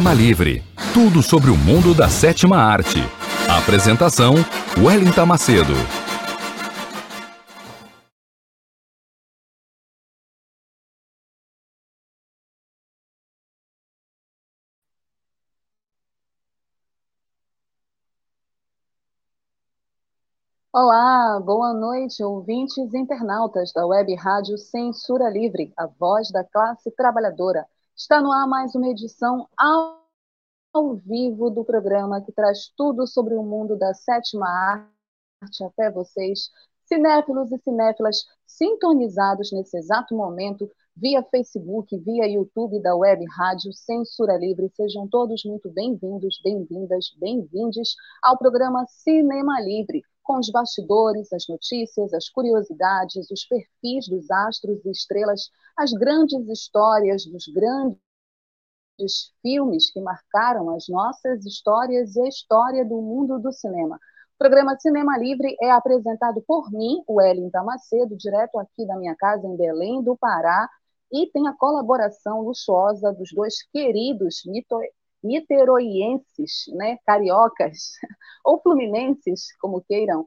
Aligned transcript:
Cinema 0.00 0.14
Livre. 0.14 0.62
Tudo 0.94 1.22
sobre 1.22 1.50
o 1.50 1.56
mundo 1.58 1.94
da 1.94 2.08
sétima 2.08 2.56
arte. 2.56 2.96
Apresentação: 3.46 4.32
Wellington 4.78 5.26
Macedo. 5.26 5.74
Olá, 20.72 21.38
boa 21.44 21.74
noite, 21.74 22.24
ouvintes 22.24 22.94
internautas 22.94 23.70
da 23.74 23.86
Web 23.86 24.14
Rádio 24.14 24.56
Censura 24.56 25.28
Livre, 25.28 25.74
a 25.76 25.86
voz 25.86 26.30
da 26.32 26.42
classe 26.42 26.90
trabalhadora. 26.92 27.66
Está 27.96 28.20
no 28.20 28.32
ar 28.32 28.46
mais 28.46 28.74
uma 28.74 28.88
edição 28.88 29.48
ao, 29.56 30.02
ao 30.72 30.96
vivo 30.96 31.50
do 31.50 31.64
programa 31.64 32.20
que 32.22 32.32
traz 32.32 32.68
tudo 32.76 33.06
sobre 33.06 33.34
o 33.34 33.42
mundo 33.42 33.76
da 33.76 33.92
sétima 33.94 34.48
arte 34.48 35.64
até 35.64 35.90
vocês, 35.90 36.50
cinéfilos 36.84 37.52
e 37.52 37.58
cinéfilas 37.58 38.24
sintonizados 38.46 39.52
nesse 39.52 39.76
exato 39.76 40.14
momento 40.14 40.70
via 40.96 41.22
Facebook, 41.22 41.96
via 41.98 42.26
YouTube 42.26 42.80
da 42.80 42.94
Web 42.96 43.24
Rádio 43.36 43.72
Censura 43.72 44.36
Livre. 44.36 44.70
Sejam 44.74 45.06
todos 45.08 45.44
muito 45.44 45.70
bem-vindos, 45.70 46.40
bem-vindas, 46.42 47.14
bem-vindes 47.18 47.94
ao 48.22 48.36
programa 48.36 48.84
Cinema 48.86 49.60
Livre, 49.60 50.02
com 50.30 50.38
os 50.38 50.48
bastidores, 50.48 51.32
as 51.32 51.48
notícias, 51.48 52.14
as 52.14 52.28
curiosidades, 52.28 53.28
os 53.32 53.44
perfis 53.46 54.06
dos 54.06 54.30
astros 54.30 54.78
e 54.84 54.90
estrelas, 54.92 55.50
as 55.76 55.90
grandes 55.90 56.48
histórias 56.48 57.26
dos 57.26 57.46
grandes 57.48 57.98
filmes 59.42 59.92
que 59.92 60.00
marcaram 60.00 60.70
as 60.70 60.86
nossas 60.86 61.44
histórias 61.44 62.14
e 62.14 62.20
a 62.20 62.28
história 62.28 62.84
do 62.84 63.02
mundo 63.02 63.40
do 63.40 63.52
cinema. 63.52 63.96
O 63.96 64.38
programa 64.38 64.78
Cinema 64.78 65.18
Livre 65.18 65.56
é 65.60 65.72
apresentado 65.72 66.40
por 66.46 66.70
mim, 66.70 67.02
o 67.08 67.14
Wellington 67.14 67.64
Macedo, 67.64 68.16
direto 68.16 68.56
aqui 68.56 68.86
da 68.86 68.96
minha 68.96 69.16
casa 69.16 69.44
em 69.48 69.56
Belém 69.56 70.00
do 70.00 70.16
Pará, 70.16 70.68
e 71.12 71.26
tem 71.32 71.48
a 71.48 71.56
colaboração 71.56 72.42
luxuosa 72.42 73.12
dos 73.12 73.32
dois 73.32 73.64
queridos 73.72 74.42
niteroienses, 75.22 76.64
né, 76.74 76.98
cariocas, 77.06 77.92
ou 78.44 78.60
fluminenses, 78.60 79.56
como 79.58 79.82
queiram, 79.82 80.26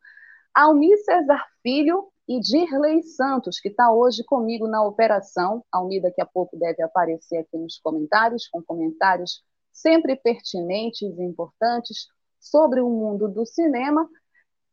Almir 0.53 0.97
Cesar 1.03 1.45
Filho 1.61 2.09
e 2.27 2.39
Dirley 2.39 3.03
Santos, 3.03 3.59
que 3.59 3.69
está 3.69 3.91
hoje 3.91 4.23
comigo 4.23 4.67
na 4.67 4.83
operação. 4.83 5.63
Almir 5.71 6.01
daqui 6.01 6.21
a 6.21 6.25
pouco 6.25 6.57
deve 6.57 6.81
aparecer 6.83 7.37
aqui 7.37 7.57
nos 7.57 7.79
comentários, 7.79 8.47
com 8.47 8.61
comentários 8.61 9.43
sempre 9.71 10.15
pertinentes 10.15 11.01
e 11.01 11.23
importantes 11.23 12.07
sobre 12.39 12.81
o 12.81 12.89
mundo 12.89 13.27
do 13.27 13.45
cinema. 13.45 14.07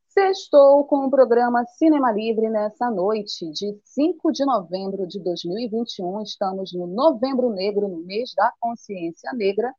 Sextou 0.09 0.85
com 0.85 1.07
o 1.07 1.11
programa 1.11 1.65
Cinema 1.65 2.13
Livre 2.13 2.51
nessa 2.51 2.91
noite 2.91 3.49
de 3.53 3.79
5 3.85 4.33
de 4.33 4.45
novembro 4.45 5.07
de 5.07 5.23
2021. 5.23 6.23
Estamos 6.23 6.73
no 6.75 6.87
Novembro 6.87 7.51
Negro, 7.51 7.89
no 7.89 7.99
mês 7.99 8.35
da 8.35 8.53
consciência 8.61 9.33
negra. 9.33 9.73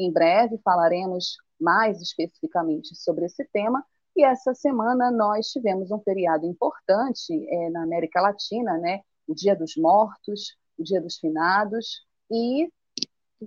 Em 0.00 0.10
breve 0.10 0.58
falaremos 0.64 1.36
mais 1.60 2.00
especificamente 2.00 2.96
sobre 2.96 3.26
esse 3.26 3.44
tema. 3.52 3.84
E 4.16 4.24
essa 4.24 4.54
semana 4.54 5.10
nós 5.10 5.48
tivemos 5.48 5.90
um 5.90 6.00
feriado 6.00 6.46
importante 6.46 7.32
é, 7.32 7.68
na 7.68 7.82
América 7.82 8.18
Latina, 8.22 8.78
né? 8.78 9.02
o 9.28 9.34
Dia 9.34 9.54
dos 9.54 9.76
Mortos, 9.76 10.56
o 10.78 10.82
Dia 10.82 11.02
dos 11.02 11.18
Finados, 11.18 12.02
e 12.30 12.72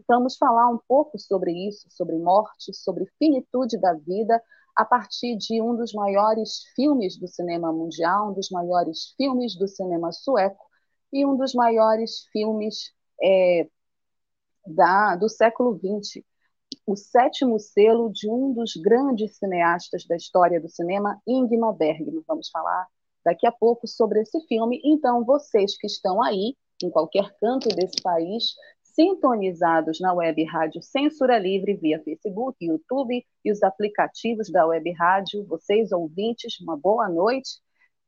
vamos 0.07 0.37
falar 0.37 0.69
um 0.69 0.79
pouco 0.87 1.17
sobre 1.17 1.51
isso, 1.67 1.87
sobre 1.89 2.17
morte, 2.19 2.71
sobre 2.71 3.11
finitude 3.17 3.79
da 3.79 3.93
vida, 3.93 4.39
a 4.75 4.85
partir 4.85 5.35
de 5.35 5.59
um 5.59 5.75
dos 5.75 5.91
maiores 5.91 6.65
filmes 6.75 7.17
do 7.17 7.27
cinema 7.27 7.73
mundial, 7.73 8.29
um 8.29 8.33
dos 8.33 8.51
maiores 8.51 9.13
filmes 9.17 9.57
do 9.57 9.67
cinema 9.67 10.11
sueco 10.11 10.65
e 11.11 11.25
um 11.25 11.35
dos 11.35 11.55
maiores 11.55 12.27
filmes 12.31 12.93
é, 13.21 13.67
da, 14.67 15.15
do 15.15 15.27
século 15.27 15.77
XX, 15.77 16.23
o 16.85 16.95
sétimo 16.95 17.59
selo 17.59 18.11
de 18.11 18.29
um 18.29 18.53
dos 18.53 18.73
grandes 18.75 19.37
cineastas 19.37 20.05
da 20.05 20.15
história 20.15 20.59
do 20.59 20.67
cinema, 20.67 21.21
Ingmar 21.27 21.73
Bergman. 21.73 22.23
Vamos 22.27 22.49
falar 22.49 22.87
daqui 23.23 23.47
a 23.47 23.51
pouco 23.51 23.87
sobre 23.87 24.21
esse 24.21 24.39
filme. 24.47 24.81
Então, 24.83 25.23
vocês 25.23 25.77
que 25.77 25.87
estão 25.87 26.21
aí, 26.21 26.55
em 26.83 26.89
qualquer 26.89 27.33
canto 27.39 27.69
desse 27.69 28.01
país, 28.01 28.53
sintonizados 28.83 29.99
na 29.99 30.13
web 30.13 30.43
rádio 30.43 30.81
Censura 30.81 31.39
Livre 31.39 31.73
via 31.75 32.01
Facebook, 32.03 32.63
YouTube 32.63 33.25
e 33.43 33.51
os 33.51 33.63
aplicativos 33.63 34.51
da 34.51 34.67
web 34.67 34.91
rádio, 34.91 35.45
vocês 35.45 35.91
ouvintes, 35.91 36.59
uma 36.59 36.77
boa 36.77 37.09
noite. 37.09 37.61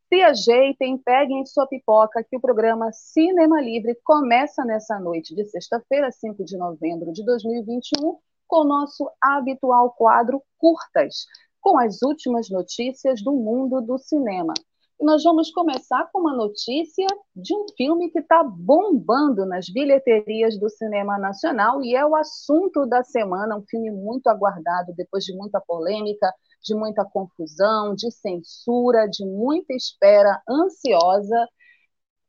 Se 0.07 0.21
ajeitem, 0.21 0.97
peguem 0.99 1.45
sua 1.45 1.65
pipoca, 1.65 2.23
que 2.23 2.37
o 2.37 2.41
programa 2.41 2.91
Cinema 2.91 3.59
Livre 3.59 3.97
começa 4.03 4.63
nessa 4.63 4.99
noite 4.99 5.33
de 5.33 5.45
sexta-feira, 5.45 6.11
5 6.11 6.43
de 6.43 6.57
novembro 6.57 7.11
de 7.11 7.25
2021, 7.25 8.19
com 8.47 8.61
o 8.61 8.67
nosso 8.67 9.09
habitual 9.21 9.91
quadro 9.91 10.41
Curtas, 10.57 11.25
com 11.61 11.77
as 11.77 12.01
últimas 12.01 12.49
notícias 12.49 13.23
do 13.23 13.31
mundo 13.31 13.81
do 13.81 13.97
cinema. 13.97 14.53
E 14.99 15.03
nós 15.03 15.23
vamos 15.23 15.51
começar 15.51 16.09
com 16.11 16.21
uma 16.21 16.33
notícia 16.33 17.07
de 17.35 17.53
um 17.53 17.65
filme 17.75 18.09
que 18.09 18.19
está 18.19 18.43
bombando 18.43 19.45
nas 19.45 19.67
bilheterias 19.67 20.57
do 20.57 20.69
cinema 20.69 21.17
nacional 21.17 21.83
e 21.83 21.95
é 21.95 22.05
o 22.05 22.15
assunto 22.15 22.85
da 22.85 23.03
semana, 23.03 23.57
um 23.57 23.65
filme 23.67 23.91
muito 23.91 24.27
aguardado 24.27 24.93
depois 24.95 25.25
de 25.25 25.35
muita 25.35 25.59
polêmica, 25.59 26.33
de 26.63 26.73
muita 26.73 27.03
confusão, 27.03 27.93
de 27.93 28.09
censura, 28.09 29.07
de 29.07 29.25
muita 29.25 29.73
espera 29.73 30.41
ansiosa 30.49 31.45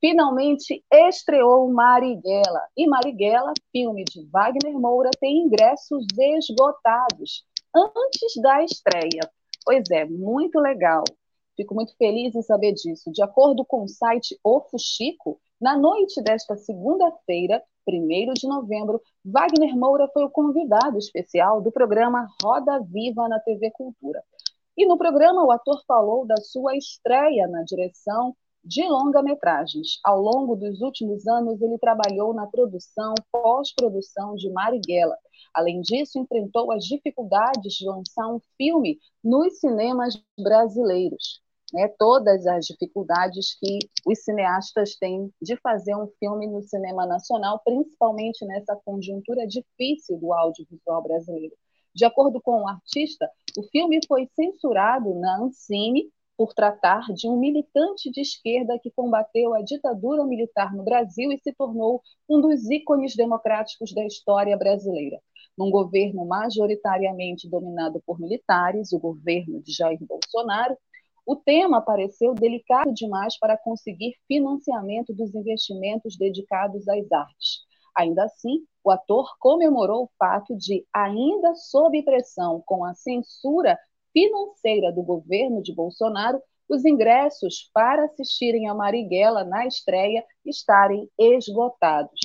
finalmente 0.01 0.85
estreou 0.93 1.71
Marighella. 1.73 2.67
E 2.77 2.87
Marighella, 2.87 3.53
filme 3.73 4.05
de 4.05 4.25
Wagner 4.31 4.79
Moura, 4.79 5.11
tem 5.21 5.45
ingressos 5.45 6.07
esgotados 6.19 7.45
antes 7.75 8.41
da 8.43 8.63
estreia. 8.63 9.31
Pois 9.65 9.91
é, 9.91 10.05
muito 10.05 10.59
legal. 10.61 11.05
Fico 11.57 11.75
muito 11.75 11.97
feliz 11.97 12.35
em 12.35 12.43
saber 12.43 12.73
disso. 12.73 13.11
De 13.11 13.23
acordo 13.23 13.65
com 13.65 13.83
o 13.83 13.89
site 13.89 14.39
O 14.45 14.61
Fuxico, 14.61 15.41
na 15.61 15.77
noite 15.77 16.23
desta 16.23 16.57
segunda-feira, 16.57 17.63
1 17.89 18.35
de 18.35 18.47
novembro, 18.47 19.01
Wagner 19.25 19.75
Moura 19.77 20.09
foi 20.13 20.25
o 20.25 20.31
convidado 20.31 20.99
especial 20.99 21.63
do 21.63 21.73
programa 21.73 22.29
Roda 22.43 22.81
Viva 22.81 23.29
na 23.29 23.41
TV 23.41 23.71
Cultura. 23.71 24.23
E 24.77 24.85
no 24.87 24.99
programa, 24.99 25.43
o 25.45 25.51
ator 25.51 25.83
falou 25.87 26.27
da 26.27 26.37
sua 26.37 26.77
estreia 26.77 27.47
na 27.49 27.63
direção 27.63 28.37
de 28.67 28.83
longa-metragens. 28.83 30.01
Ao 30.05 30.21
longo 30.21 30.57
dos 30.57 30.81
últimos 30.81 31.27
anos, 31.27 31.63
ele 31.63 31.79
trabalhou 31.79 32.35
na 32.35 32.47
produção, 32.49 33.15
pós-produção 33.31 34.35
de 34.35 34.51
Marighella. 34.51 35.17
Além 35.55 35.81
disso, 35.81 36.19
enfrentou 36.19 36.73
as 36.73 36.85
dificuldades 36.85 37.75
de 37.75 37.87
lançar 37.87 38.27
um 38.29 38.41
filme 38.57 38.99
nos 39.23 39.61
cinemas 39.61 40.21
brasileiros. 40.39 41.41
Né, 41.73 41.89
todas 41.99 42.47
as 42.47 42.65
dificuldades 42.65 43.59
que 43.59 43.81
os 44.07 44.23
cineastas 44.23 44.95
têm 44.95 45.33
de 45.43 45.57
fazer 45.57 45.97
um 45.97 46.07
filme 46.21 46.47
no 46.47 46.63
cinema 46.63 47.05
nacional, 47.05 47.61
principalmente 47.65 48.45
nessa 48.47 48.77
conjuntura 48.85 49.45
difícil 49.49 50.17
do 50.17 50.33
audiovisual 50.33 51.03
brasileiro. 51.03 51.57
De 51.93 52.05
acordo 52.05 52.41
com 52.41 52.63
o 52.63 52.69
artista, 52.69 53.29
o 53.59 53.65
filme 53.65 53.99
foi 54.07 54.29
censurado 54.37 55.13
na 55.17 55.41
Ancine 55.41 56.09
por 56.37 56.53
tratar 56.53 57.03
de 57.15 57.29
um 57.29 57.39
militante 57.39 58.11
de 58.11 58.21
esquerda 58.21 58.79
que 58.79 58.91
combateu 58.91 59.55
a 59.55 59.63
ditadura 59.63 60.25
militar 60.25 60.75
no 60.75 60.85
Brasil 60.85 61.33
e 61.33 61.39
se 61.39 61.53
tornou 61.55 62.03
um 62.29 62.41
dos 62.41 62.71
ícones 62.71 63.17
democráticos 63.17 63.95
da 63.95 64.05
história 64.05 64.57
brasileira. 64.57 65.19
Num 65.57 65.71
governo 65.71 66.27
majoritariamente 66.27 67.49
dominado 67.49 68.03
por 68.05 68.21
militares, 68.21 68.93
o 68.93 68.99
governo 68.99 69.63
de 69.63 69.73
Jair 69.73 69.99
Bolsonaro, 70.07 70.77
o 71.27 71.35
tema 71.35 71.81
pareceu 71.81 72.35
delicado 72.35 72.93
demais 72.93 73.39
para 73.39 73.57
conseguir 73.57 74.15
financiamento 74.29 75.13
dos 75.13 75.35
investimentos 75.35 76.17
dedicados 76.17 76.87
às 76.87 77.11
artes. 77.11 77.67
Ainda 77.97 78.25
assim, 78.25 78.61
o 78.85 78.91
ator 78.91 79.27
comemorou 79.41 80.05
o 80.05 80.11
fato 80.19 80.55
de, 80.55 80.87
ainda 80.95 81.55
sob 81.55 82.01
pressão 82.05 82.63
com 82.67 82.85
a 82.85 82.95
censura 82.95 83.77
financeira 84.17 84.91
do 84.91 85.03
governo 85.03 85.63
de 85.63 85.75
Bolsonaro, 85.75 86.41
os 86.67 86.87
ingressos 86.87 87.71
para 87.75 88.07
assistirem 88.07 88.67
a 88.67 88.75
Marighella 88.75 89.45
na 89.45 89.67
estreia 89.67 90.25
estarem 90.43 91.07
esgotados. 91.19 92.19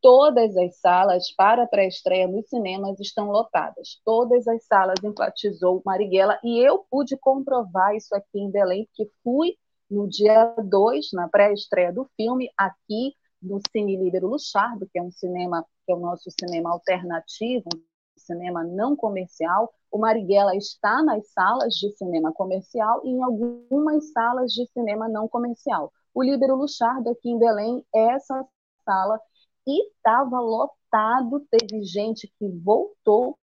Todas 0.00 0.56
as 0.56 0.80
salas 0.80 1.30
para 1.36 1.66
pré-estreia 1.66 2.26
nos 2.26 2.48
cinemas 2.48 2.98
estão 2.98 3.30
lotadas. 3.30 4.00
Todas 4.06 4.48
as 4.48 4.64
salas 4.64 4.96
enfatizou 5.04 5.82
Marighella 5.84 6.40
e 6.42 6.58
eu 6.60 6.78
pude 6.90 7.14
comprovar 7.18 7.94
isso 7.94 8.14
aqui 8.14 8.40
em 8.40 8.50
Belém, 8.50 8.86
porque 8.86 9.12
fui 9.22 9.54
no 9.90 10.08
dia 10.08 10.46
2, 10.64 11.12
na 11.12 11.28
pré-estreia 11.28 11.92
do 11.92 12.08
filme, 12.16 12.50
aqui 12.56 13.14
no 13.40 13.60
Cine 13.70 13.96
Líbero 13.96 14.28
Luchardo, 14.28 14.88
que 14.90 14.98
é 14.98 15.02
um 15.02 15.12
cinema, 15.12 15.62
que 15.84 15.92
é 15.92 15.94
o 15.94 16.00
nosso 16.00 16.30
cinema 16.30 16.70
alternativo, 16.70 17.68
um 17.74 17.93
cinema 18.20 18.64
não 18.64 18.96
comercial. 18.96 19.72
O 19.90 19.98
Marighella 19.98 20.56
está 20.56 21.02
nas 21.02 21.28
salas 21.32 21.74
de 21.74 21.90
cinema 21.96 22.32
comercial 22.32 23.00
e 23.04 23.10
em 23.10 23.22
algumas 23.22 24.12
salas 24.12 24.52
de 24.52 24.66
cinema 24.72 25.08
não 25.08 25.28
comercial. 25.28 25.92
O 26.14 26.22
Líbero 26.22 26.56
Luchardo, 26.56 27.10
aqui 27.10 27.30
em 27.30 27.38
Belém, 27.38 27.84
é 27.94 28.14
essa 28.14 28.46
sala 28.84 29.20
e 29.66 29.88
estava 29.88 30.40
lotado. 30.40 31.46
Teve 31.50 31.82
gente 31.82 32.32
que 32.38 32.48
voltou, 32.48 33.36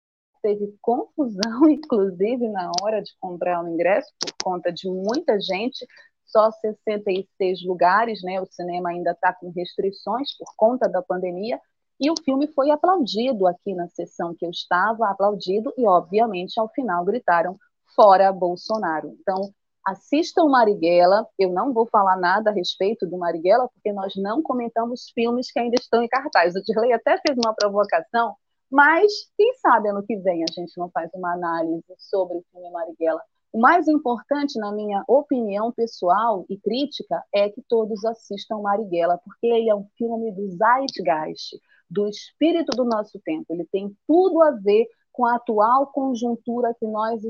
teve 0.41 0.75
confusão, 0.81 1.67
inclusive, 1.69 2.47
na 2.49 2.71
hora 2.81 3.01
de 3.01 3.11
comprar 3.19 3.63
o 3.63 3.67
ingresso, 3.67 4.11
por 4.19 4.33
conta 4.43 4.71
de 4.71 4.89
muita 4.89 5.39
gente 5.39 5.85
só 6.25 6.51
66 6.51 7.65
lugares, 7.65 8.21
né? 8.23 8.39
O 8.39 8.45
cinema 8.45 8.89
ainda 8.89 9.11
está 9.11 9.33
com 9.33 9.49
restrições 9.49 10.37
por 10.37 10.53
conta 10.55 10.87
da 10.87 11.01
pandemia. 11.01 11.59
E 11.99 12.09
o 12.09 12.15
filme 12.23 12.47
foi 12.47 12.71
aplaudido 12.71 13.45
aqui 13.45 13.73
na 13.73 13.87
sessão 13.89 14.33
que 14.33 14.45
eu 14.45 14.49
estava, 14.49 15.09
aplaudido, 15.09 15.73
e 15.77 15.85
obviamente 15.85 16.59
ao 16.59 16.69
final 16.69 17.03
gritaram 17.03 17.57
fora 17.95 18.31
Bolsonaro. 18.31 19.09
Então, 19.19 19.53
assistam 19.85 20.47
Marighella. 20.47 21.27
Eu 21.37 21.51
não 21.51 21.73
vou 21.73 21.85
falar 21.87 22.15
nada 22.17 22.49
a 22.49 22.53
respeito 22.53 23.05
do 23.05 23.17
Marighella, 23.17 23.67
porque 23.73 23.91
nós 23.91 24.13
não 24.15 24.41
comentamos 24.41 25.09
filmes 25.13 25.51
que 25.51 25.59
ainda 25.59 25.75
estão 25.75 26.01
em 26.01 26.07
cartaz. 26.07 26.55
O 26.55 26.63
Dirley 26.63 26.93
até 26.93 27.17
fez 27.25 27.37
uma 27.37 27.53
provocação, 27.53 28.35
mas 28.71 29.11
quem 29.35 29.53
sabe 29.55 29.89
ano 29.89 30.03
que 30.03 30.15
vem 30.17 30.43
a 30.43 30.51
gente 30.51 30.77
não 30.77 30.89
faz 30.91 31.09
uma 31.13 31.33
análise 31.33 31.83
sobre 31.97 32.37
o 32.37 32.45
filme 32.51 32.69
Marighella. 32.71 33.21
O 33.51 33.59
mais 33.59 33.87
importante, 33.87 34.59
na 34.59 34.71
minha 34.71 35.03
opinião 35.07 35.71
pessoal 35.71 36.45
e 36.47 36.57
crítica, 36.57 37.23
é 37.33 37.49
que 37.49 37.63
todos 37.67 38.05
assistam 38.05 38.61
Marighella, 38.61 39.19
porque 39.25 39.47
ele 39.47 39.69
é 39.69 39.75
um 39.75 39.87
filme 39.97 40.31
do 40.31 40.47
zeitgeist, 40.49 41.59
do 41.89 42.07
espírito 42.07 42.75
do 42.75 42.85
nosso 42.85 43.19
tempo. 43.19 43.45
Ele 43.49 43.67
tem 43.71 43.95
tudo 44.07 44.41
a 44.43 44.51
ver 44.51 44.87
com 45.11 45.25
a 45.25 45.35
atual 45.35 45.87
conjuntura 45.87 46.75
que 46.79 46.85
nós 46.85 47.21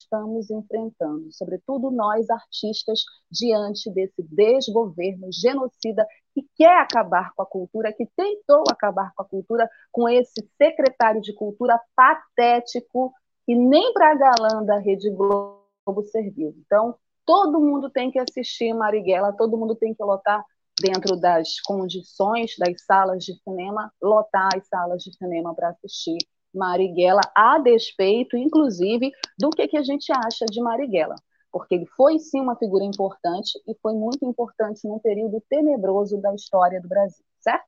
estamos 0.00 0.50
enfrentando, 0.50 1.30
sobretudo 1.32 1.90
nós 1.90 2.30
artistas, 2.30 3.02
diante 3.30 3.90
desse 3.90 4.22
desgoverno 4.22 5.28
genocida 5.32 6.06
que 6.34 6.46
quer 6.56 6.80
acabar 6.80 7.32
com 7.34 7.42
a 7.42 7.46
cultura, 7.46 7.92
que 7.92 8.06
tentou 8.16 8.62
acabar 8.70 9.12
com 9.14 9.22
a 9.22 9.24
cultura, 9.24 9.68
com 9.90 10.08
esse 10.08 10.48
secretário 10.56 11.20
de 11.20 11.34
cultura 11.34 11.80
patético 11.94 13.12
que 13.44 13.54
nem 13.54 13.92
para 13.92 14.12
a 14.12 14.14
galã 14.14 14.64
da 14.64 14.78
Rede 14.78 15.10
Globo 15.10 15.58
serviu. 16.10 16.54
Então, 16.64 16.94
todo 17.24 17.60
mundo 17.60 17.90
tem 17.90 18.10
que 18.10 18.18
assistir 18.18 18.72
Marighella, 18.72 19.32
todo 19.32 19.56
mundo 19.56 19.74
tem 19.74 19.94
que 19.94 20.02
lotar 20.02 20.44
dentro 20.80 21.16
das 21.16 21.60
condições 21.60 22.54
das 22.58 22.84
salas 22.84 23.24
de 23.24 23.34
cinema, 23.42 23.92
lotar 24.02 24.48
as 24.56 24.66
salas 24.68 25.02
de 25.02 25.16
cinema 25.16 25.54
para 25.54 25.70
assistir 25.70 26.18
Marighella, 26.54 27.20
a 27.34 27.58
despeito, 27.58 28.36
inclusive, 28.36 29.12
do 29.38 29.50
que, 29.50 29.68
que 29.68 29.76
a 29.76 29.82
gente 29.82 30.10
acha 30.12 30.46
de 30.46 30.60
Marighella. 30.60 31.14
Porque 31.50 31.74
ele 31.74 31.86
foi, 31.86 32.18
sim, 32.18 32.40
uma 32.40 32.56
figura 32.56 32.84
importante 32.84 33.58
e 33.66 33.74
foi 33.80 33.94
muito 33.94 34.24
importante 34.24 34.86
num 34.86 34.98
período 34.98 35.42
tenebroso 35.48 36.20
da 36.20 36.34
história 36.34 36.80
do 36.80 36.88
Brasil, 36.88 37.24
certo? 37.40 37.66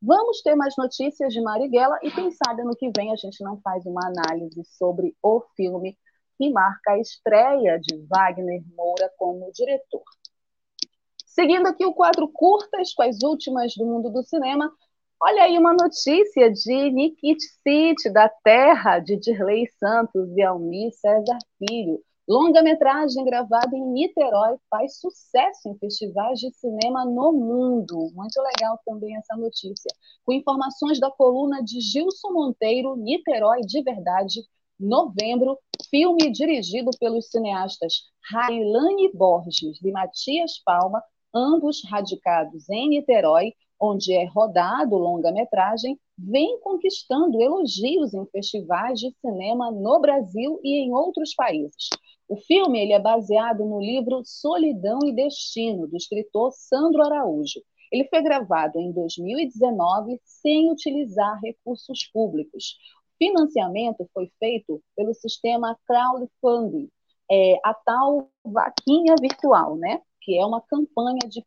Vamos 0.00 0.42
ter 0.42 0.54
mais 0.54 0.74
notícias 0.76 1.32
de 1.32 1.40
Marighella 1.40 1.98
e 2.02 2.10
quem 2.10 2.30
sabe 2.30 2.62
ano 2.62 2.76
que 2.76 2.90
vem 2.96 3.12
a 3.12 3.16
gente 3.16 3.42
não 3.42 3.58
faz 3.62 3.86
uma 3.86 4.06
análise 4.06 4.62
sobre 4.64 5.16
o 5.22 5.40
filme 5.56 5.96
que 6.36 6.50
marca 6.50 6.92
a 6.92 6.98
estreia 6.98 7.80
de 7.80 8.06
Wagner 8.06 8.62
Moura 8.76 9.10
como 9.16 9.50
diretor. 9.52 10.04
Seguindo 11.36 11.66
aqui 11.66 11.84
o 11.84 11.92
quadro 11.92 12.26
curtas 12.28 12.94
com 12.94 13.02
as 13.02 13.22
últimas 13.22 13.74
do 13.74 13.84
mundo 13.84 14.08
do 14.08 14.22
cinema, 14.22 14.72
olha 15.22 15.42
aí 15.42 15.58
uma 15.58 15.74
notícia 15.74 16.50
de 16.50 16.90
Nikit 16.90 17.44
City, 17.62 18.08
da 18.08 18.26
terra 18.26 19.00
de 19.00 19.18
Dirley 19.18 19.66
Santos 19.78 20.34
e 20.34 20.42
Almir 20.42 20.90
César 20.94 21.36
Filho. 21.58 22.02
Longa-metragem 22.26 23.22
gravada 23.22 23.76
em 23.76 23.86
Niterói 23.86 24.56
faz 24.70 24.98
sucesso 24.98 25.68
em 25.68 25.76
festivais 25.76 26.40
de 26.40 26.50
cinema 26.54 27.04
no 27.04 27.34
mundo. 27.34 28.10
Muito 28.14 28.40
legal 28.40 28.80
também 28.86 29.14
essa 29.14 29.36
notícia. 29.36 29.94
Com 30.24 30.32
informações 30.32 30.98
da 30.98 31.10
coluna 31.10 31.62
de 31.62 31.82
Gilson 31.82 32.32
Monteiro, 32.32 32.96
Niterói 32.96 33.60
de 33.60 33.82
Verdade, 33.82 34.40
novembro, 34.80 35.58
filme 35.90 36.32
dirigido 36.32 36.90
pelos 36.98 37.30
cineastas 37.30 38.10
Railane 38.32 39.12
Borges 39.12 39.78
e 39.84 39.92
Matias 39.92 40.62
Palma, 40.64 41.02
ambos 41.36 41.82
radicados 41.84 42.68
em 42.70 42.88
Niterói, 42.88 43.52
onde 43.78 44.14
é 44.14 44.24
rodado 44.24 44.96
longa-metragem, 44.96 45.98
vem 46.18 46.58
conquistando 46.60 47.42
elogios 47.42 48.14
em 48.14 48.24
festivais 48.26 48.98
de 48.98 49.14
cinema 49.20 49.70
no 49.70 50.00
Brasil 50.00 50.58
e 50.64 50.80
em 50.80 50.94
outros 50.94 51.34
países. 51.34 51.90
O 52.26 52.36
filme 52.36 52.80
ele 52.80 52.92
é 52.92 52.98
baseado 52.98 53.64
no 53.64 53.78
livro 53.78 54.22
Solidão 54.24 54.98
e 55.04 55.12
Destino, 55.12 55.86
do 55.86 55.96
escritor 55.96 56.52
Sandro 56.52 57.02
Araújo. 57.02 57.60
Ele 57.92 58.08
foi 58.08 58.22
gravado 58.22 58.80
em 58.80 58.90
2019 58.92 60.20
sem 60.24 60.72
utilizar 60.72 61.38
recursos 61.40 62.10
públicos. 62.12 62.78
O 63.14 63.24
financiamento 63.24 64.08
foi 64.12 64.30
feito 64.40 64.82
pelo 64.96 65.14
sistema 65.14 65.78
crowdfunding, 65.86 66.88
é, 67.30 67.60
a 67.64 67.74
tal 67.74 68.28
vaquinha 68.44 69.14
virtual, 69.20 69.76
né? 69.76 70.00
Que 70.26 70.36
é 70.36 70.44
uma 70.44 70.60
campanha 70.60 71.20
de 71.28 71.40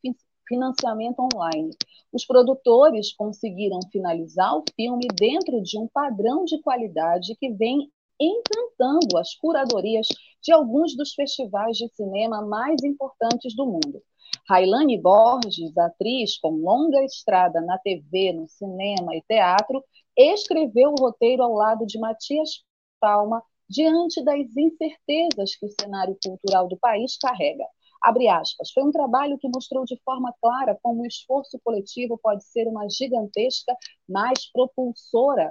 financiamento 0.48 1.20
online. 1.20 1.72
Os 2.14 2.26
produtores 2.26 3.14
conseguiram 3.14 3.82
finalizar 3.92 4.58
o 4.58 4.64
filme 4.74 5.06
dentro 5.14 5.62
de 5.62 5.78
um 5.78 5.86
padrão 5.86 6.46
de 6.46 6.62
qualidade 6.62 7.36
que 7.36 7.52
vem 7.52 7.92
encantando 8.18 9.18
as 9.18 9.36
curadorias 9.36 10.08
de 10.42 10.54
alguns 10.54 10.96
dos 10.96 11.14
festivais 11.14 11.76
de 11.76 11.90
cinema 11.94 12.42
mais 12.42 12.82
importantes 12.82 13.54
do 13.54 13.66
mundo. 13.66 14.02
Railane 14.48 14.98
Borges, 14.98 15.78
atriz 15.78 16.40
com 16.40 16.52
longa 16.52 17.04
estrada 17.04 17.60
na 17.60 17.78
TV, 17.78 18.32
no 18.32 18.48
cinema 18.48 19.14
e 19.14 19.22
teatro, 19.28 19.84
escreveu 20.18 20.92
o 20.92 21.02
roteiro 21.02 21.44
ao 21.44 21.54
lado 21.54 21.86
de 21.86 22.00
Matias 22.00 22.64
Palma 23.00 23.44
diante 23.70 24.24
das 24.24 24.56
incertezas 24.58 25.56
que 25.56 25.66
o 25.66 25.74
cenário 25.80 26.18
cultural 26.24 26.68
do 26.68 26.78
país 26.78 27.18
carrega. 27.18 27.66
Abre 28.02 28.28
aspas, 28.30 28.72
foi 28.72 28.84
um 28.84 28.92
trabalho 28.92 29.38
que 29.38 29.50
mostrou 29.50 29.84
de 29.84 30.00
forma 30.04 30.34
clara 30.42 30.78
como 30.82 31.02
o 31.02 31.06
esforço 31.06 31.60
coletivo 31.64 32.18
pode 32.18 32.44
ser 32.46 32.68
uma 32.68 32.88
gigantesca, 32.90 33.76
mais 34.08 34.50
propulsora 34.52 35.50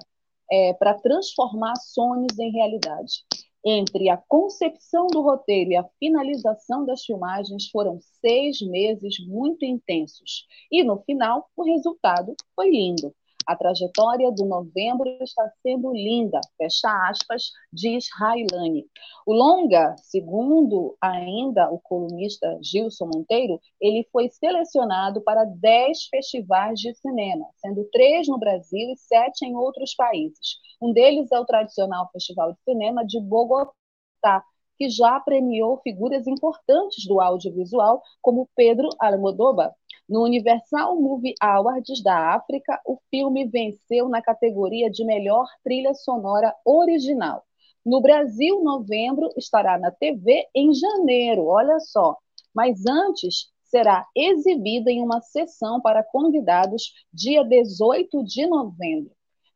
é, 0.51 0.73
para 0.75 0.95
transformar 0.95 1.77
sonhos 1.77 2.39
em 2.39 2.51
realidade. 2.51 3.25
Entre 3.65 4.09
a 4.09 4.17
concepção 4.17 5.09
do 5.09 5.21
roteiro 5.21 5.73
e 5.73 5.77
a 5.77 5.85
finalização 5.99 6.87
das 6.87 7.05
filmagens 7.05 7.69
foram 7.71 7.99
seis 8.21 8.63
meses 8.63 9.17
muito 9.27 9.65
intensos. 9.65 10.47
E 10.71 10.83
no 10.83 11.03
final, 11.03 11.51
o 11.57 11.65
resultado 11.65 12.35
foi 12.55 12.71
lindo. 12.71 13.15
A 13.49 13.57
trajetória 13.57 14.31
do 14.31 14.45
novembro 14.45 15.09
está 15.23 15.51
sendo 15.63 15.91
linda, 15.91 16.39
fecha 16.59 17.09
aspas, 17.09 17.45
diz 17.73 18.05
Railane. 18.19 18.85
O 19.27 19.33
longa, 19.33 19.97
segundo 19.97 20.95
ainda 21.01 21.71
o 21.73 21.81
colunista 21.81 22.59
Gilson 22.63 23.07
Monteiro, 23.07 23.59
ele 23.81 24.07
foi 24.13 24.29
selecionado 24.29 25.23
para 25.23 25.47
10 25.47 26.09
festivais 26.11 26.79
de 26.79 26.95
cinema, 26.97 27.47
sendo 27.57 27.89
três 27.91 28.29
no 28.29 28.39
Brasil 28.39 28.93
e 28.93 28.97
sete 28.99 29.47
em 29.47 29.57
outros 29.57 29.95
países. 29.95 30.59
Um 30.79 30.93
deles 30.93 31.33
é 31.33 31.41
o 31.41 31.47
tradicional 31.47 32.11
Festival 32.13 32.53
de 32.53 32.61
Cinema 32.65 33.03
de 33.03 33.19
Bogotá, 33.19 34.45
que 34.77 34.91
já 34.91 35.19
premiou 35.21 35.79
figuras 35.79 36.27
importantes 36.27 37.07
do 37.07 37.19
audiovisual, 37.19 38.03
como 38.21 38.47
Pedro 38.55 38.91
Almodóvar. 39.01 39.73
No 40.09 40.23
Universal 40.23 40.99
Movie 41.01 41.35
Awards 41.39 42.03
da 42.03 42.35
África, 42.35 42.81
o 42.87 42.99
filme 43.11 43.47
venceu 43.47 44.09
na 44.09 44.23
categoria 44.23 44.91
de 44.91 45.05
melhor 45.05 45.47
trilha 45.63 45.93
sonora 45.93 46.55
original. 46.65 47.45
No 47.85 48.01
Brasil, 48.01 48.63
novembro, 48.63 49.29
estará 49.37 49.79
na 49.79 49.91
TV 49.91 50.47
em 50.55 50.73
janeiro, 50.73 51.45
olha 51.45 51.79
só. 51.81 52.17
Mas 52.55 52.87
antes, 52.87 53.51
será 53.65 54.07
exibida 54.17 54.91
em 54.91 55.03
uma 55.03 55.21
sessão 55.21 55.81
para 55.81 56.03
convidados 56.03 56.93
dia 57.13 57.45
18 57.45 58.25
de 58.25 58.47
novembro. 58.47 59.13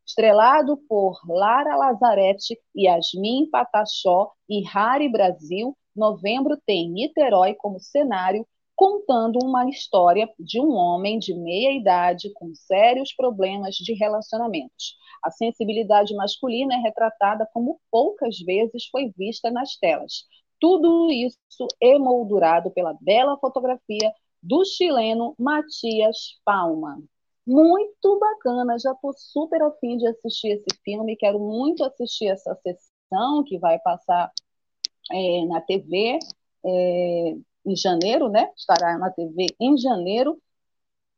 Estrelado 0.06 0.76
por 0.88 1.18
Lara 1.26 1.76
Lazarete, 1.76 2.58
Yasmin 2.76 3.48
Patachó 3.50 4.32
e 4.48 4.62
Rari 4.62 5.08
Brasil, 5.08 5.74
novembro 5.96 6.60
tem 6.66 6.90
Niterói 6.90 7.54
como 7.54 7.80
cenário, 7.80 8.46
contando 8.82 9.38
uma 9.40 9.70
história 9.70 10.28
de 10.40 10.60
um 10.60 10.72
homem 10.72 11.16
de 11.16 11.32
meia 11.32 11.70
idade 11.70 12.32
com 12.34 12.52
sérios 12.52 13.14
problemas 13.14 13.76
de 13.76 13.94
relacionamentos. 13.94 14.96
A 15.22 15.30
sensibilidade 15.30 16.12
masculina 16.16 16.74
é 16.74 16.78
retratada 16.78 17.48
como 17.54 17.80
poucas 17.92 18.40
vezes 18.40 18.88
foi 18.90 19.12
vista 19.16 19.52
nas 19.52 19.76
telas. 19.76 20.24
Tudo 20.58 21.12
isso 21.12 21.38
emoldurado 21.80 22.72
pela 22.72 22.98
bela 23.00 23.38
fotografia 23.38 24.12
do 24.42 24.64
chileno 24.64 25.36
Matias 25.38 26.40
Palma. 26.44 27.00
Muito 27.46 28.18
bacana, 28.18 28.80
já 28.80 28.90
estou 28.90 29.12
super 29.16 29.62
afim 29.62 29.96
de 29.96 30.08
assistir 30.08 30.54
esse 30.54 30.76
filme, 30.82 31.14
quero 31.14 31.38
muito 31.38 31.84
assistir 31.84 32.26
essa 32.26 32.52
sessão 32.56 33.44
que 33.44 33.60
vai 33.60 33.78
passar 33.78 34.32
é, 35.12 35.44
na 35.46 35.60
TV 35.60 36.18
é, 36.66 37.36
em 37.64 37.76
janeiro, 37.76 38.28
né? 38.28 38.50
Estará 38.56 38.98
na 38.98 39.10
TV 39.10 39.46
em 39.60 39.76
janeiro, 39.76 40.38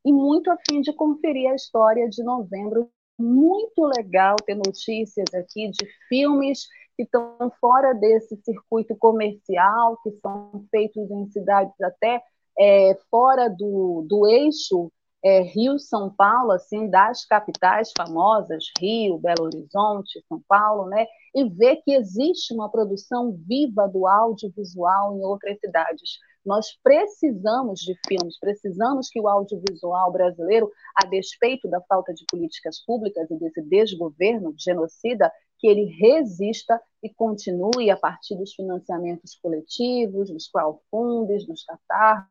e 0.04 0.12
muito 0.12 0.50
afim 0.50 0.80
de 0.80 0.92
conferir 0.92 1.50
a 1.50 1.54
história 1.54 2.08
de 2.08 2.22
novembro. 2.22 2.90
Muito 3.18 3.86
legal 3.96 4.36
ter 4.44 4.54
notícias 4.54 5.32
aqui 5.32 5.70
de 5.70 5.86
filmes 6.08 6.66
que 6.96 7.04
estão 7.04 7.50
fora 7.60 7.94
desse 7.94 8.36
circuito 8.44 8.94
comercial, 8.96 9.98
que 10.02 10.10
são 10.20 10.66
feitos 10.70 11.10
em 11.10 11.26
cidades 11.30 11.80
até 11.80 12.22
é, 12.58 12.98
fora 13.10 13.48
do, 13.48 14.04
do 14.08 14.26
eixo 14.26 14.92
é, 15.24 15.40
Rio-São 15.40 16.10
Paulo, 16.14 16.52
assim, 16.52 16.88
das 16.90 17.24
capitais 17.24 17.90
famosas, 17.96 18.64
Rio, 18.78 19.18
Belo 19.18 19.46
Horizonte, 19.46 20.22
São 20.28 20.40
Paulo, 20.46 20.86
né? 20.86 21.06
E 21.34 21.48
ver 21.48 21.76
que 21.76 21.92
existe 21.94 22.52
uma 22.52 22.68
produção 22.68 23.32
viva 23.32 23.88
do 23.88 24.06
audiovisual 24.06 25.16
em 25.16 25.24
outras 25.24 25.58
cidades. 25.58 26.18
Nós 26.44 26.76
precisamos 26.82 27.80
de 27.80 27.98
filmes, 28.06 28.38
precisamos 28.38 29.08
que 29.08 29.18
o 29.20 29.26
audiovisual 29.28 30.12
brasileiro, 30.12 30.70
a 31.02 31.06
despeito 31.06 31.68
da 31.68 31.80
falta 31.82 32.12
de 32.12 32.24
políticas 32.30 32.84
públicas 32.84 33.30
e 33.30 33.38
desse 33.38 33.62
desgoverno 33.62 34.54
genocida, 34.58 35.32
que 35.58 35.66
ele 35.66 35.86
resista 35.86 36.78
e 37.02 37.08
continue 37.08 37.90
a 37.90 37.96
partir 37.96 38.36
dos 38.36 38.52
financiamentos 38.54 39.38
coletivos, 39.40 40.30
dos 40.30 40.48
crowdfundings, 40.48 41.46
dos 41.46 41.64
catarses 41.64 42.28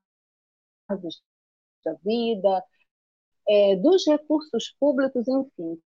da 1.84 1.94
vida, 2.06 2.64
é, 3.50 3.76
dos 3.76 4.06
recursos 4.08 4.76
públicos, 4.80 5.28
enfim, 5.28 5.82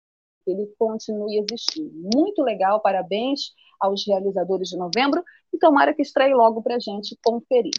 que 0.44 0.50
ele 0.50 0.72
continue 0.78 1.38
existindo. 1.38 1.92
Muito 2.14 2.42
legal, 2.42 2.80
parabéns 2.80 3.52
aos 3.80 4.06
realizadores 4.06 4.68
de 4.68 4.76
novembro 4.76 5.24
e 5.52 5.58
tomara 5.58 5.92
que 5.92 6.02
estreie 6.02 6.34
logo 6.34 6.62
para 6.62 6.76
a 6.76 6.80
gente 6.80 7.18
conferir. 7.24 7.72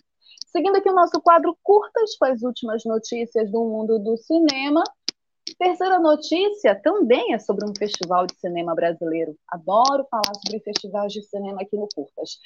Seguindo 0.56 0.78
aqui 0.78 0.90
o 0.90 0.94
nosso 0.94 1.20
quadro 1.22 1.58
Curtas 1.64 2.16
com 2.16 2.26
as 2.26 2.44
últimas 2.44 2.86
notícias 2.86 3.52
do 3.52 3.66
mundo 3.66 3.98
do 3.98 4.16
cinema, 4.18 4.84
Terceira 5.58 6.00
notícia 6.00 6.74
também 6.82 7.34
é 7.34 7.40
sobre 7.40 7.66
um 7.66 7.74
festival 7.78 8.26
de 8.26 8.36
cinema 8.40 8.74
brasileiro. 8.74 9.38
Adoro 9.48 10.06
falar 10.10 10.34
sobre 10.44 10.60
festivais 10.62 11.12
de 11.12 11.22
cinema 11.24 11.62
aqui 11.62 11.76
no 11.76 11.88
Curtas. 11.94 12.40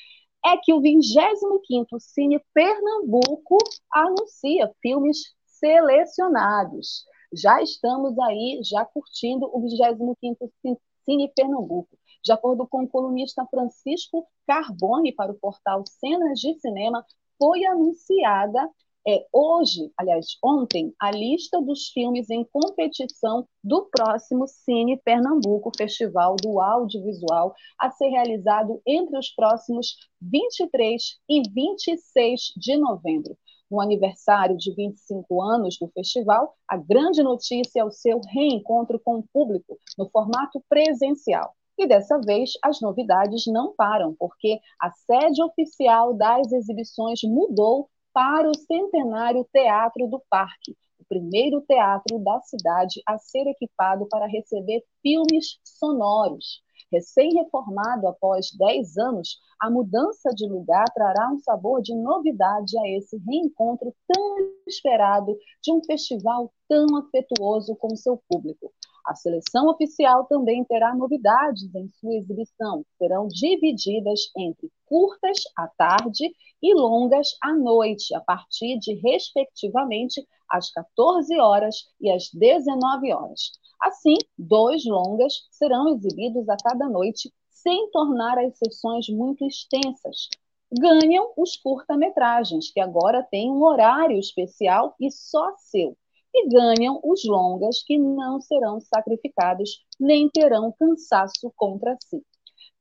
É 0.45 0.57
que 0.57 0.73
o 0.73 0.81
25º 0.81 1.99
Cine 1.99 2.41
Pernambuco 2.53 3.57
anuncia 3.91 4.71
filmes 4.81 5.19
selecionados. 5.45 7.05
Já 7.33 7.61
estamos 7.61 8.17
aí, 8.19 8.61
já 8.63 8.83
curtindo 8.85 9.45
o 9.45 9.61
25º 9.61 10.77
Cine 11.05 11.31
Pernambuco. 11.35 11.97
De 12.23 12.31
acordo 12.31 12.67
com 12.67 12.83
o 12.83 12.87
colunista 12.87 13.45
Francisco 13.45 14.27
Carbone 14.45 15.13
para 15.13 15.31
o 15.31 15.39
portal 15.39 15.83
Cenas 15.85 16.39
de 16.39 16.59
Cinema, 16.59 17.05
foi 17.37 17.65
anunciada 17.65 18.69
é, 19.09 19.25
hoje, 19.31 19.89
aliás, 19.97 20.37
ontem, 20.43 20.93
a 20.99 21.09
lista 21.11 21.61
dos 21.61 21.87
filmes 21.87 22.29
em 22.29 22.43
competição 22.43 23.47
do 23.63 23.85
próximo 23.85 24.45
Cine 24.45 24.97
Pernambuco, 25.01 25.71
Festival 25.77 26.35
do 26.35 26.59
Audiovisual, 26.59 27.55
a 27.79 27.89
ser 27.89 28.09
realizado 28.09 28.81
entre 28.85 29.17
os 29.17 29.29
próximos 29.29 29.95
23 30.21 31.01
e 31.29 31.41
26 31.49 32.53
de 32.57 32.75
novembro. 32.75 33.37
No 33.71 33.79
aniversário 33.79 34.57
de 34.57 34.75
25 34.75 35.41
anos 35.41 35.77
do 35.79 35.87
festival, 35.87 36.53
a 36.67 36.75
grande 36.75 37.23
notícia 37.23 37.79
é 37.79 37.85
o 37.85 37.91
seu 37.91 38.19
reencontro 38.29 38.99
com 38.99 39.19
o 39.19 39.27
público 39.31 39.79
no 39.97 40.09
formato 40.09 40.61
presencial. 40.67 41.53
E 41.77 41.87
dessa 41.87 42.19
vez 42.19 42.51
as 42.63 42.81
novidades 42.81 43.45
não 43.45 43.73
param, 43.75 44.15
porque 44.17 44.59
a 44.81 44.89
sede 44.91 45.43
oficial 45.43 46.13
das 46.13 46.51
exibições 46.51 47.19
mudou 47.23 47.87
para 48.11 48.49
o 48.49 48.57
Centenário 48.57 49.47
Teatro 49.53 50.07
do 50.07 50.19
Parque, 50.27 50.75
o 50.99 51.05
primeiro 51.07 51.61
teatro 51.61 52.17
da 52.17 52.41
cidade 52.41 52.99
a 53.07 53.19
ser 53.19 53.45
equipado 53.47 54.07
para 54.09 54.25
receber 54.25 54.83
filmes 55.03 55.59
sonoros. 55.63 56.63
Recém-reformado 56.91 58.07
após 58.07 58.47
10 58.57 58.97
anos, 58.97 59.37
a 59.59 59.69
mudança 59.69 60.29
de 60.33 60.47
lugar 60.47 60.85
trará 60.95 61.29
um 61.31 61.37
sabor 61.39 61.81
de 61.81 61.93
novidade 61.93 62.77
a 62.79 62.89
esse 62.89 63.17
reencontro 63.17 63.93
tão 64.07 64.37
esperado 64.65 65.37
de 65.61 65.71
um 65.71 65.83
festival 65.83 66.51
tão 66.67 66.97
afetuoso 66.97 67.75
com 67.75 67.95
seu 67.95 68.19
público. 68.27 68.73
A 69.07 69.15
seleção 69.15 69.69
oficial 69.69 70.25
também 70.25 70.65
terá 70.65 70.93
novidades 70.93 71.73
em 71.73 71.89
sua 71.93 72.15
exibição. 72.15 72.85
Serão 72.97 73.29
divididas 73.29 74.29
entre 74.35 74.69
curtas 74.85 75.43
à 75.57 75.65
tarde 75.65 76.29
e 76.61 76.73
longas 76.73 77.29
à 77.41 77.53
noite, 77.53 78.13
a 78.13 78.19
partir 78.19 78.77
de, 78.79 78.95
respectivamente, 78.95 80.27
às 80.51 80.69
14 80.71 81.39
horas 81.39 81.85
e 82.01 82.11
às 82.11 82.29
19 82.33 83.13
horas. 83.13 83.51
Assim, 83.81 84.15
dois 84.37 84.83
longas 84.85 85.47
serão 85.51 85.87
exibidos 85.87 86.49
a 86.49 86.57
cada 86.57 86.89
noite, 86.89 87.33
sem 87.49 87.89
tornar 87.91 88.37
as 88.37 88.57
sessões 88.57 89.07
muito 89.07 89.45
extensas. 89.45 90.27
Ganham 90.69 91.31
os 91.37 91.55
curta-metragens, 91.55 92.73
que 92.73 92.81
agora 92.81 93.23
têm 93.23 93.49
um 93.49 93.63
horário 93.63 94.19
especial 94.19 94.93
e 94.99 95.09
só 95.09 95.55
seu 95.59 95.95
e 96.39 96.47
ganham 96.49 96.99
os 97.03 97.25
longas 97.25 97.81
que 97.83 97.97
não 97.97 98.39
serão 98.39 98.79
sacrificados 98.79 99.83
nem 99.99 100.29
terão 100.29 100.71
cansaço 100.71 101.51
contra 101.55 101.97
si. 101.99 102.23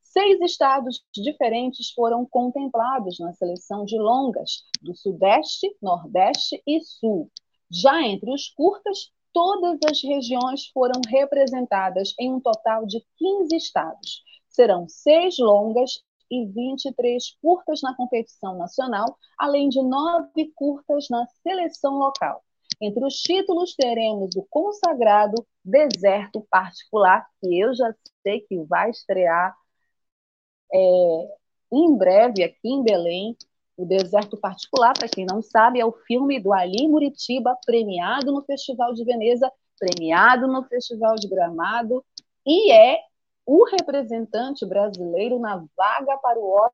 Seis 0.02 0.40
estados 0.40 1.02
diferentes 1.14 1.90
foram 1.90 2.26
contemplados 2.26 3.18
na 3.18 3.32
seleção 3.32 3.84
de 3.84 3.98
longas 3.98 4.62
do 4.82 4.94
Sudeste, 4.94 5.74
Nordeste 5.80 6.62
e 6.66 6.80
Sul. 6.82 7.30
Já 7.70 8.02
entre 8.02 8.32
os 8.32 8.48
curtas, 8.50 9.10
todas 9.32 9.78
as 9.90 10.02
regiões 10.02 10.68
foram 10.68 11.00
representadas 11.08 12.14
em 12.20 12.32
um 12.32 12.40
total 12.40 12.86
de 12.86 13.04
15 13.18 13.56
estados. 13.56 14.22
Serão 14.48 14.86
seis 14.88 15.38
longas 15.38 16.02
e 16.30 16.46
23 16.46 17.36
curtas 17.42 17.80
na 17.82 17.94
competição 17.94 18.56
nacional, 18.56 19.18
além 19.38 19.68
de 19.68 19.82
nove 19.82 20.52
curtas 20.54 21.08
na 21.10 21.26
seleção 21.42 21.94
local. 21.94 22.42
Entre 22.80 23.04
os 23.04 23.14
títulos 23.14 23.74
teremos 23.74 24.36
o 24.36 24.46
consagrado 24.50 25.46
Deserto 25.64 26.46
Particular, 26.50 27.26
que 27.40 27.58
eu 27.58 27.74
já 27.74 27.94
sei 28.22 28.40
que 28.40 28.62
vai 28.64 28.90
estrear 28.90 29.56
é, 30.72 31.36
em 31.72 31.96
breve 31.96 32.44
aqui 32.44 32.68
em 32.68 32.82
Belém. 32.82 33.36
O 33.76 33.84
Deserto 33.84 34.36
Particular, 34.38 34.94
para 34.98 35.08
quem 35.08 35.26
não 35.26 35.42
sabe, 35.42 35.80
é 35.80 35.86
o 35.86 35.92
filme 35.92 36.40
do 36.40 36.52
Ali 36.52 36.88
Muritiba, 36.88 37.58
premiado 37.64 38.32
no 38.32 38.42
Festival 38.44 38.94
de 38.94 39.04
Veneza, 39.04 39.50
premiado 39.78 40.46
no 40.46 40.62
Festival 40.64 41.14
de 41.16 41.28
Gramado, 41.28 42.04
e 42.46 42.72
é 42.72 42.98
o 43.44 43.64
representante 43.64 44.66
brasileiro 44.66 45.38
na 45.38 45.56
vaga 45.76 46.16
para 46.18 46.38
o 46.38 46.68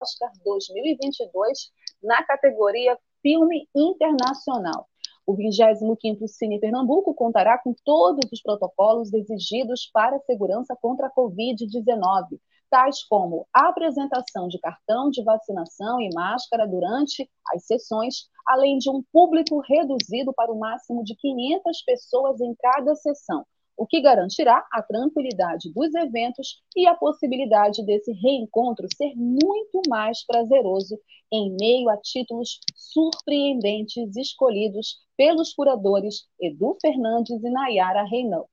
Oscar 0.00 0.30
2022 0.44 1.70
na 2.02 2.22
categoria 2.24 2.98
Filme 3.22 3.68
Internacional. 3.74 4.88
O 5.26 5.34
25º 5.36 6.28
Cine 6.28 6.60
Pernambuco 6.60 7.12
contará 7.12 7.58
com 7.58 7.74
todos 7.84 8.30
os 8.32 8.40
protocolos 8.40 9.12
exigidos 9.12 9.90
para 9.92 10.16
a 10.16 10.20
segurança 10.20 10.76
contra 10.80 11.08
a 11.08 11.10
Covid-19. 11.10 12.38
tais 12.70 13.02
como 13.04 13.46
a 13.52 13.68
apresentação 13.68 14.46
de 14.48 14.58
cartão 14.58 15.10
de 15.10 15.22
vacinação 15.24 16.00
e 16.00 16.10
máscara 16.14 16.66
durante 16.66 17.28
as 17.52 17.64
sessões, 17.64 18.28
além 18.46 18.78
de 18.78 18.88
um 18.88 19.02
público 19.12 19.60
reduzido 19.60 20.32
para 20.32 20.52
o 20.52 20.58
máximo 20.58 21.02
de 21.02 21.16
500 21.16 21.82
pessoas 21.82 22.40
em 22.40 22.54
cada 22.54 22.94
sessão, 22.94 23.44
o 23.76 23.86
que 23.86 24.00
garantirá 24.00 24.66
a 24.72 24.82
tranquilidade 24.82 25.72
dos 25.72 25.94
eventos 25.94 26.62
e 26.74 26.86
a 26.86 26.94
possibilidade 26.94 27.84
desse 27.84 28.12
reencontro 28.12 28.86
ser 28.96 29.14
muito 29.14 29.82
mais 29.88 30.24
prazeroso 30.24 30.98
em 31.32 31.54
meio 31.60 31.88
a 31.90 31.96
títulos 31.96 32.60
surpreendentes 32.74 34.16
escolhidos 34.16 34.98
pelos 35.16 35.52
curadores 35.52 36.26
Edu 36.40 36.76
Fernandes 36.80 37.42
e 37.42 37.50
Nayara 37.50 38.04
Reinão. 38.04 38.46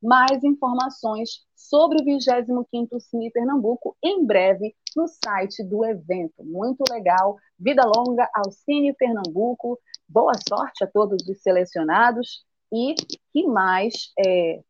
Mais 0.00 0.44
informações 0.44 1.44
sobre 1.56 2.00
o 2.00 2.04
25º 2.04 3.00
Cine 3.00 3.32
Pernambuco 3.32 3.96
em 4.02 4.24
breve 4.24 4.74
no 4.94 5.08
site 5.08 5.64
do 5.64 5.84
evento. 5.84 6.44
Muito 6.44 6.84
legal. 6.88 7.36
Vida 7.58 7.82
longa 7.84 8.28
ao 8.32 8.52
Cine 8.52 8.94
Pernambuco. 8.94 9.76
Boa 10.08 10.34
sorte 10.48 10.84
a 10.84 10.86
todos 10.86 11.26
os 11.26 11.42
selecionados 11.42 12.44
e 12.72 12.94
que 13.32 13.46
mais 13.46 14.12
é, 14.24 14.60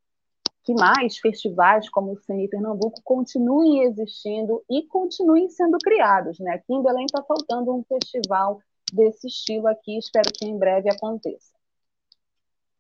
que 0.68 0.75
mais 0.75 1.16
festivais 1.16 1.88
como 1.88 2.12
o 2.12 2.18
Cine 2.18 2.46
Pernambuco 2.46 3.00
continuem 3.02 3.84
existindo 3.84 4.62
e 4.68 4.82
continuem 4.82 5.48
sendo 5.48 5.78
criados. 5.78 6.38
Né? 6.38 6.56
Aqui 6.56 6.75
em 6.75 6.82
Belém 6.82 7.06
está 7.06 7.22
faltando 7.22 7.75
um 7.75 7.82
festival 7.84 8.60
desse 8.92 9.28
estilo 9.28 9.66
aqui, 9.66 9.96
espero 9.96 10.30
que 10.30 10.46
em 10.46 10.58
breve 10.58 10.90
aconteça. 10.90 11.56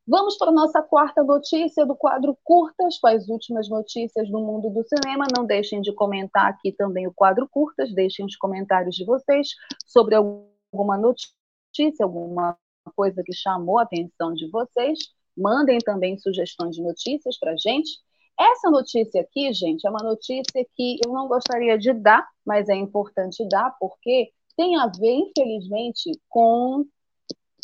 Vamos 0.06 0.36
para 0.36 0.50
a 0.50 0.54
nossa 0.54 0.82
quarta 0.82 1.24
notícia 1.24 1.86
do 1.86 1.96
quadro 1.96 2.36
Curtas, 2.44 2.98
com 2.98 3.06
as 3.06 3.26
últimas 3.26 3.70
notícias 3.70 4.30
do 4.30 4.38
mundo 4.38 4.68
do 4.68 4.84
cinema. 4.84 5.26
Não 5.34 5.46
deixem 5.46 5.80
de 5.80 5.94
comentar 5.94 6.46
aqui 6.46 6.72
também 6.72 7.06
o 7.06 7.12
quadro 7.14 7.48
Curtas, 7.48 7.94
deixem 7.94 8.26
os 8.26 8.36
comentários 8.36 8.96
de 8.96 9.04
vocês 9.06 9.48
sobre 9.86 10.14
alguma 10.14 10.98
notícia, 10.98 12.04
alguma 12.04 12.54
coisa 12.94 13.22
que 13.24 13.32
chamou 13.32 13.78
a 13.78 13.84
atenção 13.84 14.34
de 14.34 14.50
vocês. 14.50 14.98
Mandem 15.38 15.78
também 15.78 16.18
sugestões 16.18 16.74
de 16.74 16.82
notícias 16.82 17.38
para 17.38 17.52
a 17.52 17.56
gente. 17.56 17.90
Essa 18.38 18.70
notícia 18.70 19.20
aqui, 19.20 19.52
gente, 19.52 19.86
é 19.86 19.90
uma 19.90 20.02
notícia 20.02 20.66
que 20.74 20.98
eu 21.04 21.12
não 21.12 21.28
gostaria 21.28 21.78
de 21.78 21.92
dar, 21.92 22.26
mas 22.44 22.68
é 22.68 22.74
importante 22.74 23.46
dar, 23.48 23.74
porque 23.80 24.30
tem 24.56 24.76
a 24.76 24.86
ver, 24.86 25.14
infelizmente, 25.14 26.10
com 26.28 26.84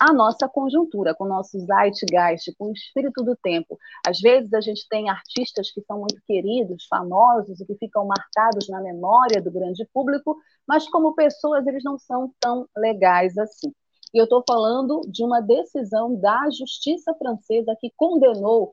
a 0.01 0.13
nossa 0.13 0.49
conjuntura, 0.49 1.15
com 1.15 1.25
o 1.25 1.29
nosso 1.29 1.59
zeitgeist, 1.59 2.53
com 2.59 2.71
o 2.71 2.73
espírito 2.73 3.23
do 3.23 3.37
tempo. 3.37 3.79
Às 4.07 4.21
vezes 4.21 4.53
a 4.53 4.61
gente 4.61 4.87
tem 4.89 5.09
artistas 5.09 5.71
que 5.71 5.81
são 5.83 6.01
muito 6.01 6.21
queridos, 6.27 6.87
famosos 6.89 7.61
e 7.61 7.67
que 7.67 7.77
ficam 7.77 8.07
marcados 8.07 8.69
na 8.69 8.81
memória 8.81 9.41
do 9.41 9.53
grande 9.53 9.87
público, 9.93 10.37
mas 10.67 10.89
como 10.89 11.15
pessoas 11.15 11.67
eles 11.67 11.85
não 11.85 11.99
são 11.99 12.33
tão 12.41 12.67
legais 12.77 13.37
assim. 13.39 13.73
E 14.15 14.19
eu 14.19 14.25
estou 14.25 14.45
falando 14.49 15.01
de 15.09 15.25
uma 15.25 15.41
decisão 15.41 16.15
da 16.15 16.49
justiça 16.49 17.13
francesa 17.17 17.77
que 17.81 17.93
condenou 17.97 18.73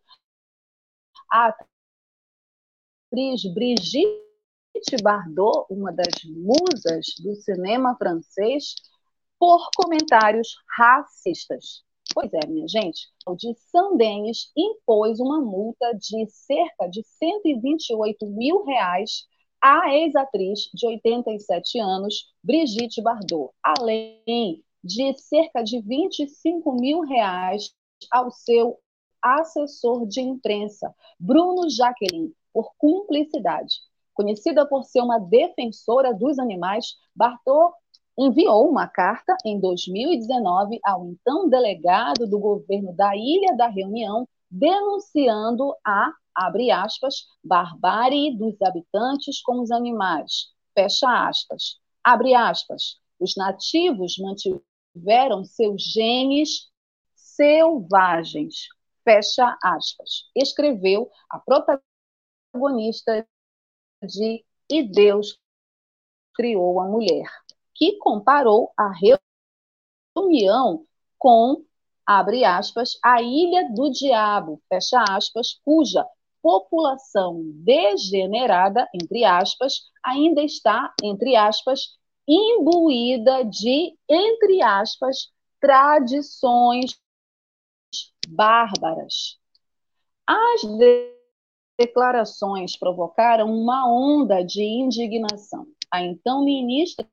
a 1.33 1.51
atriz 3.09 3.51
Brigitte 3.51 4.21
Bardot, 5.01 5.65
uma 5.67 5.91
das 5.91 6.23
musas 6.25 7.07
do 7.23 7.33
cinema 7.37 7.95
francês, 7.97 8.75
por 9.39 9.67
comentários 9.75 10.55
racistas. 10.77 11.83
Pois 12.13 12.31
é, 12.33 12.45
minha 12.47 12.67
gente, 12.67 13.09
o 13.25 13.35
de 13.35 13.55
Saint-Denis 13.71 14.51
impôs 14.55 15.19
uma 15.19 15.41
multa 15.41 15.91
de 15.93 16.29
cerca 16.29 16.87
de 16.87 17.01
128 17.03 18.27
mil 18.27 18.63
reais 18.63 19.25
à 19.59 19.91
ex-atriz 19.91 20.69
de 20.71 20.85
87 20.85 21.79
anos, 21.79 22.31
Brigitte 22.43 23.01
Bardot, 23.01 23.51
além 23.63 24.63
de 24.83 25.13
cerca 25.17 25.63
de 25.63 25.79
25 25.81 26.73
mil 26.73 27.01
reais 27.01 27.73
ao 28.11 28.31
seu 28.31 28.79
assessor 29.21 30.07
de 30.07 30.21
imprensa, 30.21 30.93
Bruno 31.19 31.69
Jaqueline, 31.69 32.33
por 32.53 32.71
cumplicidade. 32.77 33.75
Conhecida 34.13 34.65
por 34.65 34.83
ser 34.83 35.01
uma 35.01 35.19
defensora 35.19 36.13
dos 36.13 36.37
animais, 36.39 36.95
Bartô 37.15 37.73
enviou 38.17 38.69
uma 38.69 38.87
carta 38.87 39.35
em 39.45 39.59
2019 39.59 40.79
ao 40.83 41.05
então 41.07 41.47
delegado 41.49 42.27
do 42.27 42.39
governo 42.39 42.93
da 42.93 43.15
Ilha 43.15 43.55
da 43.55 43.67
Reunião, 43.67 44.27
denunciando 44.49 45.73
a, 45.85 46.11
abre 46.35 46.71
aspas, 46.71 47.25
barbárie 47.43 48.35
dos 48.35 48.61
habitantes 48.61 49.41
com 49.41 49.61
os 49.61 49.71
animais, 49.71 50.51
fecha 50.75 51.27
aspas, 51.27 51.79
abre 52.03 52.35
aspas, 52.35 52.99
os 53.19 53.35
nativos 53.37 54.17
mantiveram 54.17 54.70
tiveram 54.93 55.43
seus 55.43 55.83
genes 55.83 56.69
selvagens. 57.15 58.67
Fecha 59.03 59.57
aspas. 59.63 60.29
Escreveu 60.35 61.09
a 61.29 61.39
protagonista 61.39 63.27
de 64.03 64.45
E 64.69 64.83
Deus 64.83 65.39
Criou 66.33 66.79
a 66.79 66.87
Mulher, 66.87 67.27
que 67.73 67.97
comparou 67.97 68.71
a 68.77 68.91
reunião 70.15 70.85
com, 71.17 71.65
abre 72.05 72.43
aspas, 72.43 72.97
a 73.03 73.21
Ilha 73.21 73.69
do 73.73 73.89
Diabo, 73.89 74.61
fecha 74.69 75.03
aspas, 75.09 75.59
cuja 75.63 76.05
população 76.41 77.43
degenerada, 77.63 78.87
entre 78.93 79.23
aspas, 79.23 79.91
ainda 80.03 80.41
está, 80.41 80.93
entre 81.03 81.35
aspas, 81.35 81.99
imbuída 82.27 83.43
de, 83.43 83.97
entre 84.09 84.61
aspas, 84.61 85.31
tradições 85.59 86.99
bárbaras. 88.27 89.39
As 90.27 90.61
declarações 91.77 92.77
provocaram 92.77 93.51
uma 93.51 93.91
onda 93.91 94.43
de 94.43 94.63
indignação. 94.63 95.65
A 95.91 96.01
então 96.03 96.43
ministra 96.43 97.07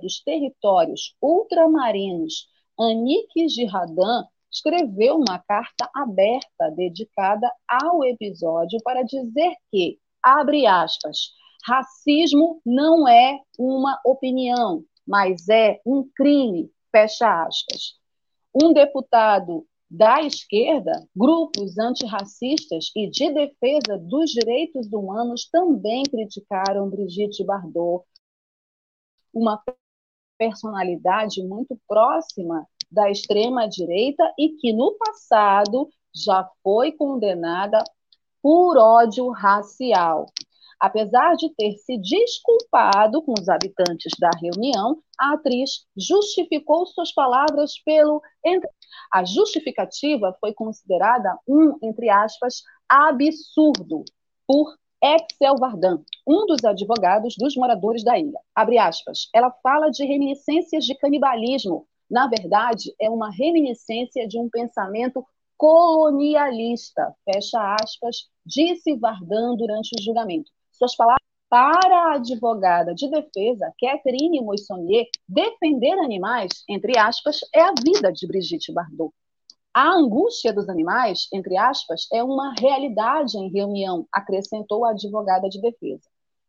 dos 0.00 0.20
Territórios 0.20 1.16
Ultramarinos, 1.20 2.48
Anique 2.78 3.48
Girardin, 3.48 4.24
escreveu 4.50 5.16
uma 5.16 5.38
carta 5.38 5.90
aberta 5.94 6.70
dedicada 6.76 7.50
ao 7.66 8.04
episódio 8.04 8.78
para 8.84 9.02
dizer 9.02 9.54
que, 9.70 9.98
abre 10.22 10.66
aspas, 10.66 11.32
Racismo 11.64 12.60
não 12.66 13.06
é 13.06 13.38
uma 13.58 14.00
opinião, 14.04 14.84
mas 15.06 15.48
é 15.48 15.80
um 15.86 16.08
crime, 16.14 16.70
fecha 16.90 17.44
aspas. 17.44 17.98
Um 18.54 18.72
deputado 18.72 19.66
da 19.88 20.22
esquerda, 20.22 21.06
grupos 21.14 21.78
antirracistas 21.78 22.90
e 22.96 23.10
de 23.10 23.30
defesa 23.30 23.98
dos 23.98 24.30
direitos 24.30 24.90
humanos 24.90 25.48
também 25.50 26.02
criticaram 26.04 26.88
Brigitte 26.88 27.44
Bardot, 27.44 28.04
uma 29.32 29.62
personalidade 30.38 31.42
muito 31.42 31.78
próxima 31.86 32.66
da 32.90 33.10
extrema-direita 33.10 34.22
e 34.38 34.50
que 34.50 34.72
no 34.72 34.92
passado 34.94 35.88
já 36.14 36.48
foi 36.62 36.92
condenada 36.92 37.82
por 38.42 38.76
ódio 38.76 39.30
racial. 39.30 40.26
Apesar 40.82 41.36
de 41.36 41.48
ter 41.54 41.76
se 41.76 41.96
desculpado 41.96 43.22
com 43.22 43.34
os 43.38 43.48
habitantes 43.48 44.10
da 44.18 44.30
reunião, 44.40 45.00
a 45.16 45.34
atriz 45.34 45.86
justificou 45.96 46.84
suas 46.86 47.14
palavras 47.14 47.78
pelo. 47.84 48.20
A 49.14 49.24
justificativa 49.24 50.36
foi 50.40 50.52
considerada 50.52 51.38
um, 51.46 51.78
entre 51.84 52.10
aspas, 52.10 52.64
absurdo 52.88 54.04
por 54.44 54.76
Excel 55.00 55.54
Vardan, 55.56 56.02
um 56.26 56.46
dos 56.46 56.64
advogados 56.64 57.36
dos 57.38 57.54
moradores 57.54 58.02
da 58.02 58.18
ilha. 58.18 58.40
Abre 58.52 58.76
aspas. 58.78 59.28
Ela 59.32 59.52
fala 59.62 59.88
de 59.88 60.04
reminiscências 60.04 60.84
de 60.84 60.96
canibalismo. 60.96 61.86
Na 62.10 62.26
verdade, 62.26 62.92
é 63.00 63.08
uma 63.08 63.30
reminiscência 63.30 64.26
de 64.26 64.36
um 64.36 64.50
pensamento 64.50 65.24
colonialista, 65.56 67.14
fecha 67.24 67.76
aspas, 67.80 68.28
disse 68.44 68.96
Vardan 68.96 69.54
durante 69.54 69.92
o 69.96 70.02
julgamento. 70.02 70.50
Suas 70.82 70.96
palavras 70.96 71.22
para 71.48 71.96
a 71.96 72.14
advogada 72.14 72.92
de 72.92 73.08
defesa, 73.08 73.72
Catherine 73.80 74.40
Moissonnier, 74.40 75.06
defender 75.28 75.96
animais, 76.00 76.64
entre 76.68 76.98
aspas, 76.98 77.38
é 77.54 77.60
a 77.60 77.72
vida 77.86 78.12
de 78.12 78.26
Brigitte 78.26 78.72
Bardot. 78.72 79.14
A 79.72 79.92
angústia 79.92 80.52
dos 80.52 80.68
animais, 80.68 81.28
entre 81.32 81.56
aspas, 81.56 82.08
é 82.12 82.20
uma 82.24 82.52
realidade 82.58 83.38
em 83.38 83.48
reunião, 83.48 84.08
acrescentou 84.12 84.84
a 84.84 84.90
advogada 84.90 85.48
de 85.48 85.60
defesa. 85.60 86.02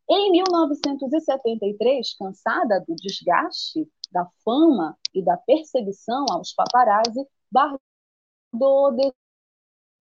Em 0.10 0.32
1973, 0.32 2.16
cansada 2.18 2.84
do 2.88 2.96
desgaste, 2.96 3.88
da 4.12 4.28
fama 4.44 4.98
e 5.14 5.24
da 5.24 5.38
perseguição 5.38 6.26
aos 6.32 6.52
paparazzi, 6.54 7.24
Bardot 7.52 9.14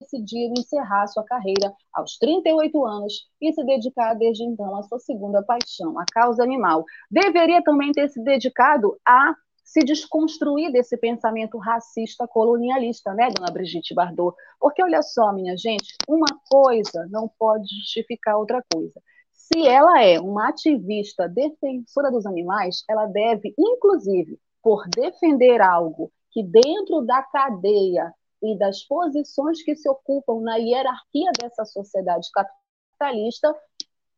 decidiu 0.03 0.53
encerrar 0.57 1.07
sua 1.07 1.23
carreira 1.23 1.73
aos 1.93 2.17
38 2.17 2.85
anos 2.85 3.27
e 3.41 3.51
se 3.53 3.63
dedicar 3.63 4.13
desde 4.13 4.43
então 4.43 4.75
à 4.75 4.83
sua 4.83 4.99
segunda 4.99 5.41
paixão, 5.41 5.97
a 5.97 6.05
causa 6.11 6.43
animal. 6.43 6.83
Deveria 7.09 7.63
também 7.63 7.91
ter 7.91 8.09
se 8.09 8.21
dedicado 8.23 8.97
a 9.07 9.33
se 9.63 9.79
desconstruir 9.79 10.71
desse 10.71 10.95
pensamento 10.97 11.57
racista 11.57 12.27
colonialista, 12.27 13.13
né, 13.13 13.31
dona 13.31 13.51
Brigitte 13.51 13.95
Bardot? 13.95 14.35
Porque 14.59 14.83
olha 14.83 15.01
só, 15.01 15.33
minha 15.33 15.57
gente, 15.57 15.95
uma 16.07 16.27
coisa 16.49 17.07
não 17.09 17.27
pode 17.39 17.65
justificar 17.79 18.37
outra 18.37 18.63
coisa. 18.71 19.01
Se 19.31 19.67
ela 19.67 20.03
é 20.03 20.19
uma 20.19 20.49
ativista 20.49 21.27
defensora 21.27 22.11
dos 22.11 22.25
animais, 22.25 22.83
ela 22.89 23.07
deve, 23.07 23.53
inclusive, 23.57 24.37
por 24.61 24.87
defender 24.89 25.59
algo 25.61 26.11
que 26.31 26.43
dentro 26.43 27.01
da 27.01 27.21
cadeia 27.23 28.13
e 28.43 28.57
das 28.57 28.83
posições 28.83 29.63
que 29.63 29.75
se 29.75 29.89
ocupam 29.89 30.41
na 30.41 30.57
hierarquia 30.57 31.31
dessa 31.39 31.63
sociedade 31.63 32.27
capitalista 32.31 33.55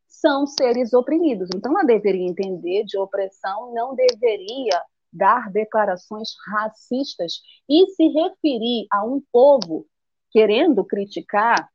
são 0.08 0.48
seres 0.48 0.94
oprimidos. 0.94 1.50
Então, 1.54 1.72
ela 1.72 1.84
deveria 1.84 2.28
entender 2.28 2.84
de 2.86 2.98
opressão, 2.98 3.74
não 3.74 3.96
deveria 3.96 4.82
dar 5.14 5.52
declarações 5.52 6.30
racistas 6.48 7.42
e 7.70 7.88
se 7.92 8.08
referir 8.08 8.88
a 8.92 9.06
um 9.06 9.22
povo 9.32 9.86
querendo 10.32 10.84
criticar 10.84 11.70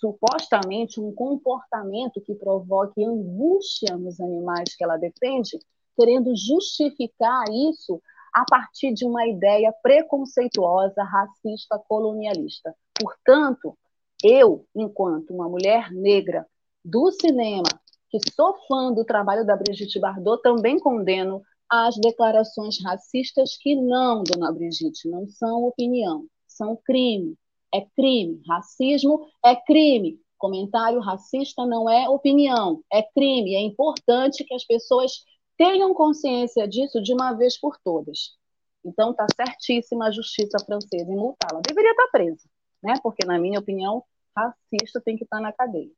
supostamente 0.00 0.98
um 0.98 1.12
comportamento 1.12 2.20
que 2.22 2.34
provoque 2.34 3.04
angústia 3.04 3.96
nos 3.96 4.18
animais 4.18 4.74
que 4.74 4.82
ela 4.82 4.96
defende, 4.96 5.58
querendo 5.96 6.34
justificar 6.34 7.44
isso 7.50 8.00
a 8.34 8.44
partir 8.48 8.92
de 8.92 9.04
uma 9.04 9.26
ideia 9.26 9.72
preconceituosa, 9.82 11.02
racista, 11.02 11.78
colonialista. 11.88 12.74
Portanto, 12.98 13.76
eu, 14.22 14.66
enquanto 14.74 15.32
uma 15.32 15.48
mulher 15.48 15.90
negra 15.92 16.46
do 16.84 17.10
cinema, 17.12 17.68
que 18.10 18.18
sou 18.34 18.56
fã 18.66 18.92
do 18.92 19.04
trabalho 19.04 19.46
da 19.46 19.56
Brigitte 19.56 20.00
Bardot, 20.00 20.42
também 20.42 20.78
condeno 20.78 21.42
as 21.68 21.96
declarações 21.96 22.82
racistas 22.82 23.56
que 23.56 23.76
não, 23.76 24.24
dona 24.24 24.50
Brigitte, 24.50 25.08
não 25.08 25.28
são 25.28 25.64
opinião, 25.64 26.26
são 26.46 26.76
crime. 26.76 27.36
É 27.72 27.82
crime. 27.96 28.42
Racismo 28.48 29.28
é 29.44 29.54
crime. 29.54 30.18
Comentário 30.36 31.00
racista 31.00 31.64
não 31.64 31.88
é 31.88 32.08
opinião, 32.08 32.82
é 32.92 33.02
crime. 33.02 33.54
É 33.54 33.60
importante 33.60 34.42
que 34.42 34.54
as 34.54 34.64
pessoas 34.64 35.24
tenham 35.60 35.92
consciência 35.92 36.66
disso 36.66 37.02
de 37.02 37.12
uma 37.12 37.34
vez 37.34 37.60
por 37.60 37.76
todas. 37.84 38.34
Então, 38.82 39.10
está 39.10 39.26
certíssima 39.36 40.06
a 40.06 40.10
justiça 40.10 40.58
francesa 40.64 41.12
em 41.12 41.14
multá-la. 41.14 41.60
Deveria 41.60 41.90
estar 41.90 42.04
tá 42.04 42.10
presa, 42.10 42.48
né? 42.82 42.94
porque, 43.02 43.26
na 43.26 43.38
minha 43.38 43.58
opinião, 43.58 44.02
racista 44.34 45.02
tem 45.04 45.18
que 45.18 45.24
estar 45.24 45.36
tá 45.36 45.42
na 45.42 45.52
cadeia. 45.52 45.90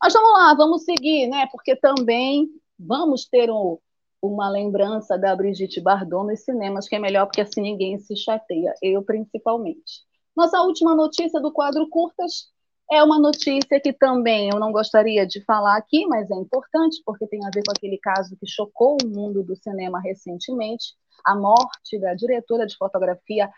Mas 0.00 0.12
vamos 0.12 0.32
lá, 0.32 0.54
vamos 0.54 0.84
seguir, 0.84 1.26
né? 1.26 1.48
porque 1.50 1.74
também 1.74 2.48
vamos 2.78 3.26
ter 3.26 3.50
um, 3.50 3.78
uma 4.22 4.48
lembrança 4.48 5.18
da 5.18 5.34
Brigitte 5.34 5.80
Bardot 5.80 6.24
nos 6.24 6.44
cinemas, 6.44 6.86
que 6.86 6.94
é 6.94 7.00
melhor 7.00 7.26
porque 7.26 7.40
assim 7.40 7.60
ninguém 7.60 7.98
se 7.98 8.14
chateia, 8.14 8.72
eu 8.80 9.02
principalmente. 9.02 10.04
Nossa 10.36 10.62
última 10.62 10.94
notícia 10.94 11.40
do 11.40 11.52
quadro 11.52 11.88
Curtas 11.88 12.48
é 12.90 13.02
uma 13.04 13.18
notícia 13.18 13.80
que 13.80 13.92
também 13.92 14.50
eu 14.50 14.58
não 14.58 14.72
gostaria 14.72 15.26
de 15.26 15.42
falar 15.44 15.76
aqui, 15.76 16.06
mas 16.06 16.30
é 16.30 16.34
importante 16.34 17.00
porque 17.04 17.26
tem 17.26 17.44
a 17.46 17.50
ver 17.54 17.62
com 17.64 17.70
aquele 17.70 17.98
caso 17.98 18.36
que 18.36 18.46
chocou 18.46 18.96
o 19.00 19.06
mundo 19.06 19.44
do 19.44 19.54
cinema 19.54 20.00
recentemente, 20.00 20.94
a 21.24 21.36
morte 21.36 21.98
da 22.00 22.14
diretora 22.14 22.66
de 22.66 22.76
fotografia 22.76 23.48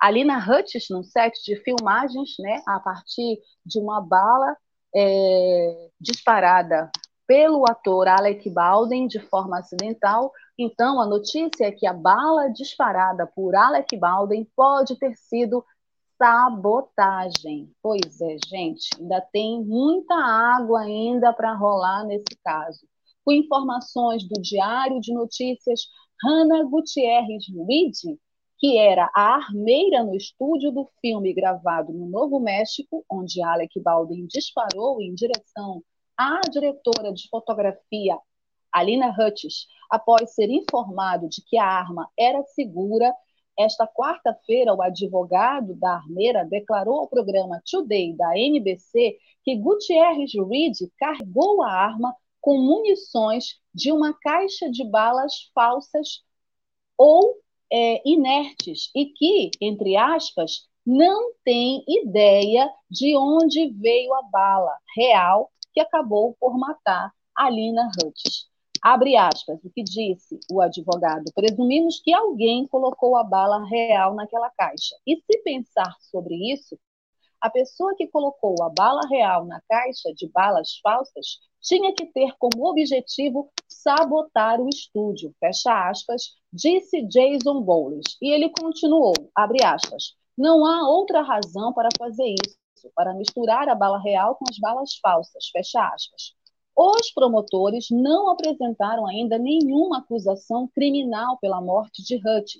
Alina 0.00 0.38
Hutchins 0.38 0.86
no 0.90 1.04
set 1.04 1.34
de 1.44 1.56
filmagens, 1.56 2.30
né, 2.38 2.62
a 2.66 2.80
partir 2.80 3.38
de 3.66 3.78
uma 3.78 4.00
bala 4.00 4.56
é, 4.94 5.90
disparada 6.00 6.90
pelo 7.26 7.64
ator 7.68 8.08
Alec 8.08 8.48
Baldwin 8.48 9.06
de 9.06 9.20
forma 9.20 9.58
acidental. 9.58 10.32
Então, 10.56 10.98
a 10.98 11.06
notícia 11.06 11.66
é 11.66 11.72
que 11.72 11.86
a 11.86 11.92
bala 11.92 12.48
disparada 12.48 13.26
por 13.26 13.54
Alec 13.54 13.94
Baldwin 13.98 14.48
pode 14.56 14.96
ter 14.96 15.14
sido 15.16 15.62
sabotagem. 16.18 17.72
Pois 17.82 18.20
é, 18.20 18.36
gente, 18.46 18.88
ainda 18.98 19.20
tem 19.32 19.64
muita 19.64 20.14
água 20.14 20.80
ainda 20.80 21.32
para 21.32 21.54
rolar 21.54 22.04
nesse 22.04 22.36
caso. 22.44 22.86
Com 23.24 23.32
informações 23.32 24.26
do 24.28 24.40
Diário 24.42 25.00
de 25.00 25.14
Notícias, 25.14 25.80
Hannah 26.22 26.64
Gutierrez 26.64 27.44
Reed, 27.66 28.18
que 28.58 28.76
era 28.76 29.08
a 29.14 29.36
armeira 29.36 30.02
no 30.02 30.16
estúdio 30.16 30.72
do 30.72 30.90
filme 31.00 31.32
gravado 31.32 31.92
no 31.92 32.06
Novo 32.06 32.40
México, 32.40 33.04
onde 33.10 33.40
Alec 33.40 33.80
Baldwin 33.80 34.26
disparou 34.26 35.00
em 35.00 35.14
direção 35.14 35.82
à 36.16 36.40
diretora 36.50 37.12
de 37.12 37.28
fotografia 37.28 38.18
Alina 38.72 39.14
Hutchins, 39.16 39.66
após 39.90 40.34
ser 40.34 40.50
informado 40.50 41.28
de 41.28 41.42
que 41.42 41.56
a 41.56 41.64
arma 41.64 42.08
era 42.18 42.42
segura, 42.44 43.14
esta 43.58 43.86
quarta-feira, 43.86 44.72
o 44.72 44.80
advogado 44.80 45.74
da 45.74 45.96
armeira 45.96 46.44
declarou 46.44 47.00
ao 47.00 47.08
programa 47.08 47.60
Today 47.68 48.14
da 48.16 48.38
NBC 48.38 49.18
que 49.42 49.56
Gutierrez 49.56 50.30
Reed 50.34 50.76
carregou 50.96 51.62
a 51.62 51.70
arma 51.70 52.14
com 52.40 52.56
munições 52.56 53.58
de 53.74 53.90
uma 53.90 54.14
caixa 54.14 54.70
de 54.70 54.84
balas 54.84 55.50
falsas 55.54 56.22
ou 56.96 57.34
é, 57.70 58.00
inertes 58.08 58.90
e 58.94 59.06
que, 59.06 59.50
entre 59.60 59.96
aspas, 59.96 60.68
não 60.86 61.32
tem 61.44 61.84
ideia 61.86 62.70
de 62.90 63.16
onde 63.16 63.70
veio 63.72 64.14
a 64.14 64.22
bala 64.22 64.74
real 64.96 65.50
que 65.74 65.80
acabou 65.80 66.36
por 66.40 66.56
matar 66.58 67.12
Alina 67.34 67.90
Hutch. 68.02 68.46
Abre 68.82 69.16
aspas, 69.16 69.58
o 69.64 69.70
que 69.70 69.82
disse 69.82 70.38
o 70.50 70.60
advogado. 70.60 71.24
Presumimos 71.34 72.00
que 72.00 72.12
alguém 72.12 72.66
colocou 72.68 73.16
a 73.16 73.24
bala 73.24 73.64
real 73.68 74.14
naquela 74.14 74.50
caixa. 74.50 74.94
E 75.06 75.16
se 75.16 75.42
pensar 75.42 75.96
sobre 76.00 76.34
isso, 76.52 76.78
a 77.40 77.50
pessoa 77.50 77.94
que 77.96 78.08
colocou 78.08 78.62
a 78.62 78.68
bala 78.68 79.02
real 79.08 79.44
na 79.46 79.60
caixa 79.68 80.12
de 80.14 80.28
balas 80.28 80.78
falsas 80.82 81.38
tinha 81.60 81.94
que 81.94 82.06
ter 82.06 82.34
como 82.38 82.68
objetivo 82.68 83.50
sabotar 83.68 84.60
o 84.60 84.68
estúdio, 84.68 85.34
fecha 85.38 85.88
aspas, 85.88 86.34
disse 86.52 87.02
Jason 87.02 87.62
Bowles. 87.62 88.16
E 88.22 88.32
ele 88.32 88.48
continuou, 88.50 89.12
abre 89.34 89.64
aspas, 89.64 90.14
não 90.36 90.64
há 90.64 90.88
outra 90.88 91.22
razão 91.22 91.72
para 91.72 91.88
fazer 91.98 92.34
isso, 92.44 92.90
para 92.94 93.14
misturar 93.14 93.68
a 93.68 93.74
bala 93.74 94.00
real 94.00 94.36
com 94.36 94.44
as 94.48 94.58
balas 94.58 94.96
falsas, 95.02 95.48
fecha 95.52 95.80
aspas. 95.80 96.37
Os 96.80 97.10
promotores 97.10 97.88
não 97.90 98.30
apresentaram 98.30 99.04
ainda 99.04 99.36
nenhuma 99.36 99.98
acusação 99.98 100.68
criminal 100.68 101.36
pela 101.40 101.60
morte 101.60 102.04
de 102.04 102.14
Hutch. 102.14 102.54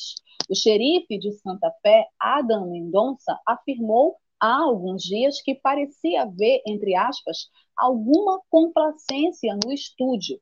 O 0.50 0.57
xerife 0.57 1.16
de 1.20 1.31
Santa 1.35 1.72
Fé, 1.81 2.04
Adam 2.18 2.68
Mendonça, 2.68 3.38
afirmou 3.46 4.16
há 4.40 4.57
alguns 4.64 5.04
dias 5.04 5.40
que 5.40 5.54
parecia 5.54 6.22
haver, 6.22 6.61
entre 6.66 6.96
aspas, 6.96 7.48
alguma 7.76 8.40
complacência 8.50 9.57
no 9.64 9.72
estúdio. 9.72 10.40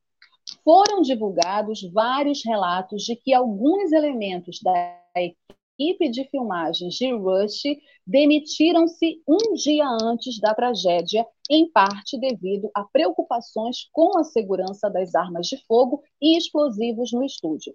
Foram 0.64 1.02
divulgados 1.02 1.82
vários 1.92 2.42
relatos 2.42 3.02
de 3.02 3.14
que 3.14 3.34
alguns 3.34 3.92
elementos 3.92 4.58
da 4.62 4.72
equipe 5.78 6.08
de 6.10 6.24
filmagens 6.30 6.94
de 6.94 7.12
Rush 7.12 7.62
demitiram-se 8.06 9.22
um 9.28 9.54
dia 9.54 9.86
antes 10.02 10.40
da 10.40 10.54
tragédia, 10.54 11.26
em 11.50 11.70
parte 11.70 12.18
devido 12.18 12.70
a 12.74 12.84
preocupações 12.84 13.88
com 13.92 14.18
a 14.18 14.24
segurança 14.24 14.88
das 14.90 15.14
armas 15.14 15.46
de 15.46 15.62
fogo 15.66 16.02
e 16.20 16.36
explosivos 16.36 17.12
no 17.12 17.22
estúdio. 17.24 17.72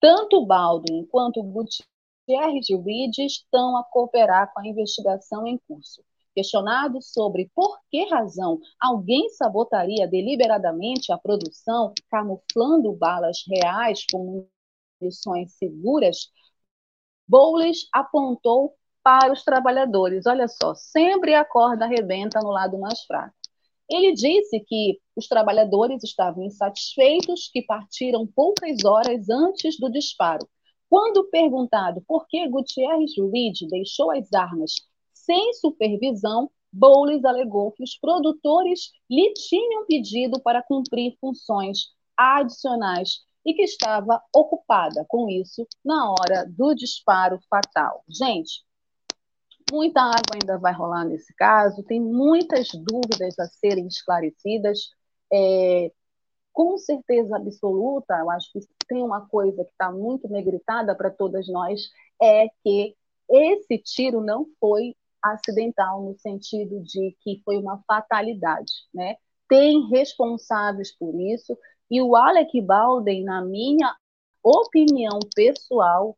Tanto 0.00 0.44
Baldwin 0.44 1.06
quanto 1.06 1.42
Gutierrez 1.42 2.68
e 2.68 2.76
Reed 2.76 3.18
estão 3.18 3.76
a 3.76 3.84
cooperar 3.84 4.52
com 4.52 4.60
a 4.60 4.66
investigação 4.66 5.46
em 5.46 5.58
curso. 5.68 6.02
Questionado 6.34 7.02
sobre 7.02 7.50
por 7.54 7.78
que 7.90 8.04
razão 8.08 8.60
alguém 8.80 9.28
sabotaria 9.30 10.06
deliberadamente 10.06 11.12
a 11.12 11.18
produção, 11.18 11.92
camuflando 12.08 12.92
balas 12.92 13.42
reais 13.48 14.04
com 14.10 14.46
munições 15.00 15.52
seguras, 15.54 16.30
Bowles 17.30 17.88
apontou 17.92 18.74
para 19.04 19.32
os 19.32 19.44
trabalhadores. 19.44 20.26
Olha 20.26 20.48
só, 20.48 20.74
sempre 20.74 21.32
a 21.32 21.44
corda 21.44 21.84
arrebenta 21.84 22.40
no 22.40 22.50
lado 22.50 22.76
mais 22.76 23.04
fraco. 23.04 23.32
Ele 23.88 24.12
disse 24.12 24.58
que 24.58 24.98
os 25.14 25.28
trabalhadores 25.28 26.02
estavam 26.02 26.42
insatisfeitos, 26.42 27.48
que 27.52 27.62
partiram 27.62 28.26
poucas 28.26 28.84
horas 28.84 29.30
antes 29.30 29.78
do 29.78 29.88
disparo. 29.88 30.44
Quando 30.88 31.30
perguntado 31.30 32.02
por 32.04 32.26
que 32.26 32.48
Gutierrez 32.48 33.12
Reed 33.16 33.58
deixou 33.70 34.10
as 34.10 34.32
armas 34.32 34.72
sem 35.12 35.54
supervisão, 35.54 36.50
Bowles 36.72 37.24
alegou 37.24 37.70
que 37.70 37.84
os 37.84 37.96
produtores 37.96 38.90
lhe 39.08 39.32
tinham 39.34 39.86
pedido 39.86 40.40
para 40.42 40.64
cumprir 40.64 41.16
funções 41.20 41.90
adicionais 42.16 43.20
e 43.44 43.54
que 43.54 43.62
estava 43.62 44.22
ocupada 44.34 45.04
com 45.08 45.28
isso 45.28 45.66
na 45.84 46.10
hora 46.10 46.46
do 46.48 46.74
disparo 46.74 47.38
fatal. 47.48 48.04
Gente, 48.08 48.64
Muita 49.70 50.00
água 50.00 50.34
ainda 50.34 50.58
vai 50.58 50.72
rolar 50.72 51.04
nesse 51.04 51.32
caso, 51.34 51.84
tem 51.84 52.00
muitas 52.00 52.70
dúvidas 52.72 53.38
a 53.38 53.46
serem 53.46 53.86
esclarecidas. 53.86 54.90
É, 55.32 55.92
com 56.52 56.76
certeza 56.76 57.36
absoluta, 57.36 58.18
eu 58.18 58.30
acho 58.30 58.50
que 58.52 58.60
tem 58.88 59.02
uma 59.02 59.26
coisa 59.28 59.64
que 59.64 59.70
está 59.70 59.92
muito 59.92 60.28
negritada 60.28 60.94
para 60.96 61.10
todas 61.10 61.46
nós, 61.48 61.82
é 62.20 62.48
que 62.64 62.96
esse 63.30 63.78
tiro 63.78 64.20
não 64.20 64.44
foi 64.58 64.96
acidental 65.22 66.02
no 66.02 66.18
sentido 66.18 66.82
de 66.82 67.16
que 67.20 67.40
foi 67.44 67.56
uma 67.56 67.80
fatalidade, 67.86 68.72
né? 68.92 69.16
Tem 69.48 69.88
responsáveis 69.88 70.96
por 70.96 71.14
isso 71.20 71.56
e 71.90 72.00
o 72.00 72.14
Alec 72.14 72.60
Baldwin, 72.60 73.24
na 73.24 73.42
minha 73.42 73.94
opinião 74.42 75.18
pessoal, 75.34 76.16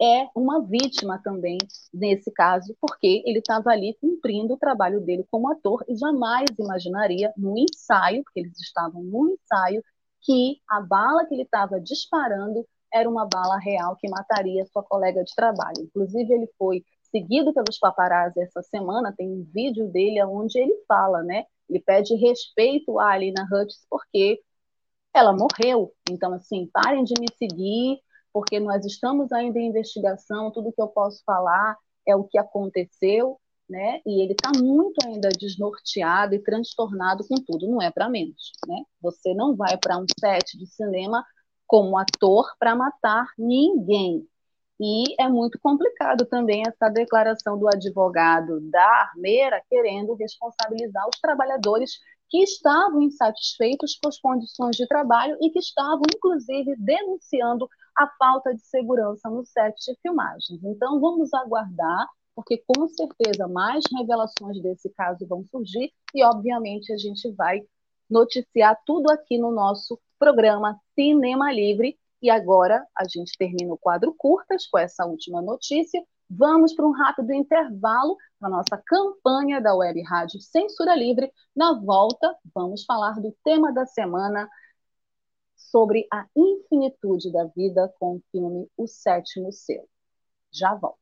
é 0.00 0.26
uma 0.34 0.60
vítima 0.60 1.20
também 1.22 1.58
nesse 1.94 2.30
caso, 2.32 2.74
porque 2.80 3.22
ele 3.24 3.38
estava 3.38 3.70
ali 3.70 3.96
cumprindo 4.00 4.54
o 4.54 4.58
trabalho 4.58 5.00
dele 5.00 5.24
como 5.30 5.50
ator 5.50 5.84
e 5.86 5.94
jamais 5.94 6.48
imaginaria 6.58 7.32
no 7.36 7.56
ensaio, 7.56 8.24
porque 8.24 8.40
eles 8.40 8.58
estavam 8.60 9.02
no 9.02 9.30
ensaio, 9.30 9.82
que 10.22 10.60
a 10.68 10.80
bala 10.80 11.24
que 11.26 11.34
ele 11.34 11.42
estava 11.42 11.80
disparando 11.80 12.66
era 12.92 13.08
uma 13.08 13.26
bala 13.26 13.58
real 13.58 13.96
que 13.96 14.08
mataria 14.08 14.66
sua 14.66 14.82
colega 14.82 15.22
de 15.22 15.34
trabalho. 15.34 15.82
Inclusive, 15.82 16.32
ele 16.32 16.48
foi 16.58 16.84
seguido 17.10 17.52
pelos 17.52 17.78
paparazzi 17.78 18.40
essa 18.40 18.62
semana, 18.62 19.14
tem 19.16 19.28
um 19.28 19.44
vídeo 19.52 19.88
dele 19.88 20.22
onde 20.24 20.58
ele 20.58 20.74
fala, 20.88 21.22
né? 21.22 21.44
Ele 21.68 21.80
pede 21.80 22.14
respeito 22.16 22.98
a 22.98 23.12
Alina 23.12 23.46
Hutch 23.52 23.74
porque 23.88 24.40
ela 25.14 25.32
morreu. 25.32 25.92
Então, 26.10 26.32
assim, 26.34 26.68
parem 26.72 27.04
de 27.04 27.14
me 27.18 27.26
seguir, 27.36 28.00
porque 28.32 28.58
nós 28.58 28.84
estamos 28.84 29.32
ainda 29.32 29.58
em 29.58 29.68
investigação, 29.68 30.50
tudo 30.50 30.72
que 30.72 30.80
eu 30.80 30.88
posso 30.88 31.22
falar 31.24 31.76
é 32.06 32.16
o 32.16 32.24
que 32.24 32.38
aconteceu, 32.38 33.38
né? 33.68 34.00
E 34.06 34.22
ele 34.22 34.32
está 34.32 34.50
muito 34.58 35.06
ainda 35.06 35.28
desnorteado 35.28 36.34
e 36.34 36.42
transtornado 36.42 37.26
com 37.28 37.36
tudo, 37.36 37.66
não 37.68 37.80
é 37.80 37.90
para 37.90 38.08
menos, 38.08 38.52
né? 38.66 38.82
Você 39.00 39.34
não 39.34 39.54
vai 39.56 39.76
para 39.78 39.98
um 39.98 40.06
set 40.20 40.58
de 40.58 40.66
cinema 40.66 41.24
como 41.66 41.96
ator 41.98 42.46
para 42.58 42.74
matar 42.74 43.26
ninguém. 43.38 44.26
E 44.80 45.14
é 45.20 45.28
muito 45.28 45.58
complicado 45.60 46.26
também 46.26 46.62
essa 46.66 46.88
declaração 46.90 47.58
do 47.58 47.68
advogado 47.68 48.60
da 48.70 48.84
Armeira 49.12 49.62
querendo 49.70 50.14
responsabilizar 50.14 51.06
os 51.08 51.20
trabalhadores 51.20 51.92
que 52.32 52.38
estavam 52.38 53.02
insatisfeitos 53.02 53.98
com 54.02 54.08
as 54.08 54.18
condições 54.18 54.74
de 54.74 54.86
trabalho 54.86 55.36
e 55.38 55.50
que 55.50 55.58
estavam, 55.58 56.00
inclusive, 56.16 56.74
denunciando 56.78 57.68
a 57.94 58.08
falta 58.18 58.54
de 58.54 58.66
segurança 58.66 59.28
no 59.28 59.44
set 59.44 59.76
de 59.84 59.94
filmagens. 60.00 60.64
Então, 60.64 60.98
vamos 60.98 61.34
aguardar, 61.34 62.08
porque 62.34 62.64
com 62.66 62.88
certeza 62.88 63.46
mais 63.46 63.84
revelações 63.94 64.62
desse 64.62 64.88
caso 64.94 65.26
vão 65.28 65.44
surgir 65.50 65.92
e, 66.14 66.24
obviamente, 66.24 66.90
a 66.90 66.96
gente 66.96 67.30
vai 67.32 67.60
noticiar 68.08 68.80
tudo 68.86 69.10
aqui 69.10 69.36
no 69.36 69.52
nosso 69.52 70.00
programa 70.18 70.80
Cinema 70.94 71.52
Livre, 71.52 71.98
e 72.22 72.30
agora 72.30 72.86
a 72.96 73.04
gente 73.04 73.36
termina 73.36 73.74
o 73.74 73.78
quadro 73.78 74.14
curtas 74.16 74.66
com 74.68 74.78
essa 74.78 75.04
última 75.04 75.42
notícia. 75.42 76.02
Vamos 76.34 76.74
para 76.74 76.86
um 76.86 76.92
rápido 76.92 77.30
intervalo 77.34 78.16
na 78.40 78.48
nossa 78.48 78.80
campanha 78.86 79.60
da 79.60 79.74
Web 79.74 80.02
Rádio 80.02 80.40
Censura 80.40 80.96
Livre. 80.96 81.30
Na 81.54 81.78
volta, 81.78 82.34
vamos 82.54 82.84
falar 82.86 83.20
do 83.20 83.36
tema 83.44 83.70
da 83.70 83.84
semana 83.84 84.48
sobre 85.54 86.06
a 86.10 86.26
infinitude 86.34 87.30
da 87.30 87.44
vida 87.44 87.92
com 87.98 88.16
o 88.16 88.22
filme 88.30 88.66
O 88.78 88.86
Sétimo 88.86 89.52
Selo. 89.52 89.86
Já 90.50 90.74
volto. 90.74 91.01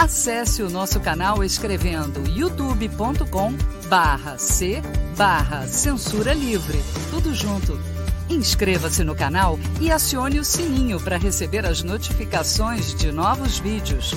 Acesse 0.00 0.62
o 0.62 0.70
nosso 0.70 0.98
canal 0.98 1.44
escrevendo 1.44 2.26
youtube.com 2.26 3.52
barra 3.86 4.38
C 4.38 4.80
barra 5.14 5.66
Censura 5.66 6.32
Livre. 6.32 6.82
Tudo 7.10 7.34
junto. 7.34 7.78
Inscreva-se 8.26 9.04
no 9.04 9.14
canal 9.14 9.58
e 9.78 9.92
acione 9.92 10.38
o 10.38 10.44
sininho 10.44 10.98
para 10.98 11.18
receber 11.18 11.66
as 11.66 11.82
notificações 11.82 12.94
de 12.94 13.12
novos 13.12 13.58
vídeos. 13.58 14.14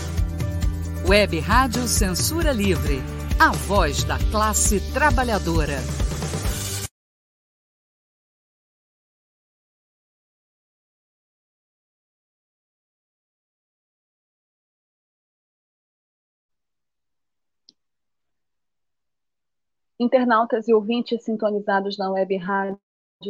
Web 1.05 1.37
Rádio 1.41 1.85
Censura 1.85 2.53
Livre. 2.53 3.03
A 3.37 3.51
voz 3.51 4.05
da 4.05 4.17
classe 4.31 4.79
trabalhadora. 4.93 5.83
Internautas 20.03 20.67
e 20.67 20.73
ouvintes 20.73 21.23
sintonizados 21.23 21.97
na 21.97 22.11
web 22.11 22.35
rádio 22.35 22.77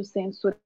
Censura 0.03 0.57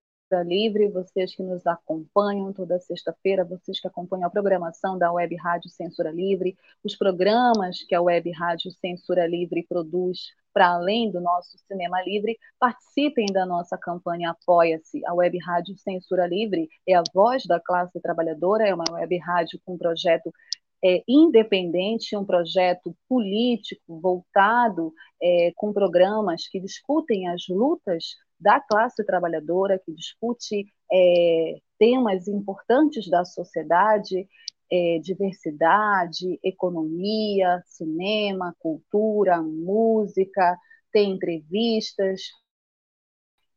Livre, 0.46 0.88
vocês 0.88 1.36
que 1.36 1.44
nos 1.44 1.68
acompanham 1.68 2.54
toda 2.54 2.80
sexta-feira, 2.80 3.44
vocês 3.44 3.78
que 3.78 3.90
acompanham 3.90 4.26
a 4.26 4.30
programação 4.30 4.98
da 4.98 5.12
Web 5.12 5.36
Rádio 5.36 5.70
Censura 5.70 6.10
Livre, 6.10 6.58
os 6.82 6.96
programas 6.96 7.84
que 7.84 7.94
a 7.94 8.02
Web 8.02 8.32
Rádio 8.32 8.72
Censura 8.72 9.28
Livre 9.28 9.66
produz 9.68 10.34
para 10.54 10.70
além 10.70 11.12
do 11.12 11.20
nosso 11.20 11.58
Cinema 11.68 12.02
Livre, 12.02 12.40
participem 12.58 13.26
da 13.28 13.46
nossa 13.46 13.78
campanha 13.78 14.32
Apoia-se. 14.32 15.06
A 15.06 15.14
Web 15.14 15.38
Rádio 15.40 15.78
Censura 15.78 16.26
Livre 16.26 16.70
é 16.88 16.96
a 16.96 17.04
voz 17.14 17.46
da 17.46 17.60
classe 17.60 18.00
trabalhadora, 18.00 18.66
é 18.66 18.74
uma 18.74 18.86
web 18.92 19.18
rádio 19.20 19.60
com 19.66 19.78
projeto 19.78 20.34
é, 20.84 21.04
independente, 21.08 22.16
um 22.16 22.26
projeto 22.26 22.96
político 23.10 24.00
voltado 24.00 24.94
é, 25.22 25.52
com 25.56 25.74
programas 25.74 26.48
que 26.48 26.60
discutem 26.60 27.28
as 27.28 27.48
lutas 27.50 28.16
da 28.40 28.60
classe 28.60 29.04
trabalhadora, 29.04 29.82
que 29.84 29.92
discute 29.92 30.66
é, 30.92 31.56
temas 31.80 32.28
importantes 32.28 33.10
da 33.10 33.26
sociedade, 33.26 34.28
é, 34.72 35.00
diversidade, 35.00 36.40
economia, 36.44 37.62
cinema, 37.66 38.56
cultura, 38.60 39.42
música, 39.42 40.58
tem 40.92 41.12
entrevistas. 41.12 42.22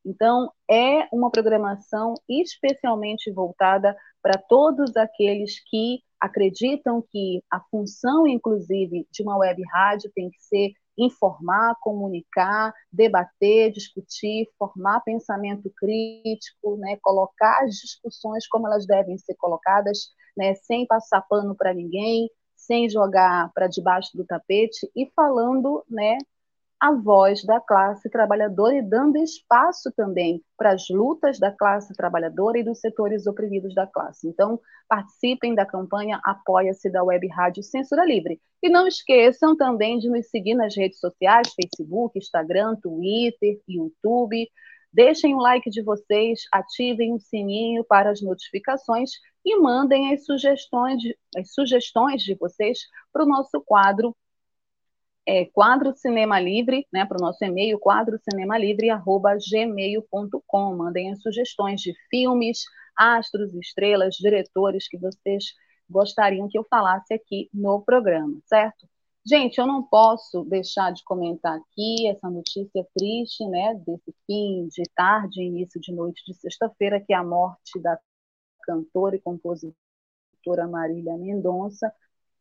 Então, 0.04 0.50
é 0.70 1.08
uma 1.12 1.30
programação 1.30 2.14
especialmente 2.28 3.30
voltada 3.30 3.94
para 4.22 4.38
todos 4.38 4.96
aqueles 4.96 5.62
que 5.68 6.02
acreditam 6.20 7.02
que 7.10 7.42
a 7.50 7.60
função, 7.70 8.26
inclusive, 8.26 9.06
de 9.10 9.22
uma 9.22 9.36
web 9.38 9.62
rádio 9.72 10.10
tem 10.14 10.30
que 10.30 10.40
ser 10.42 10.72
informar, 10.98 11.76
comunicar, 11.80 12.74
debater, 12.92 13.72
discutir, 13.72 14.48
formar 14.58 15.00
pensamento 15.00 15.70
crítico, 15.76 16.76
né, 16.76 16.98
colocar 17.02 17.64
as 17.64 17.76
discussões 17.76 18.46
como 18.48 18.66
elas 18.66 18.86
devem 18.86 19.16
ser 19.16 19.34
colocadas, 19.36 20.10
né, 20.36 20.54
sem 20.54 20.86
passar 20.86 21.22
pano 21.22 21.54
para 21.56 21.72
ninguém, 21.72 22.28
sem 22.54 22.88
jogar 22.88 23.50
para 23.54 23.66
debaixo 23.66 24.10
do 24.14 24.24
tapete 24.26 24.90
e 24.94 25.10
falando, 25.16 25.82
né, 25.88 26.18
a 26.80 26.92
voz 26.92 27.44
da 27.44 27.60
classe 27.60 28.08
trabalhadora 28.08 28.74
e 28.74 28.82
dando 28.82 29.18
espaço 29.18 29.92
também 29.94 30.42
para 30.56 30.72
as 30.72 30.88
lutas 30.88 31.38
da 31.38 31.52
classe 31.52 31.92
trabalhadora 31.92 32.58
e 32.58 32.64
dos 32.64 32.80
setores 32.80 33.26
oprimidos 33.26 33.74
da 33.74 33.86
classe. 33.86 34.26
Então, 34.26 34.58
participem 34.88 35.54
da 35.54 35.66
campanha 35.66 36.18
Apoia-se 36.24 36.90
da 36.90 37.04
Web 37.04 37.28
Rádio 37.28 37.62
Censura 37.62 38.04
Livre. 38.04 38.40
E 38.62 38.70
não 38.70 38.86
esqueçam 38.86 39.54
também 39.54 39.98
de 39.98 40.08
nos 40.08 40.28
seguir 40.30 40.54
nas 40.54 40.74
redes 40.74 40.98
sociais, 40.98 41.52
Facebook, 41.54 42.18
Instagram, 42.18 42.74
Twitter, 42.76 43.60
YouTube. 43.68 44.48
Deixem 44.90 45.34
o 45.34 45.38
like 45.38 45.68
de 45.68 45.82
vocês, 45.82 46.40
ativem 46.50 47.12
o 47.14 47.20
sininho 47.20 47.84
para 47.84 48.10
as 48.10 48.22
notificações 48.22 49.10
e 49.44 49.56
mandem 49.60 50.14
as 50.14 50.24
sugestões, 50.24 51.02
as 51.36 51.52
sugestões 51.52 52.22
de 52.22 52.34
vocês 52.34 52.78
para 53.12 53.24
o 53.24 53.28
nosso 53.28 53.62
quadro 53.64 54.16
é, 55.30 55.46
quadro 55.46 55.96
Cinema 55.96 56.38
Livre, 56.40 56.84
né, 56.92 57.06
para 57.06 57.16
o 57.16 57.20
nosso 57.20 57.44
e-mail, 57.44 57.78
quadrocinemalivre.gmail.com. 57.78 60.76
Mandem 60.76 61.12
as 61.12 61.22
sugestões 61.22 61.80
de 61.80 61.94
filmes, 62.10 62.64
astros, 62.96 63.54
estrelas, 63.54 64.16
diretores 64.16 64.88
que 64.88 64.98
vocês 64.98 65.54
gostariam 65.88 66.48
que 66.48 66.58
eu 66.58 66.66
falasse 66.68 67.14
aqui 67.14 67.48
no 67.54 67.80
programa, 67.80 68.40
certo? 68.44 68.88
Gente, 69.24 69.58
eu 69.58 69.68
não 69.68 69.84
posso 69.84 70.42
deixar 70.44 70.92
de 70.92 71.04
comentar 71.04 71.56
aqui 71.56 72.08
essa 72.08 72.28
notícia 72.28 72.84
triste, 72.96 73.46
né, 73.46 73.80
desse 73.86 74.12
fim 74.26 74.66
de 74.66 74.82
tarde, 74.96 75.42
início 75.42 75.80
de 75.80 75.92
noite 75.92 76.24
de 76.26 76.34
sexta-feira, 76.34 77.00
que 77.00 77.12
é 77.12 77.16
a 77.16 77.22
morte 77.22 77.78
da 77.80 77.96
cantora 78.64 79.14
e 79.14 79.20
compositora 79.20 79.76
Marília 80.68 81.16
Mendonça. 81.16 81.94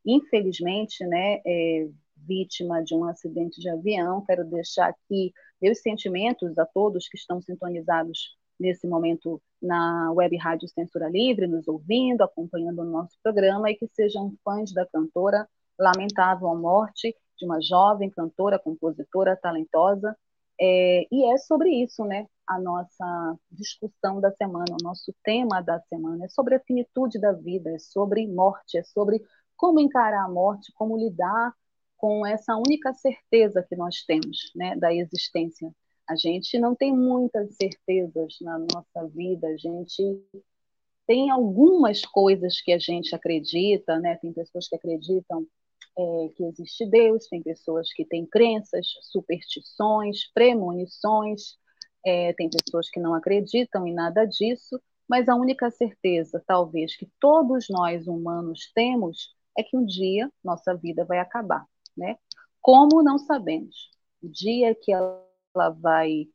Infelizmente, 0.04 1.06
né, 1.06 1.40
é, 1.46 1.88
vítima 2.28 2.84
de 2.84 2.96
um 2.96 3.06
acidente 3.06 3.60
de 3.60 3.70
avião. 3.70 4.24
Quero 4.26 4.46
deixar 4.46 4.90
aqui 4.90 5.34
meus 5.62 5.82
sentimentos 5.82 6.58
a 6.58 6.66
todos 6.66 7.08
que 7.08 7.18
estão 7.18 7.42
sintonizados 7.42 8.38
nesse 8.60 8.88
momento 8.88 9.42
na 9.62 10.12
Web 10.12 10.36
Rádio 10.38 10.68
Censura 10.68 11.10
Livre, 11.10 11.48
nos 11.48 11.68
ouvindo, 11.68 12.22
acompanhando 12.22 12.80
o 12.82 12.86
nosso 12.86 13.18
programa 13.24 13.70
e 13.72 13.76
que 13.76 13.88
sejam 13.94 14.34
fãs 14.44 14.74
da 14.74 14.86
cantora. 14.86 15.48
Lamentável 15.78 16.50
a 16.50 16.56
morte 16.56 17.16
de 17.38 17.46
uma 17.46 17.62
jovem 17.62 18.10
cantora, 18.10 18.60
compositora, 18.60 19.38
talentosa. 19.38 20.16
É, 20.60 21.08
e 21.10 21.34
é 21.34 21.38
sobre 21.38 21.70
isso, 21.70 22.04
né? 22.04 22.28
A 22.46 22.60
nossa 22.60 23.38
discussão 23.50 24.20
da 24.20 24.30
semana, 24.32 24.76
o 24.80 24.84
nosso 24.84 25.14
tema 25.24 25.62
da 25.62 25.80
semana 25.82 26.26
é 26.26 26.28
sobre 26.28 26.56
a 26.56 26.60
finitude 26.60 27.18
da 27.18 27.32
vida, 27.32 27.72
é 27.72 27.80
sobre 27.80 28.28
morte, 28.28 28.78
é 28.78 28.84
sobre 28.84 29.24
como 29.56 29.80
encarar 29.80 30.26
a 30.26 30.30
morte, 30.30 30.74
como 30.74 30.98
lidar 30.98 31.54
com 32.00 32.26
essa 32.26 32.56
única 32.56 32.94
certeza 32.94 33.62
que 33.62 33.76
nós 33.76 34.04
temos 34.04 34.52
né, 34.56 34.76
da 34.78 34.92
existência. 34.92 35.70
A 36.10 36.16
gente 36.16 36.58
não 36.58 36.74
tem 36.74 36.96
muitas 36.96 37.56
certezas 37.56 38.38
na 38.42 38.58
nossa 38.58 39.06
vida, 39.14 39.48
a 39.48 39.58
gente 39.58 40.24
tem 41.06 41.30
algumas 41.30 42.06
coisas 42.06 42.62
que 42.62 42.72
a 42.72 42.80
gente 42.80 43.14
acredita, 43.14 44.00
né? 44.00 44.16
tem 44.16 44.32
pessoas 44.32 44.68
que 44.68 44.76
acreditam 44.76 45.46
é, 45.98 46.30
que 46.36 46.44
existe 46.46 46.86
Deus, 46.86 47.28
tem 47.28 47.44
pessoas 47.44 47.92
que 47.92 48.06
têm 48.06 48.26
crenças, 48.26 48.88
superstições, 49.02 50.32
premonições, 50.34 51.58
é, 52.06 52.32
tem 52.34 52.50
pessoas 52.50 52.90
que 52.90 53.00
não 53.00 53.14
acreditam 53.14 53.86
em 53.86 53.94
nada 53.94 54.24
disso, 54.26 54.80
mas 55.08 55.28
a 55.28 55.36
única 55.36 55.70
certeza, 55.70 56.42
talvez, 56.48 56.96
que 56.96 57.10
todos 57.20 57.68
nós 57.70 58.08
humanos 58.08 58.72
temos 58.74 59.36
é 59.58 59.64
que 59.64 59.76
um 59.76 59.86
dia 59.86 60.32
nossa 60.42 60.74
vida 60.74 61.04
vai 61.04 61.20
acabar. 61.20 61.66
Né? 62.00 62.18
Como 62.62 63.04
não 63.04 63.18
sabemos? 63.18 63.92
O 64.24 64.30
dia 64.30 64.74
que 64.74 64.94
ela 64.94 65.70
vai 65.82 66.30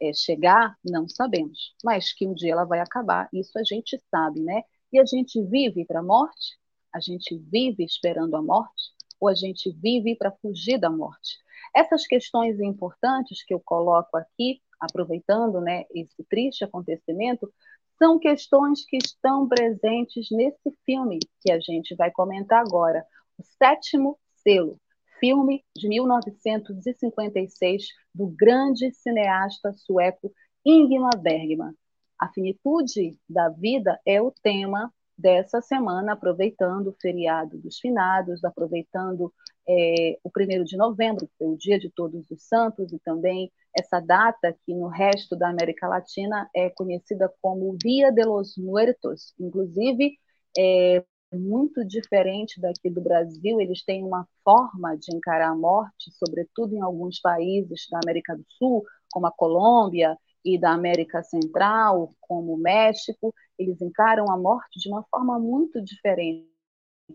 é, 0.00 0.12
chegar, 0.12 0.76
não 0.84 1.08
sabemos, 1.08 1.74
mas 1.84 2.12
que 2.12 2.26
um 2.26 2.32
dia 2.32 2.52
ela 2.52 2.64
vai 2.64 2.78
acabar, 2.78 3.28
isso 3.32 3.58
a 3.58 3.64
gente 3.64 4.00
sabe, 4.08 4.40
né? 4.40 4.62
E 4.92 5.00
a 5.00 5.04
gente 5.04 5.42
vive 5.42 5.84
para 5.84 5.98
a 5.98 6.02
morte? 6.02 6.58
A 6.92 7.00
gente 7.00 7.36
vive 7.36 7.84
esperando 7.84 8.36
a 8.36 8.42
morte? 8.42 8.92
Ou 9.20 9.28
a 9.28 9.34
gente 9.34 9.70
vive 9.72 10.16
para 10.16 10.32
fugir 10.32 10.78
da 10.78 10.90
morte? 10.90 11.38
Essas 11.74 12.06
questões 12.06 12.60
importantes 12.60 13.44
que 13.44 13.52
eu 13.52 13.60
coloco 13.60 14.16
aqui, 14.16 14.60
aproveitando 14.80 15.60
né, 15.60 15.84
esse 15.94 16.24
triste 16.24 16.64
acontecimento, 16.64 17.52
são 17.98 18.18
questões 18.18 18.84
que 18.84 18.96
estão 18.96 19.46
presentes 19.46 20.28
nesse 20.30 20.70
filme 20.84 21.18
que 21.40 21.52
a 21.52 21.60
gente 21.60 21.94
vai 21.94 22.10
comentar 22.10 22.60
agora, 22.60 23.04
o 23.38 23.42
sétimo 23.58 24.18
selo 24.42 24.80
filme 25.20 25.62
de 25.76 25.88
1956 25.88 27.84
do 28.12 28.26
grande 28.26 28.92
cineasta 28.92 29.72
sueco 29.74 30.32
Ingmar 30.64 31.20
Bergman. 31.20 31.74
A 32.18 32.28
finitude 32.28 33.16
da 33.28 33.48
vida 33.48 34.00
é 34.04 34.20
o 34.20 34.32
tema 34.42 34.92
dessa 35.16 35.60
semana, 35.60 36.14
aproveitando 36.14 36.88
o 36.88 36.96
feriado 37.00 37.58
dos 37.58 37.78
finados, 37.78 38.42
aproveitando 38.42 39.32
é, 39.68 40.18
o 40.24 40.30
primeiro 40.30 40.64
de 40.64 40.76
novembro, 40.76 41.26
que 41.28 41.36
foi 41.38 41.48
o 41.48 41.56
Dia 41.56 41.78
de 41.78 41.90
Todos 41.90 42.30
os 42.30 42.42
Santos, 42.42 42.92
e 42.92 42.98
também 42.98 43.52
essa 43.78 44.00
data 44.00 44.56
que 44.64 44.74
no 44.74 44.88
resto 44.88 45.36
da 45.36 45.50
América 45.50 45.86
Latina 45.86 46.48
é 46.54 46.70
conhecida 46.70 47.32
como 47.40 47.76
Dia 47.76 48.10
de 48.10 48.24
los 48.24 48.56
Muertos. 48.56 49.34
Inclusive, 49.38 50.18
é, 50.58 51.04
muito 51.32 51.84
diferente 51.84 52.60
daqui 52.60 52.90
do 52.90 53.00
Brasil, 53.00 53.60
eles 53.60 53.84
têm 53.84 54.04
uma 54.04 54.26
forma 54.44 54.96
de 54.96 55.14
encarar 55.14 55.50
a 55.50 55.54
morte, 55.54 56.10
sobretudo 56.12 56.74
em 56.74 56.80
alguns 56.80 57.20
países 57.20 57.86
da 57.90 58.00
América 58.02 58.36
do 58.36 58.44
Sul, 58.48 58.84
como 59.12 59.26
a 59.26 59.32
Colômbia, 59.32 60.16
e 60.44 60.58
da 60.58 60.72
América 60.72 61.22
Central, 61.22 62.14
como 62.20 62.54
o 62.54 62.58
México, 62.58 63.34
eles 63.58 63.80
encaram 63.80 64.30
a 64.30 64.38
morte 64.38 64.78
de 64.78 64.88
uma 64.88 65.04
forma 65.10 65.38
muito 65.38 65.82
diferente. 65.82 66.48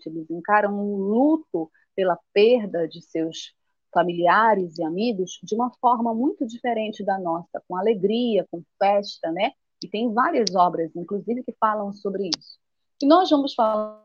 Eles 0.05 0.29
encaram 0.29 0.73
um 0.73 0.95
luto 0.95 1.71
pela 1.95 2.19
perda 2.33 2.87
de 2.87 3.01
seus 3.01 3.53
familiares 3.93 4.77
e 4.77 4.83
amigos 4.83 5.39
de 5.41 5.55
uma 5.55 5.71
forma 5.79 6.13
muito 6.13 6.45
diferente 6.45 7.03
da 7.03 7.17
nossa, 7.17 7.63
com 7.67 7.77
alegria, 7.77 8.45
com 8.51 8.61
festa, 8.77 9.31
né? 9.31 9.53
E 9.83 9.87
tem 9.87 10.13
várias 10.13 10.53
obras, 10.53 10.91
inclusive, 10.95 11.43
que 11.43 11.55
falam 11.59 11.93
sobre 11.93 12.29
isso. 12.37 12.59
E 13.01 13.07
nós 13.07 13.29
vamos 13.29 13.53
falar 13.53 14.04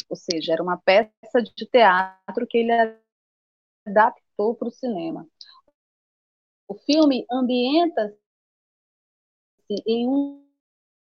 Ou 0.08 0.16
seja, 0.16 0.52
era 0.52 0.62
uma 0.62 0.76
peça 0.76 1.42
de 1.42 1.66
teatro 1.66 2.46
que 2.46 2.58
ele 2.58 2.72
adaptou 3.86 4.54
para 4.54 4.68
o 4.68 4.72
cinema. 4.72 5.26
O 6.68 6.74
filme 6.74 7.24
ambienta-se 7.30 8.16
em 9.86 10.08
um 10.08 10.44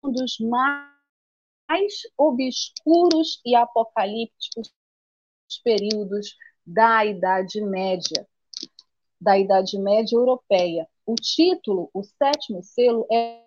dos 0.02 0.38
mais 0.40 1.92
obscuros 2.16 3.40
e 3.44 3.54
apocalípticos 3.54 4.72
períodos 5.62 6.36
da 6.66 7.04
Idade 7.04 7.60
Média, 7.60 8.26
da 9.20 9.38
Idade 9.38 9.78
Média 9.78 10.16
Europeia. 10.16 10.88
O 11.06 11.14
título, 11.16 11.90
o 11.92 12.02
sétimo 12.02 12.62
selo, 12.62 13.06
é 13.10 13.44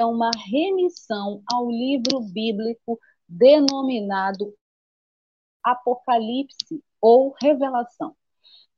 uma 0.00 0.30
remissão 0.30 1.42
ao 1.52 1.68
livro 1.68 2.20
bíblico 2.20 2.98
denominado 3.28 4.54
Apocalipse 5.64 6.82
ou 7.00 7.34
Revelação. 7.40 8.14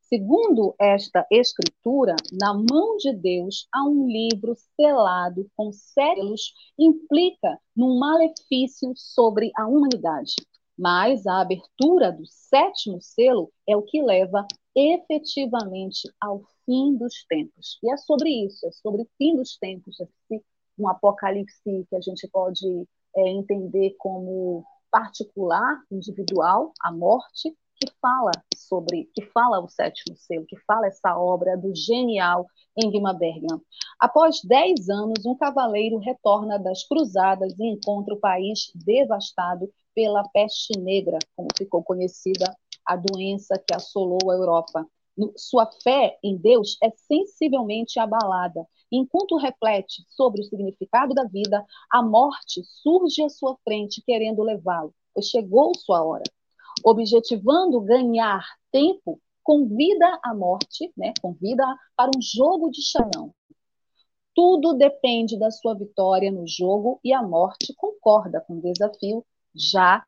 Segundo 0.00 0.74
esta 0.78 1.26
escritura, 1.30 2.16
na 2.32 2.54
mão 2.54 2.96
de 2.96 3.12
Deus 3.12 3.66
há 3.72 3.84
um 3.84 4.06
livro 4.06 4.54
selado 4.74 5.50
com 5.54 5.70
selos, 5.70 6.54
implica 6.78 7.60
num 7.76 7.98
malefício 7.98 8.92
sobre 8.96 9.50
a 9.56 9.66
humanidade. 9.66 10.34
Mas 10.78 11.26
a 11.26 11.40
abertura 11.40 12.10
do 12.10 12.24
sétimo 12.26 13.02
selo 13.02 13.52
é 13.68 13.76
o 13.76 13.82
que 13.82 14.02
leva 14.02 14.46
efetivamente 14.74 16.10
ao 16.20 16.42
fim 16.64 16.96
dos 16.96 17.24
tempos. 17.28 17.78
E 17.82 17.90
é 17.90 17.96
sobre 17.96 18.30
isso, 18.30 18.66
é 18.66 18.72
sobre 18.72 19.02
o 19.02 19.08
fim 19.18 19.36
dos 19.36 19.56
tempos, 19.56 19.96
um 20.78 20.88
apocalipse 20.88 21.86
que 21.88 21.96
a 21.96 22.00
gente 22.00 22.28
pode 22.28 22.86
é, 23.16 23.28
entender 23.28 23.94
como 23.98 24.64
particular, 24.90 25.80
individual, 25.90 26.72
a 26.80 26.92
morte, 26.92 27.54
que 27.76 27.92
fala 28.00 28.30
sobre, 28.54 29.10
que 29.12 29.22
fala 29.26 29.60
o 29.60 29.68
sétimo 29.68 30.16
selo, 30.16 30.46
que 30.46 30.56
fala 30.66 30.86
essa 30.86 31.18
obra 31.18 31.56
do 31.56 31.74
genial 31.74 32.46
Ingmar 32.76 33.16
Bergman. 33.16 33.60
Após 33.98 34.40
dez 34.44 34.88
anos, 34.88 35.26
um 35.26 35.34
cavaleiro 35.36 35.98
retorna 35.98 36.58
das 36.58 36.84
cruzadas 36.86 37.58
e 37.58 37.66
encontra 37.66 38.14
o 38.14 38.20
país 38.20 38.70
devastado 38.74 39.68
pela 39.94 40.22
peste 40.28 40.78
negra, 40.78 41.18
como 41.36 41.48
ficou 41.56 41.82
conhecida 41.82 42.44
a 42.86 42.96
doença 42.96 43.58
que 43.58 43.74
assolou 43.74 44.30
a 44.30 44.34
Europa. 44.34 44.86
Sua 45.36 45.70
fé 45.82 46.18
em 46.22 46.36
Deus 46.36 46.76
é 46.82 46.90
sensivelmente 46.90 47.98
abalada. 48.00 48.66
Enquanto 48.90 49.36
reflete 49.36 50.04
sobre 50.08 50.40
o 50.40 50.44
significado 50.44 51.14
da 51.14 51.24
vida, 51.24 51.64
a 51.90 52.02
morte 52.02 52.62
surge 52.64 53.22
à 53.22 53.28
sua 53.28 53.56
frente 53.64 54.02
querendo 54.04 54.42
levá-lo, 54.42 54.94
chegou 55.22 55.72
sua 55.76 56.04
hora. 56.04 56.24
Objetivando 56.84 57.80
ganhar 57.80 58.44
tempo, 58.72 59.20
convida 59.42 60.18
a 60.22 60.34
morte, 60.34 60.92
né, 60.96 61.12
convida 61.20 61.64
para 61.96 62.10
um 62.16 62.20
jogo 62.20 62.70
de 62.70 62.82
chanão. 62.82 63.32
Tudo 64.34 64.74
depende 64.74 65.38
da 65.38 65.50
sua 65.50 65.74
vitória 65.74 66.32
no 66.32 66.46
jogo 66.46 66.98
e 67.04 67.12
a 67.12 67.22
morte 67.22 67.72
concorda 67.76 68.40
com 68.40 68.54
o 68.54 68.62
desafio 68.62 69.24
já 69.54 70.04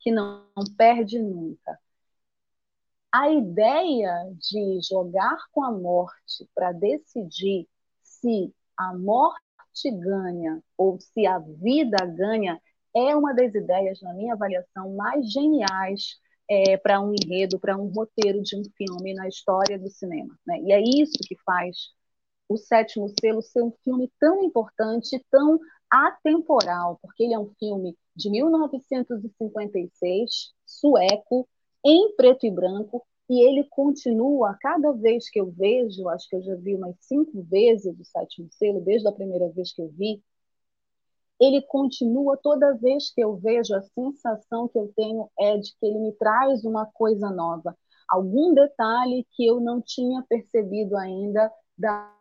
que 0.00 0.10
não 0.10 0.44
perde 0.76 1.18
nunca. 1.18 1.78
A 3.12 3.30
ideia 3.30 4.32
de 4.38 4.80
jogar 4.88 5.36
com 5.52 5.64
a 5.64 5.72
morte 5.72 6.48
para 6.54 6.72
decidir 6.72 7.68
se 8.02 8.54
a 8.76 8.96
morte 8.96 9.90
ganha 9.90 10.62
ou 10.76 10.98
se 11.00 11.26
a 11.26 11.38
vida 11.38 11.96
ganha 12.06 12.60
é 12.94 13.14
uma 13.16 13.34
das 13.34 13.54
ideias, 13.54 14.00
na 14.00 14.14
minha 14.14 14.34
avaliação, 14.34 14.94
mais 14.94 15.30
geniais 15.30 16.18
é, 16.48 16.76
para 16.76 17.00
um 17.00 17.12
enredo, 17.12 17.58
para 17.58 17.76
um 17.76 17.88
roteiro 17.88 18.42
de 18.42 18.56
um 18.56 18.62
filme 18.76 19.14
na 19.14 19.26
história 19.28 19.78
do 19.78 19.90
cinema. 19.90 20.36
Né? 20.46 20.60
E 20.62 20.72
é 20.72 20.80
isso 20.80 21.18
que 21.26 21.36
faz 21.44 21.90
o 22.48 22.56
Sétimo 22.56 23.12
Selo 23.20 23.42
ser 23.42 23.62
um 23.62 23.72
filme 23.84 24.10
tão 24.18 24.42
importante, 24.42 25.24
tão 25.30 25.58
atemporal, 25.88 26.98
porque 27.02 27.24
ele 27.24 27.34
é 27.34 27.38
um 27.38 27.52
filme 27.58 27.96
de 28.14 28.30
1956, 28.30 30.52
sueco, 30.66 31.48
em 31.84 32.14
preto 32.14 32.46
e 32.46 32.50
branco, 32.50 33.04
e 33.28 33.46
ele 33.46 33.64
continua, 33.64 34.56
cada 34.60 34.92
vez 34.92 35.30
que 35.30 35.40
eu 35.40 35.50
vejo, 35.50 36.08
acho 36.08 36.28
que 36.28 36.36
eu 36.36 36.42
já 36.42 36.54
vi 36.56 36.74
umas 36.74 36.96
cinco 37.00 37.42
vezes 37.42 37.98
o 37.98 38.04
sétimo 38.04 38.48
selo, 38.50 38.80
desde 38.80 39.08
a 39.08 39.12
primeira 39.12 39.48
vez 39.50 39.72
que 39.72 39.80
eu 39.80 39.88
vi, 39.88 40.22
ele 41.40 41.62
continua 41.62 42.36
toda 42.36 42.74
vez 42.74 43.12
que 43.12 43.22
eu 43.22 43.36
vejo, 43.36 43.74
a 43.74 43.82
sensação 43.82 44.68
que 44.68 44.78
eu 44.78 44.92
tenho 44.94 45.30
é 45.38 45.56
de 45.56 45.70
que 45.78 45.86
ele 45.86 45.98
me 45.98 46.12
traz 46.12 46.64
uma 46.64 46.86
coisa 46.86 47.30
nova, 47.30 47.76
algum 48.08 48.52
detalhe 48.52 49.26
que 49.30 49.46
eu 49.46 49.60
não 49.60 49.80
tinha 49.80 50.22
percebido 50.28 50.96
ainda 50.96 51.50
da 51.78 52.12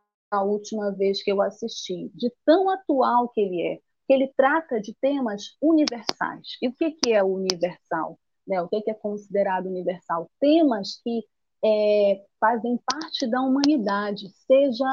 última 0.44 0.92
vez 0.92 1.24
que 1.24 1.32
eu 1.32 1.42
assisti, 1.42 2.10
de 2.14 2.32
tão 2.46 2.70
atual 2.70 3.30
que 3.30 3.42
ele 3.42 3.62
é 3.62 3.80
que 4.10 4.14
ele 4.14 4.34
trata 4.36 4.82
de 4.82 4.92
temas 4.96 5.56
universais. 5.62 6.58
E 6.60 6.68
o 6.68 6.74
que, 6.74 6.90
que 6.94 7.14
é 7.14 7.24
universal? 7.24 8.18
Né? 8.50 8.60
O 8.62 8.68
que, 8.68 8.82
que 8.82 8.90
é 8.90 8.96
considerado 8.96 9.68
universal? 9.68 10.30
Temas 10.40 11.00
que 11.04 11.24
é, 11.64 12.26
fazem 12.40 12.80
parte 12.86 13.28
da 13.28 13.42
humanidade, 13.42 14.28
seja 14.48 14.86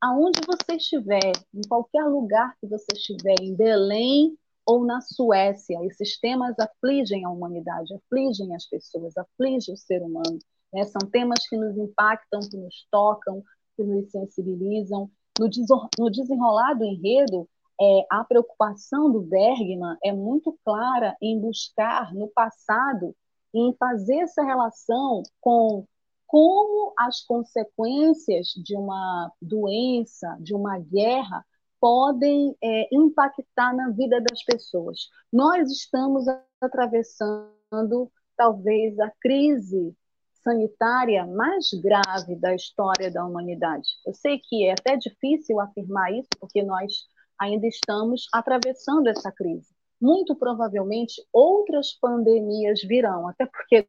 aonde 0.00 0.40
você 0.46 0.76
estiver, 0.76 1.32
em 1.52 1.60
qualquer 1.68 2.04
lugar 2.04 2.56
que 2.60 2.66
você 2.66 2.86
estiver, 2.94 3.34
em 3.42 3.54
Belém 3.54 4.36
ou 4.64 4.84
na 4.84 5.00
Suécia, 5.00 5.78
esses 5.84 6.18
temas 6.18 6.54
afligem 6.58 7.24
a 7.24 7.30
humanidade, 7.30 7.94
afligem 7.94 8.54
as 8.54 8.66
pessoas, 8.66 9.16
afligem 9.16 9.74
o 9.74 9.76
ser 9.76 10.02
humano. 10.02 10.38
Né? 10.72 10.84
São 10.84 11.08
temas 11.10 11.46
que 11.48 11.56
nos 11.56 11.76
impactam, 11.76 12.40
que 12.48 12.56
nos 12.56 12.86
tocam, 12.90 13.42
que 13.76 13.82
nos 13.82 14.10
sensibilizam. 14.10 15.10
No 15.38 16.10
desenrolar 16.10 16.74
do 16.74 16.84
enredo, 16.84 17.48
é, 17.80 18.06
a 18.10 18.24
preocupação 18.24 19.10
do 19.10 19.20
Bergman 19.20 19.96
é 20.02 20.12
muito 20.12 20.58
clara 20.64 21.16
em 21.22 21.40
buscar 21.40 22.12
no 22.14 22.28
passado, 22.28 23.14
em 23.54 23.74
fazer 23.78 24.16
essa 24.16 24.42
relação 24.42 25.22
com 25.40 25.86
como 26.26 26.92
as 26.98 27.22
consequências 27.22 28.48
de 28.48 28.76
uma 28.76 29.32
doença, 29.40 30.36
de 30.40 30.54
uma 30.54 30.78
guerra, 30.78 31.44
podem 31.80 32.54
é, 32.62 32.88
impactar 32.92 33.74
na 33.74 33.90
vida 33.90 34.20
das 34.20 34.42
pessoas. 34.44 35.08
Nós 35.32 35.70
estamos 35.70 36.26
atravessando 36.60 38.12
talvez 38.36 38.98
a 38.98 39.10
crise 39.20 39.96
sanitária 40.42 41.26
mais 41.26 41.70
grave 41.82 42.36
da 42.36 42.54
história 42.54 43.10
da 43.10 43.24
humanidade. 43.24 43.88
Eu 44.06 44.12
sei 44.12 44.38
que 44.38 44.66
é 44.66 44.72
até 44.72 44.96
difícil 44.96 45.58
afirmar 45.60 46.12
isso, 46.12 46.28
porque 46.38 46.62
nós 46.62 46.92
ainda 47.38 47.66
estamos 47.66 48.26
atravessando 48.32 49.08
essa 49.08 49.30
crise. 49.32 49.74
Muito 50.00 50.36
provavelmente 50.36 51.22
outras 51.32 51.92
pandemias 51.92 52.80
virão, 52.82 53.28
até 53.28 53.46
porque 53.46 53.86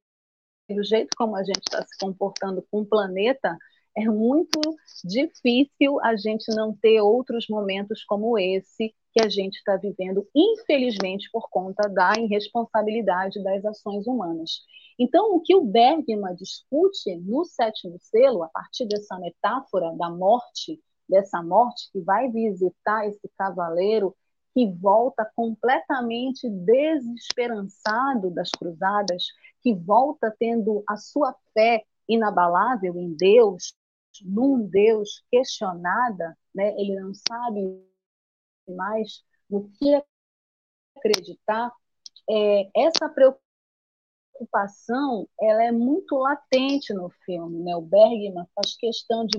do 0.70 0.84
jeito 0.84 1.10
como 1.18 1.36
a 1.36 1.43
gente 1.43 1.62
está 1.68 1.82
se 1.82 1.97
comportando 2.00 2.64
com 2.72 2.82
o 2.82 2.86
planeta, 2.86 3.58
é 3.97 4.06
muito 4.06 4.60
difícil 5.04 6.00
a 6.02 6.16
gente 6.16 6.54
não 6.56 6.76
ter 6.76 7.02
outros 7.02 7.47
momentos 7.50 8.04
como 8.06 8.38
esse 8.38 8.93
que 9.12 9.24
a 9.24 9.30
gente 9.30 9.56
está 9.56 9.76
vivendo, 9.76 10.28
infelizmente, 10.36 11.30
por 11.32 11.50
conta 11.50 11.89
da 11.89 12.14
irresponsabilidade 12.18 13.43
das 13.43 13.66
ações 13.66 14.06
humanas. 14.06 14.62
Então, 14.97 15.34
o 15.36 15.41
que 15.41 15.56
o 15.56 15.66
Bergman 15.66 16.36
discute 16.36 17.16
no 17.18 17.43
sétimo 17.45 17.97
selo, 18.00 18.43
a 18.43 18.50
partir 18.50 18.86
dessa 18.86 19.18
metáfora 19.18 19.91
da 19.97 20.10
morte 20.10 20.80
dessa 21.10 21.41
morte, 21.41 21.89
que 21.91 21.99
vai 22.01 22.30
visitar 22.30 23.07
esse 23.07 23.28
cavaleiro 23.38 24.16
que 24.53 24.72
volta 24.74 25.30
completamente 25.36 26.49
desesperançado 26.49 28.30
das 28.32 28.49
cruzadas, 28.51 29.26
que 29.62 29.74
volta 29.74 30.36
tendo 30.39 30.84
a 30.88 30.97
sua 30.97 31.36
fé 31.53 31.84
inabalável 32.07 32.95
em 32.97 33.14
Deus, 33.16 33.74
num 34.24 34.68
Deus 34.68 35.24
questionada, 35.32 36.38
né? 36.53 36.74
ele 36.80 36.99
não 36.99 37.14
sabe 37.14 37.82
mais 38.68 39.24
no 39.49 39.70
que 39.70 40.03
acreditar. 40.97 41.72
É, 42.30 42.70
essa 42.76 43.07
preocupação 44.39 45.28
ela 45.39 45.64
é 45.64 45.72
muito 45.72 46.16
latente 46.16 46.93
no 46.93 47.10
filme. 47.26 47.64
Né? 47.64 47.76
O 47.76 47.82
Bergman 47.82 48.45
faz 48.55 48.76
questão 48.76 49.26
de 49.26 49.38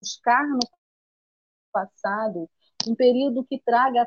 buscar 0.00 0.46
no 0.46 0.60
passado 1.72 2.48
um 2.86 2.94
período 2.94 3.44
que 3.44 3.60
traga 3.60 4.02
à 4.02 4.06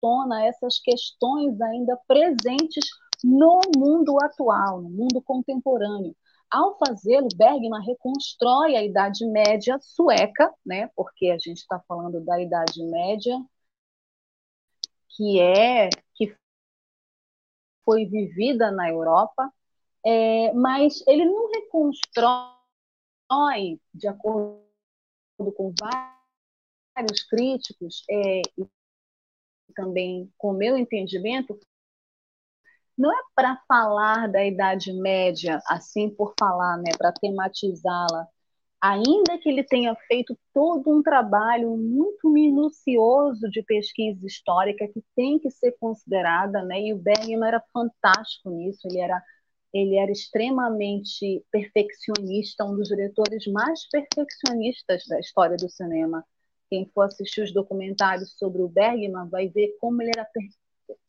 tona 0.00 0.46
essas 0.46 0.78
questões 0.78 1.60
ainda 1.60 1.96
presentes 2.06 2.84
no 3.22 3.60
mundo 3.76 4.16
atual, 4.22 4.80
no 4.80 4.90
mundo 4.90 5.20
contemporâneo. 5.22 6.14
Ao 6.50 6.78
fazê-lo, 6.78 7.28
Bergman 7.36 7.84
reconstrói 7.84 8.76
a 8.76 8.82
Idade 8.82 9.26
Média 9.26 9.78
sueca, 9.80 10.54
né, 10.64 10.88
porque 10.96 11.26
a 11.26 11.38
gente 11.38 11.58
está 11.58 11.80
falando 11.86 12.24
da 12.24 12.40
Idade 12.40 12.82
Média, 12.84 13.38
que 15.08 15.40
é 15.40 15.90
que 16.14 16.34
foi 17.84 18.06
vivida 18.06 18.70
na 18.70 18.88
Europa, 18.88 19.52
é, 20.06 20.52
mas 20.54 21.02
ele 21.06 21.24
não 21.24 21.50
reconstrói 21.50 22.57
de 23.94 24.08
acordo 24.08 24.62
com 25.56 25.72
críticos, 27.28 28.04
é, 28.10 28.42
e 28.58 28.66
também 29.74 30.32
com 30.36 30.52
meu 30.52 30.76
entendimento, 30.76 31.58
não 32.96 33.12
é 33.12 33.22
para 33.34 33.62
falar 33.68 34.28
da 34.28 34.44
Idade 34.44 34.92
Média, 34.92 35.60
assim 35.68 36.10
por 36.10 36.34
falar, 36.38 36.78
né, 36.78 36.90
para 36.98 37.12
tematizá-la, 37.12 38.26
ainda 38.80 39.38
que 39.40 39.48
ele 39.48 39.62
tenha 39.62 39.94
feito 40.08 40.36
todo 40.52 40.90
um 40.90 41.02
trabalho 41.02 41.76
muito 41.76 42.28
minucioso 42.28 43.48
de 43.50 43.62
pesquisa 43.62 44.26
histórica 44.26 44.88
que 44.88 45.02
tem 45.14 45.38
que 45.38 45.50
ser 45.50 45.76
considerada, 45.78 46.62
né, 46.64 46.80
e 46.80 46.92
o 46.92 46.98
Bergman 46.98 47.46
era 47.46 47.62
fantástico 47.72 48.50
nisso, 48.50 48.80
ele 48.88 48.98
era 48.98 49.22
ele 49.72 49.96
era 49.96 50.10
extremamente 50.10 51.44
perfeccionista, 51.50 52.64
um 52.64 52.76
dos 52.76 52.88
diretores 52.88 53.46
mais 53.46 53.88
perfeccionistas 53.88 55.04
da 55.06 55.20
história 55.20 55.56
do 55.56 55.68
cinema. 55.68 56.24
Quem 56.70 56.86
for 56.94 57.02
assistir 57.02 57.42
os 57.42 57.52
documentários 57.52 58.36
sobre 58.38 58.62
o 58.62 58.68
Bergman 58.68 59.28
vai 59.28 59.48
ver 59.48 59.76
como 59.80 60.02
ele 60.02 60.12
era 60.14 60.26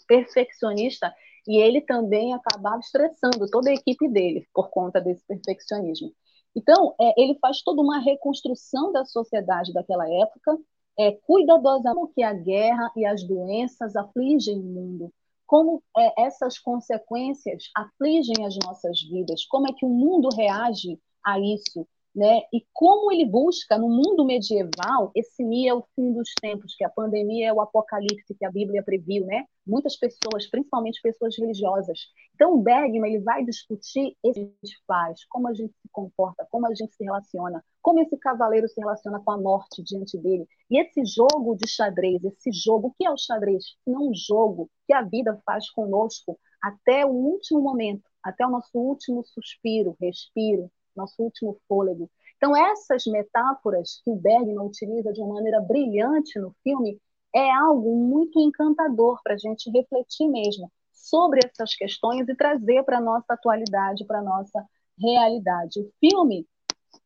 perfeccionista 0.07 1.13
e 1.47 1.57
ele 1.57 1.81
também 1.81 2.33
acabava 2.33 2.79
estressando 2.79 3.49
toda 3.49 3.69
a 3.69 3.73
equipe 3.73 4.07
dele 4.09 4.47
por 4.53 4.69
conta 4.69 4.99
desse 4.99 5.25
perfeccionismo. 5.25 6.13
Então, 6.55 6.95
é, 6.99 7.21
ele 7.21 7.37
faz 7.39 7.61
toda 7.61 7.81
uma 7.81 7.99
reconstrução 7.99 8.91
da 8.91 9.05
sociedade 9.05 9.71
daquela 9.73 10.09
época, 10.09 10.57
é, 10.97 11.11
cuidadosamente 11.11 12.13
que 12.13 12.23
a 12.23 12.33
guerra 12.33 12.91
e 12.95 13.05
as 13.05 13.23
doenças 13.23 13.95
afligem 13.95 14.59
o 14.59 14.63
mundo, 14.63 15.13
como 15.49 15.81
é, 15.97 16.25
essas 16.25 16.59
consequências 16.59 17.63
afligem 17.75 18.45
as 18.45 18.55
nossas 18.63 19.01
vidas, 19.01 19.43
como 19.45 19.67
é 19.67 19.73
que 19.73 19.83
o 19.83 19.89
mundo 19.89 20.29
reage 20.35 20.99
a 21.25 21.39
isso, 21.39 21.87
né? 22.15 22.41
E 22.51 22.65
como 22.73 23.11
ele 23.11 23.25
busca 23.25 23.77
no 23.77 23.87
mundo 23.87 24.25
medieval, 24.25 25.11
esse 25.15 25.43
é 25.67 25.73
o 25.73 25.85
fim 25.95 26.11
dos 26.13 26.29
tempos, 26.41 26.75
que 26.75 26.83
a 26.83 26.89
pandemia 26.89 27.49
é 27.49 27.53
o 27.53 27.61
apocalipse 27.61 28.35
que 28.35 28.45
a 28.45 28.51
Bíblia 28.51 28.83
previu, 28.83 29.25
né? 29.25 29.45
Muitas 29.65 29.95
pessoas, 29.95 30.47
principalmente 30.49 31.01
pessoas 31.01 31.37
religiosas. 31.37 31.99
Então, 32.33 32.55
o 32.55 32.61
Bergman 32.61 33.13
ele 33.13 33.23
vai 33.23 33.43
discutir 33.45 34.17
esse 34.23 34.51
faz, 34.87 35.23
como 35.25 35.47
a 35.47 35.53
gente 35.53 35.73
se 35.73 35.89
comporta, 35.91 36.47
como 36.49 36.65
a 36.65 36.73
gente 36.73 36.95
se 36.95 37.03
relaciona, 37.03 37.63
como 37.81 37.99
esse 37.99 38.17
cavaleiro 38.17 38.67
se 38.67 38.79
relaciona 38.79 39.19
com 39.19 39.31
a 39.31 39.37
morte 39.37 39.83
diante 39.83 40.17
dele. 40.17 40.47
E 40.69 40.79
esse 40.79 41.05
jogo 41.05 41.55
de 41.55 41.67
xadrez, 41.67 42.23
esse 42.23 42.51
jogo, 42.51 42.87
o 42.87 42.93
que 42.97 43.05
é 43.05 43.11
o 43.11 43.17
xadrez? 43.17 43.63
Não 43.85 44.09
um 44.09 44.15
jogo 44.15 44.69
que 44.87 44.93
a 44.93 45.01
vida 45.01 45.39
faz 45.45 45.69
conosco 45.69 46.39
até 46.61 47.05
o 47.05 47.09
último 47.09 47.61
momento, 47.61 48.03
até 48.23 48.45
o 48.45 48.49
nosso 48.49 48.77
último 48.77 49.23
suspiro, 49.23 49.95
respiro, 50.01 50.69
nosso 50.99 51.21
último 51.21 51.57
fôlego. 51.67 52.09
Então, 52.37 52.55
essas 52.55 53.05
metáforas 53.05 54.01
que 54.03 54.09
o 54.09 54.15
Bergman 54.15 54.59
utiliza 54.59 55.11
de 55.11 55.21
uma 55.21 55.35
maneira 55.35 55.59
brilhante 55.59 56.39
no 56.39 56.55
filme 56.63 56.99
é 57.35 57.51
algo 57.51 57.95
muito 57.95 58.39
encantador 58.39 59.19
para 59.23 59.33
a 59.33 59.37
gente 59.37 59.69
refletir 59.69 60.27
mesmo 60.27 60.71
sobre 60.93 61.41
essas 61.43 61.75
questões 61.75 62.27
e 62.27 62.35
trazer 62.35 62.83
para 62.83 62.97
a 62.97 63.01
nossa 63.01 63.33
atualidade, 63.33 64.05
para 64.05 64.19
a 64.19 64.23
nossa 64.23 64.65
realidade. 64.97 65.79
O 65.79 65.91
filme 65.99 66.45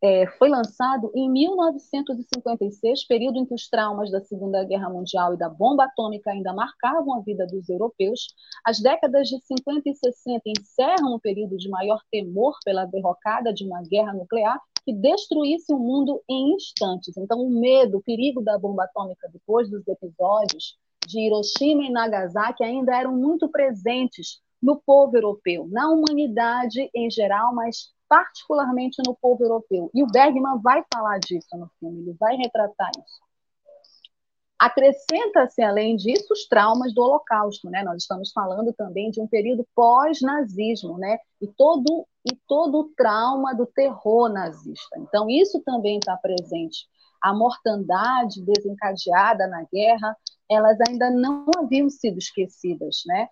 é, 0.01 0.27
foi 0.38 0.49
lançado 0.49 1.09
em 1.15 1.31
1956, 1.31 3.07
período 3.07 3.38
em 3.38 3.45
que 3.45 3.53
os 3.53 3.69
traumas 3.69 4.11
da 4.11 4.19
Segunda 4.19 4.63
Guerra 4.65 4.89
Mundial 4.89 5.34
e 5.34 5.38
da 5.38 5.47
bomba 5.47 5.86
atômica 5.86 6.31
ainda 6.31 6.53
marcavam 6.53 7.13
a 7.13 7.21
vida 7.21 7.47
dos 7.47 7.69
europeus. 7.69 8.27
As 8.65 8.79
décadas 8.79 9.29
de 9.29 9.39
50 9.39 9.89
e 9.89 9.95
60 9.95 10.41
encerram 10.59 11.15
um 11.15 11.19
período 11.19 11.55
de 11.57 11.69
maior 11.69 12.01
temor 12.11 12.57
pela 12.65 12.86
derrocada 12.86 13.53
de 13.53 13.65
uma 13.65 13.81
guerra 13.84 14.13
nuclear 14.13 14.59
que 14.86 14.91
destruísse 14.91 15.73
o 15.73 15.79
mundo 15.79 16.21
em 16.29 16.53
instantes. 16.53 17.15
Então, 17.15 17.39
o 17.39 17.49
medo, 17.49 17.99
o 17.99 18.03
perigo 18.03 18.41
da 18.41 18.57
bomba 18.57 18.84
atômica 18.84 19.29
depois 19.31 19.69
dos 19.69 19.88
episódios 19.88 20.77
de 21.07 21.19
Hiroshima 21.21 21.84
e 21.84 21.89
Nagasaki 21.89 22.63
ainda 22.63 22.93
eram 22.93 23.15
muito 23.15 23.49
presentes 23.49 24.41
no 24.61 24.81
povo 24.86 25.17
europeu, 25.17 25.67
na 25.69 25.89
humanidade 25.89 26.89
em 26.95 27.09
geral, 27.09 27.53
mas 27.53 27.93
particularmente 28.14 29.01
no 29.03 29.16
povo 29.16 29.43
europeu. 29.43 29.89
E 29.91 30.03
o 30.03 30.07
Bergman 30.07 30.61
vai 30.61 30.86
falar 30.93 31.18
disso 31.18 31.57
no 31.57 31.68
filme, 31.80 32.01
ele 32.01 32.16
vai 32.20 32.36
retratar 32.36 32.91
isso. 32.91 33.24
Acrescenta-se, 34.59 35.64
além 35.64 35.95
disso, 35.95 36.32
os 36.32 36.47
traumas 36.47 36.93
do 36.93 37.01
Holocausto, 37.01 37.72
né? 37.72 37.82
Nós 37.82 38.03
estamos 38.03 38.32
falando 38.32 38.72
também 38.72 39.09
de 39.09 39.20
um 39.20 39.28
período 39.28 39.68
pós-nazismo, 39.76 40.99
né? 40.99 41.18
E 41.41 41.47
todo 41.47 42.07
e 42.24 42.38
todo 42.47 42.82
o 42.82 42.89
trauma 42.95 43.55
do 43.55 43.66
terror 43.66 44.30
nazista. 44.30 44.99
Então, 44.99 45.28
isso 45.28 45.59
também 45.66 45.97
está 45.97 46.16
presente. 46.16 46.86
A 47.20 47.34
mortandade 47.34 48.45
desencadeada 48.45 49.47
na 49.47 49.66
guerra, 49.74 50.16
elas 50.49 50.78
ainda 50.88 51.09
não 51.09 51.45
haviam 51.57 51.89
sido 51.89 52.20
esquecidas, 52.20 53.01
né? 53.07 53.28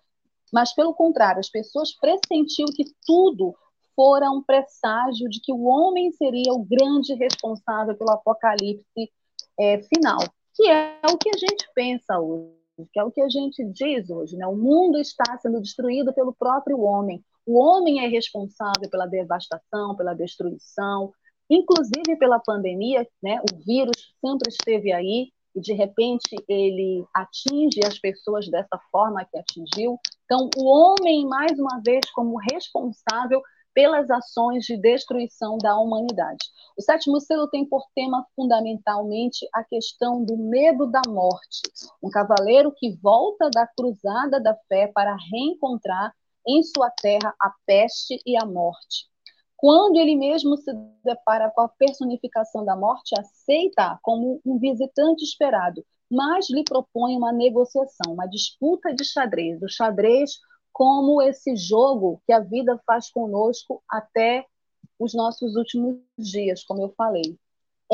Mas, 0.52 0.74
pelo 0.74 0.92
contrário, 0.92 1.38
as 1.38 1.48
pessoas 1.48 1.96
pressentiam 1.98 2.66
que 2.74 2.84
tudo 3.06 3.54
fora 3.94 4.30
um 4.30 4.42
presságio 4.42 5.28
de 5.28 5.40
que 5.40 5.52
o 5.52 5.64
homem 5.64 6.10
seria 6.12 6.52
o 6.52 6.64
grande 6.64 7.14
responsável 7.14 7.96
pelo 7.96 8.10
apocalipse 8.10 9.10
é, 9.58 9.82
final, 9.82 10.18
que 10.54 10.68
é 10.68 11.00
o 11.10 11.18
que 11.18 11.30
a 11.30 11.38
gente 11.38 11.68
pensa 11.74 12.18
hoje, 12.18 12.52
que 12.92 12.98
é 12.98 13.04
o 13.04 13.10
que 13.10 13.20
a 13.20 13.28
gente 13.28 13.64
diz 13.64 14.10
hoje. 14.10 14.36
Né? 14.36 14.46
O 14.46 14.56
mundo 14.56 14.98
está 14.98 15.38
sendo 15.38 15.60
destruído 15.60 16.12
pelo 16.12 16.34
próprio 16.34 16.80
homem. 16.80 17.24
O 17.46 17.58
homem 17.58 18.04
é 18.04 18.08
responsável 18.08 18.88
pela 18.90 19.06
devastação, 19.06 19.96
pela 19.96 20.14
destruição, 20.14 21.12
inclusive 21.50 22.16
pela 22.18 22.38
pandemia. 22.38 23.06
Né? 23.22 23.40
O 23.40 23.64
vírus 23.64 24.14
sempre 24.20 24.48
esteve 24.48 24.92
aí 24.92 25.32
e 25.54 25.60
de 25.60 25.74
repente 25.74 26.34
ele 26.48 27.04
atinge 27.14 27.80
as 27.84 27.98
pessoas 27.98 28.48
dessa 28.48 28.78
forma 28.90 29.24
que 29.24 29.38
atingiu. 29.38 29.98
Então, 30.24 30.48
o 30.56 30.64
homem, 30.64 31.26
mais 31.26 31.58
uma 31.58 31.80
vez, 31.84 32.10
como 32.12 32.38
responsável 32.50 33.42
pelas 33.74 34.10
ações 34.10 34.64
de 34.64 34.76
destruição 34.76 35.58
da 35.58 35.78
humanidade. 35.78 36.44
O 36.76 36.82
sétimo 36.82 37.20
selo 37.20 37.48
tem 37.48 37.64
por 37.64 37.84
tema 37.94 38.26
fundamentalmente 38.34 39.46
a 39.54 39.62
questão 39.64 40.24
do 40.24 40.36
medo 40.36 40.86
da 40.86 41.02
morte. 41.08 41.60
Um 42.02 42.10
cavaleiro 42.10 42.72
que 42.72 42.96
volta 43.02 43.50
da 43.50 43.66
cruzada 43.66 44.40
da 44.40 44.54
fé 44.68 44.86
para 44.88 45.16
reencontrar 45.30 46.14
em 46.46 46.62
sua 46.62 46.90
terra 46.90 47.34
a 47.40 47.52
peste 47.66 48.20
e 48.26 48.36
a 48.36 48.44
morte. 48.44 49.10
Quando 49.56 49.96
ele 49.96 50.16
mesmo 50.16 50.56
se 50.56 50.72
depara 51.04 51.48
com 51.50 51.60
a 51.60 51.68
personificação 51.68 52.64
da 52.64 52.74
morte, 52.74 53.14
aceita 53.16 53.96
como 54.02 54.40
um 54.44 54.58
visitante 54.58 55.22
esperado, 55.22 55.84
mas 56.10 56.50
lhe 56.50 56.64
propõe 56.64 57.16
uma 57.16 57.32
negociação, 57.32 58.12
uma 58.12 58.26
disputa 58.26 58.92
de 58.92 59.04
xadrez. 59.04 59.62
O 59.62 59.68
xadrez 59.68 60.32
como 60.72 61.20
esse 61.22 61.54
jogo 61.56 62.22
que 62.26 62.32
a 62.32 62.40
vida 62.40 62.80
faz 62.86 63.10
conosco 63.10 63.82
até 63.88 64.46
os 64.98 65.14
nossos 65.14 65.56
últimos 65.56 65.98
dias, 66.18 66.64
como 66.64 66.82
eu 66.82 66.94
falei. 66.96 67.38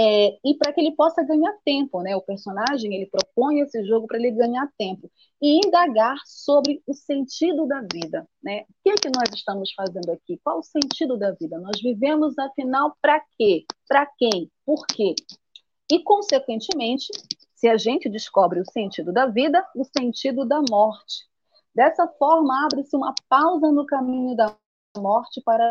É, 0.00 0.38
e 0.44 0.54
para 0.56 0.72
que 0.72 0.80
ele 0.80 0.94
possa 0.94 1.24
ganhar 1.24 1.52
tempo, 1.64 2.00
né? 2.02 2.14
O 2.14 2.22
personagem 2.22 2.94
ele 2.94 3.06
propõe 3.06 3.60
esse 3.60 3.84
jogo 3.84 4.06
para 4.06 4.16
ele 4.18 4.30
ganhar 4.30 4.70
tempo 4.78 5.10
e 5.42 5.58
indagar 5.66 6.16
sobre 6.24 6.80
o 6.86 6.94
sentido 6.94 7.66
da 7.66 7.80
vida, 7.80 8.24
né? 8.40 8.60
O 8.62 8.74
que 8.84 8.90
é 8.90 8.94
que 8.94 9.08
nós 9.08 9.28
estamos 9.34 9.72
fazendo 9.72 10.12
aqui? 10.12 10.38
Qual 10.44 10.60
o 10.60 10.62
sentido 10.62 11.16
da 11.16 11.32
vida? 11.32 11.58
Nós 11.58 11.80
vivemos 11.82 12.38
afinal 12.38 12.96
para 13.02 13.20
quê? 13.36 13.64
Para 13.88 14.06
quem? 14.16 14.48
Por 14.64 14.86
quê? 14.86 15.16
E 15.90 15.98
consequentemente, 15.98 17.08
se 17.56 17.66
a 17.66 17.76
gente 17.76 18.08
descobre 18.08 18.60
o 18.60 18.70
sentido 18.70 19.12
da 19.12 19.26
vida, 19.26 19.66
o 19.74 19.82
sentido 19.84 20.44
da 20.44 20.62
morte 20.70 21.27
Dessa 21.78 22.08
forma, 22.08 22.64
abre-se 22.64 22.96
uma 22.96 23.14
pausa 23.28 23.70
no 23.70 23.86
caminho 23.86 24.34
da 24.34 24.52
morte 24.96 25.40
para 25.44 25.64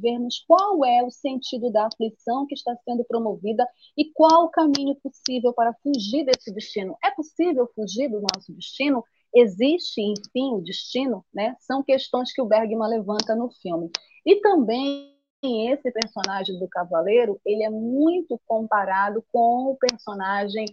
vermos 0.00 0.44
qual 0.46 0.84
é 0.84 1.02
o 1.02 1.10
sentido 1.10 1.72
da 1.72 1.88
aflição 1.88 2.46
que 2.46 2.54
está 2.54 2.72
sendo 2.84 3.04
promovida 3.04 3.68
e 3.98 4.12
qual 4.12 4.44
o 4.44 4.48
caminho 4.48 4.94
possível 5.02 5.52
para 5.52 5.74
fugir 5.82 6.24
desse 6.24 6.54
destino. 6.54 6.96
É 7.02 7.10
possível 7.10 7.68
fugir 7.74 8.08
do 8.08 8.20
nosso 8.20 8.52
destino? 8.52 9.02
Existe, 9.34 10.00
enfim, 10.00 10.54
o 10.54 10.60
destino? 10.60 11.26
Né? 11.34 11.56
São 11.58 11.82
questões 11.82 12.32
que 12.32 12.40
o 12.40 12.46
Bergman 12.46 12.88
levanta 12.88 13.34
no 13.34 13.50
filme. 13.60 13.90
E 14.24 14.36
também 14.36 15.16
esse 15.42 15.90
personagem 15.90 16.60
do 16.60 16.68
cavaleiro, 16.68 17.40
ele 17.44 17.64
é 17.64 17.70
muito 17.70 18.40
comparado 18.46 19.24
com 19.32 19.72
o 19.72 19.76
personagem 19.76 20.64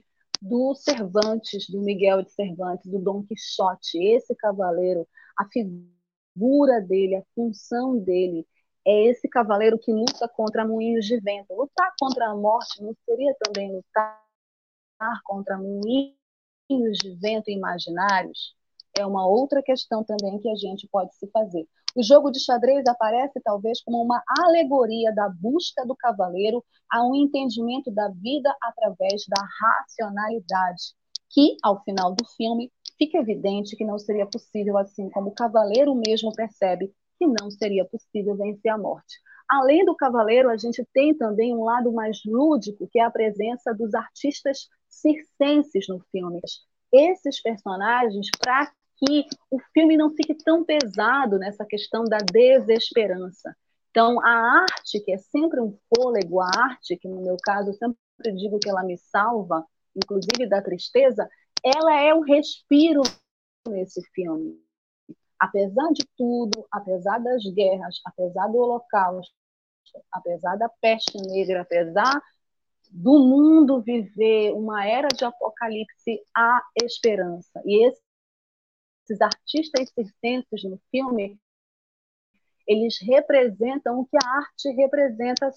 do 0.41 0.73
Cervantes, 0.75 1.69
do 1.69 1.81
Miguel 1.81 2.23
de 2.23 2.31
Cervantes, 2.31 2.89
do 2.89 2.99
Dom 2.99 3.23
Quixote. 3.23 3.97
Esse 4.03 4.35
cavaleiro, 4.35 5.07
a 5.37 5.45
figura 5.45 6.81
dele, 6.81 7.15
a 7.15 7.23
função 7.35 7.97
dele, 7.97 8.47
é 8.85 9.05
esse 9.09 9.27
cavaleiro 9.29 9.77
que 9.77 9.91
luta 9.91 10.27
contra 10.27 10.67
moinhos 10.67 11.05
de 11.05 11.19
vento. 11.19 11.53
Lutar 11.53 11.93
contra 11.99 12.29
a 12.29 12.35
morte 12.35 12.81
não 12.81 12.95
seria 13.05 13.35
também 13.43 13.71
lutar 13.71 14.19
contra 15.23 15.57
moinhos 15.57 16.97
de 16.97 17.15
vento 17.15 17.51
imaginários? 17.51 18.55
É 18.97 19.05
uma 19.05 19.27
outra 19.27 19.61
questão 19.61 20.03
também 20.03 20.39
que 20.39 20.49
a 20.49 20.55
gente 20.55 20.87
pode 20.91 21.15
se 21.15 21.27
fazer. 21.27 21.67
O 21.95 22.01
jogo 22.01 22.31
de 22.31 22.39
xadrez 22.39 22.85
aparece 22.87 23.39
talvez 23.43 23.81
como 23.83 24.01
uma 24.01 24.21
alegoria 24.39 25.13
da 25.13 25.27
busca 25.27 25.85
do 25.85 25.95
cavaleiro 25.95 26.63
a 26.89 27.05
um 27.05 27.13
entendimento 27.13 27.91
da 27.91 28.07
vida 28.09 28.55
através 28.63 29.25
da 29.27 29.41
racionalidade, 29.59 30.93
que, 31.29 31.57
ao 31.61 31.83
final 31.83 32.15
do 32.15 32.25
filme, 32.37 32.71
fica 32.97 33.17
evidente 33.17 33.75
que 33.75 33.83
não 33.83 33.99
seria 33.99 34.25
possível, 34.25 34.77
assim 34.77 35.09
como 35.09 35.29
o 35.29 35.33
cavaleiro 35.33 35.93
mesmo 35.95 36.31
percebe 36.33 36.93
que 37.17 37.27
não 37.27 37.51
seria 37.51 37.83
possível 37.85 38.37
vencer 38.37 38.71
a 38.71 38.77
morte. 38.77 39.19
Além 39.49 39.83
do 39.83 39.95
cavaleiro, 39.95 40.49
a 40.49 40.55
gente 40.55 40.87
tem 40.93 41.13
também 41.13 41.53
um 41.53 41.65
lado 41.65 41.91
mais 41.91 42.21
lúdico, 42.25 42.87
que 42.89 42.99
é 42.99 43.03
a 43.03 43.11
presença 43.11 43.73
dos 43.73 43.93
artistas 43.93 44.69
circenses 44.87 45.87
no 45.89 45.99
filme. 46.09 46.39
Esses 46.91 47.41
personagens, 47.41 48.27
para 48.39 48.71
que 49.03 49.27
o 49.49 49.59
filme 49.73 49.97
não 49.97 50.11
fique 50.11 50.35
tão 50.35 50.63
pesado 50.63 51.39
nessa 51.39 51.65
questão 51.65 52.03
da 52.03 52.17
desesperança. 52.17 53.55
Então, 53.89 54.23
a 54.23 54.61
arte, 54.61 54.99
que 55.01 55.11
é 55.11 55.17
sempre 55.17 55.59
um 55.59 55.77
fôlego, 55.93 56.39
a 56.39 56.45
arte, 56.45 56.97
que 56.97 57.07
no 57.07 57.21
meu 57.21 57.35
caso 57.43 57.69
eu 57.69 57.73
sempre 57.73 57.97
digo 58.37 58.59
que 58.59 58.69
ela 58.69 58.83
me 58.83 58.97
salva, 58.97 59.65
inclusive 59.95 60.47
da 60.47 60.61
tristeza, 60.61 61.27
ela 61.63 61.99
é 61.99 62.13
o 62.13 62.21
respiro 62.21 63.01
nesse 63.67 64.01
filme. 64.13 64.59
Apesar 65.39 65.91
de 65.91 66.03
tudo, 66.15 66.65
apesar 66.71 67.17
das 67.19 67.43
guerras, 67.53 67.99
apesar 68.05 68.47
do 68.47 68.57
holocausto, 68.57 69.33
apesar 70.11 70.55
da 70.57 70.69
peste 70.79 71.17
negra, 71.17 71.61
apesar 71.61 72.21
do 72.91 73.19
mundo 73.19 73.81
viver 73.81 74.53
uma 74.53 74.85
era 74.85 75.07
de 75.07 75.25
apocalipse, 75.25 76.21
há 76.35 76.61
esperança. 76.83 77.61
E 77.65 77.89
esses 79.03 79.21
artistas 79.21 79.89
circenses 79.89 80.63
no 80.63 80.79
filme, 80.89 81.39
eles 82.67 82.97
representam 83.01 83.99
o 83.99 84.05
que 84.05 84.17
a 84.17 84.37
arte 84.37 84.69
representa 84.71 85.51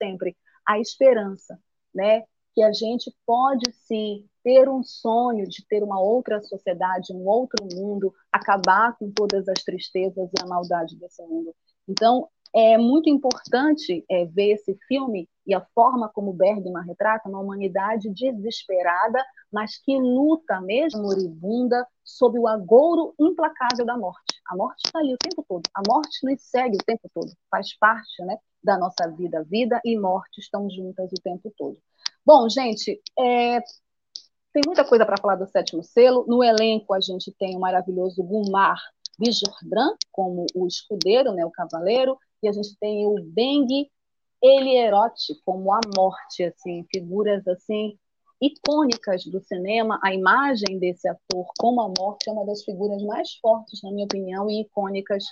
sempre, 0.00 0.36
a 0.66 0.78
esperança, 0.78 1.58
né? 1.94 2.24
Que 2.54 2.62
a 2.62 2.72
gente 2.72 3.14
pode 3.26 3.70
sim 3.72 4.28
ter 4.42 4.68
um 4.68 4.82
sonho 4.82 5.46
de 5.48 5.66
ter 5.66 5.82
uma 5.82 6.00
outra 6.00 6.40
sociedade, 6.42 7.12
um 7.12 7.26
outro 7.26 7.66
mundo, 7.74 8.14
acabar 8.30 8.96
com 8.96 9.10
todas 9.10 9.48
as 9.48 9.62
tristezas 9.64 10.30
e 10.32 10.42
a 10.42 10.46
maldade 10.46 10.96
desse 10.96 11.22
mundo. 11.22 11.54
Então, 11.88 12.28
é 12.54 12.78
muito 12.78 13.10
importante 13.10 14.04
é, 14.10 14.24
ver 14.26 14.52
esse 14.52 14.78
filme 14.86 15.28
e 15.46 15.54
a 15.54 15.64
forma 15.74 16.08
como 16.08 16.32
Bergman 16.32 16.84
retrata 16.84 17.28
uma 17.28 17.40
humanidade 17.40 18.10
desesperada, 18.10 19.24
mas 19.52 19.78
que 19.78 19.96
luta 19.96 20.60
mesmo 20.60 21.02
moribunda 21.02 21.86
sob 22.02 22.38
o 22.38 22.48
agouro 22.48 23.14
implacável 23.18 23.86
da 23.86 23.96
morte. 23.96 24.40
A 24.48 24.56
morte 24.56 24.82
está 24.86 24.98
ali 24.98 25.14
o 25.14 25.18
tempo 25.18 25.44
todo. 25.48 25.62
A 25.74 25.82
morte 25.86 26.24
nos 26.24 26.42
segue 26.42 26.76
o 26.76 26.84
tempo 26.84 27.08
todo. 27.14 27.32
Faz 27.50 27.76
parte 27.78 28.24
né, 28.24 28.38
da 28.62 28.76
nossa 28.76 29.08
vida. 29.10 29.44
Vida 29.44 29.80
e 29.84 29.98
morte 29.98 30.40
estão 30.40 30.68
juntas 30.68 31.10
o 31.12 31.22
tempo 31.22 31.52
todo. 31.56 31.78
Bom, 32.24 32.48
gente, 32.48 33.00
é, 33.18 33.60
tem 34.52 34.62
muita 34.66 34.84
coisa 34.84 35.06
para 35.06 35.20
falar 35.20 35.36
do 35.36 35.46
sétimo 35.46 35.82
selo. 35.82 36.24
No 36.26 36.42
elenco, 36.42 36.92
a 36.92 37.00
gente 37.00 37.32
tem 37.38 37.56
o 37.56 37.60
maravilhoso 37.60 38.22
Gumar 38.22 38.80
Bijordran 39.18 39.94
como 40.12 40.46
o 40.54 40.66
escudeiro, 40.66 41.32
né, 41.32 41.44
o 41.44 41.50
cavaleiro 41.50 42.18
e 42.42 42.48
a 42.48 42.52
gente 42.52 42.76
tem 42.78 43.06
o 43.06 43.14
Beng 43.22 43.88
Elierotti 44.42 45.34
como 45.44 45.72
a 45.72 45.80
morte, 45.96 46.44
assim, 46.44 46.84
figuras 46.92 47.46
assim 47.48 47.98
icônicas 48.40 49.24
do 49.24 49.40
cinema. 49.40 49.98
A 50.02 50.12
imagem 50.14 50.78
desse 50.78 51.08
ator 51.08 51.46
como 51.58 51.80
a 51.80 51.92
morte 51.98 52.28
é 52.28 52.32
uma 52.32 52.44
das 52.44 52.62
figuras 52.64 53.02
mais 53.02 53.34
fortes, 53.36 53.82
na 53.82 53.90
minha 53.90 54.04
opinião, 54.04 54.48
e 54.50 54.62
icônicas 54.62 55.24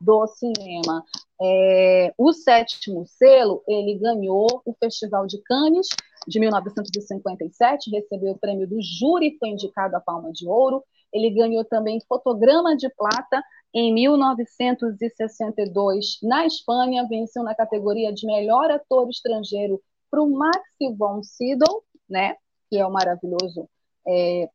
do 0.00 0.26
cinema. 0.26 1.04
É, 1.40 2.12
o 2.18 2.32
sétimo 2.32 3.06
selo 3.06 3.62
ele 3.66 3.98
ganhou 3.98 4.46
o 4.64 4.74
Festival 4.74 5.26
de 5.26 5.38
Cannes 5.42 5.88
de 6.26 6.38
1957, 6.38 7.90
recebeu 7.90 8.32
o 8.32 8.38
prêmio 8.38 8.68
do 8.68 8.80
júri, 8.80 9.36
foi 9.38 9.50
indicado 9.50 9.96
a 9.96 10.00
Palma 10.00 10.32
de 10.32 10.46
Ouro. 10.46 10.84
Ele 11.12 11.30
ganhou 11.30 11.64
também 11.64 12.00
fotograma 12.08 12.76
de 12.76 12.88
plata 12.90 13.42
em 13.74 13.92
1962, 13.94 16.18
na 16.22 16.46
Espanha, 16.46 17.08
venceu 17.08 17.42
na 17.42 17.54
categoria 17.54 18.12
de 18.12 18.26
melhor 18.26 18.70
ator 18.70 19.08
estrangeiro 19.08 19.80
para 20.10 20.22
o 20.22 20.30
Maxi 20.30 20.94
von 20.96 21.22
Sydow, 21.22 21.82
né, 22.08 22.36
que 22.68 22.78
é 22.78 22.86
o 22.86 22.92
maravilhoso 22.92 23.68
é, 24.06 24.48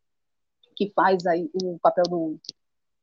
que 0.75 0.91
faz 0.95 1.25
aí 1.25 1.49
o 1.63 1.79
papel 1.79 2.03
do, 2.03 2.39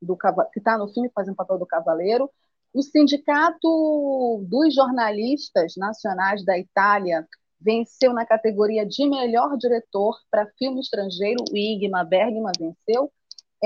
do 0.00 0.16
que 0.52 0.60
está 0.60 0.78
no 0.78 0.88
filme 0.88 1.10
fazendo 1.12 1.34
o 1.34 1.36
papel 1.36 1.58
do 1.58 1.66
cavaleiro. 1.66 2.30
O 2.72 2.80
Sindicato 2.82 4.44
dos 4.48 4.72
Jornalistas 4.74 5.74
Nacionais 5.76 6.44
da 6.44 6.56
Itália 6.58 7.26
venceu 7.60 8.12
na 8.12 8.24
categoria 8.24 8.86
de 8.86 9.08
melhor 9.08 9.56
diretor 9.56 10.16
para 10.30 10.46
filme 10.58 10.80
estrangeiro. 10.80 11.42
O 11.50 11.56
Igmar 11.56 12.06
Bergman 12.06 12.52
venceu 12.58 13.10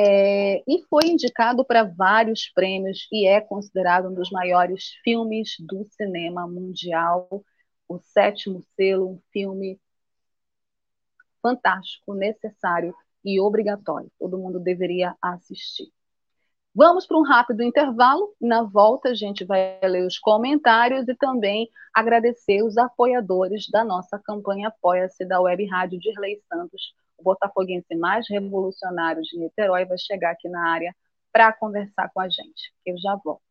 é, 0.00 0.62
e 0.64 0.84
foi 0.88 1.08
indicado 1.08 1.64
para 1.64 1.82
vários 1.82 2.48
prêmios 2.54 3.08
e 3.10 3.26
é 3.26 3.40
considerado 3.40 4.08
um 4.08 4.14
dos 4.14 4.30
maiores 4.30 4.90
filmes 5.02 5.56
do 5.58 5.84
cinema 5.90 6.46
mundial. 6.46 7.44
O 7.88 7.98
Sétimo 7.98 8.62
Selo, 8.76 9.14
um 9.14 9.20
filme 9.32 9.80
fantástico, 11.42 12.14
necessário 12.14 12.94
e 13.24 13.40
obrigatório. 13.40 14.08
Todo 14.20 14.38
mundo 14.38 14.60
deveria 14.60 15.16
assistir. 15.20 15.90
Vamos 16.72 17.04
para 17.04 17.18
um 17.18 17.24
rápido 17.24 17.64
intervalo. 17.64 18.32
Na 18.40 18.62
volta, 18.62 19.08
a 19.08 19.14
gente 19.14 19.44
vai 19.44 19.80
ler 19.82 20.06
os 20.06 20.16
comentários 20.16 21.08
e 21.08 21.14
também 21.16 21.68
agradecer 21.92 22.62
os 22.62 22.78
apoiadores 22.78 23.68
da 23.68 23.82
nossa 23.84 24.16
campanha 24.16 24.68
Apoia-se 24.68 25.24
da 25.24 25.40
Web 25.40 25.66
Rádio 25.66 25.98
Dirley 25.98 26.40
Santos 26.48 26.94
o 27.18 27.22
botafoguense 27.22 27.94
mais 27.96 28.24
revolucionário 28.30 29.20
de 29.22 29.38
Niterói 29.38 29.84
vai 29.84 29.98
chegar 29.98 30.30
aqui 30.30 30.48
na 30.48 30.70
área 30.70 30.96
para 31.32 31.52
conversar 31.52 32.08
com 32.14 32.20
a 32.20 32.28
gente. 32.28 32.72
Eu 32.86 32.96
já 32.98 33.16
volto. 33.22 33.42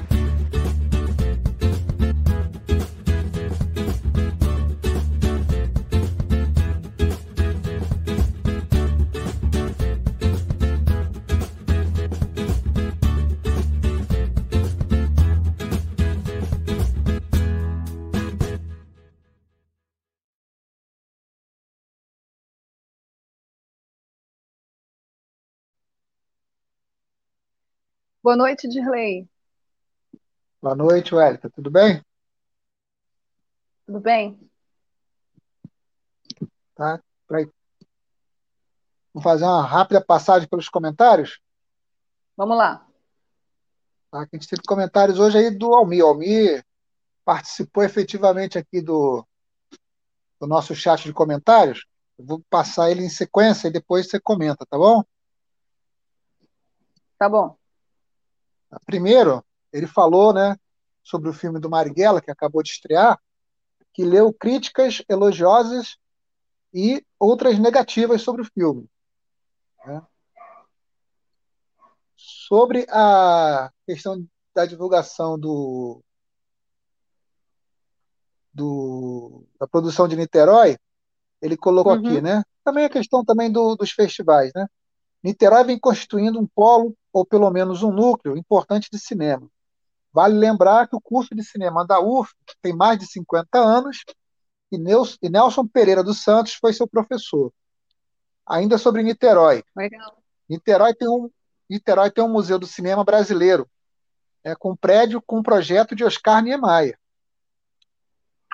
Boa 28.28 28.36
noite, 28.36 28.67
Dirley. 28.67 29.25
Boa 30.61 30.75
noite, 30.75 31.15
Wellington. 31.15 31.49
Tudo 31.49 31.71
bem? 31.71 32.03
Tudo 33.86 34.01
bem? 34.01 34.38
Tá. 36.75 37.01
Vamos 37.30 39.23
fazer 39.23 39.45
uma 39.45 39.65
rápida 39.65 40.03
passagem 40.03 40.45
pelos 40.45 40.67
comentários? 40.67 41.39
Vamos 42.36 42.57
lá. 42.57 42.86
Tá, 44.11 44.19
a 44.19 44.28
gente 44.34 44.45
teve 44.45 44.61
comentários 44.67 45.19
hoje 45.19 45.38
aí 45.38 45.49
do 45.49 45.73
Almir. 45.73 46.03
O 46.03 46.07
Almir 46.07 46.65
participou 47.23 47.82
efetivamente 47.82 48.57
aqui 48.57 48.82
do, 48.82 49.25
do 50.38 50.47
nosso 50.47 50.75
chat 50.75 51.01
de 51.05 51.13
comentários. 51.13 51.86
Eu 52.19 52.25
vou 52.25 52.43
passar 52.49 52.91
ele 52.91 53.05
em 53.05 53.09
sequência 53.09 53.69
e 53.69 53.71
depois 53.71 54.09
você 54.09 54.19
comenta, 54.19 54.65
tá 54.65 54.78
bom? 54.78 55.01
Tá 57.17 57.30
bom. 57.30 57.57
Primeiro, 58.86 59.43
ele 59.71 59.88
falou, 59.88 60.34
né, 60.34 60.55
sobre 61.03 61.30
o 61.30 61.34
filme 61.34 61.59
do 61.59 61.69
Marighella, 61.69 62.21
que 62.21 62.32
acabou 62.32 62.61
de 62.61 62.69
estrear, 62.69 63.19
que 63.93 64.03
leu 64.03 64.34
críticas 64.34 65.01
elogiosas 65.09 65.97
e 66.73 67.03
outras 67.19 67.57
negativas 67.57 68.21
sobre 68.21 68.41
o 68.41 68.45
filme. 68.45 68.89
Né? 69.86 70.01
Sobre 72.15 72.86
a 72.89 73.71
questão 73.86 74.28
da 74.53 74.65
divulgação 74.65 75.39
do, 75.39 76.03
do, 78.53 79.45
da 79.59 79.67
produção 79.67 80.07
de 80.07 80.15
Niterói, 80.15 80.78
ele 81.41 81.55
colocou 81.55 81.93
uhum. 81.93 81.99
aqui, 81.99 82.21
né? 82.21 82.43
Também 82.63 82.86
a 82.86 82.89
questão 82.89 83.23
também 83.23 83.51
do, 83.51 83.75
dos 83.75 83.91
festivais, 83.91 84.51
né? 84.53 84.67
Niterói 85.23 85.63
vem 85.63 85.80
constituindo 85.80 86.39
um 86.39 86.47
polo, 86.47 86.95
ou 87.18 87.26
pelo 87.26 87.49
menos 87.49 87.82
um 87.82 87.91
núcleo, 87.91 88.38
importante 88.38 88.89
de 88.91 88.99
cinema. 88.99 89.49
Vale 90.13 90.36
lembrar 90.36 90.88
que 90.88 90.95
o 90.95 91.01
curso 91.01 91.34
de 91.34 91.43
cinema 91.43 91.86
da 91.86 91.99
UF 91.99 92.32
tem 92.61 92.76
mais 92.76 92.99
de 92.99 93.07
50 93.07 93.57
anos 93.57 94.03
e 94.72 95.30
Nelson 95.30 95.68
Pereira 95.68 96.03
dos 96.03 96.22
Santos 96.22 96.53
foi 96.53 96.74
seu 96.74 96.88
professor. 96.88 97.51
Ainda 98.45 98.78
sobre 98.78 99.01
Niterói. 99.01 99.63
Legal. 99.76 100.18
Niterói 100.47 100.93
tem 100.93 101.07
um, 101.07 101.30
Niterói 101.70 102.11
tem 102.11 102.24
um 102.24 102.30
museu 102.30 102.59
do 102.59 102.68
cinema 102.68 103.03
brasileiro, 103.03 103.68
é, 104.43 104.55
com 104.55 104.72
um 104.72 104.76
prédio 104.76 105.22
com 105.22 105.39
um 105.39 105.43
projeto 105.43 105.95
de 105.95 106.03
Oscar 106.03 106.43
Niemeyer. 106.43 106.97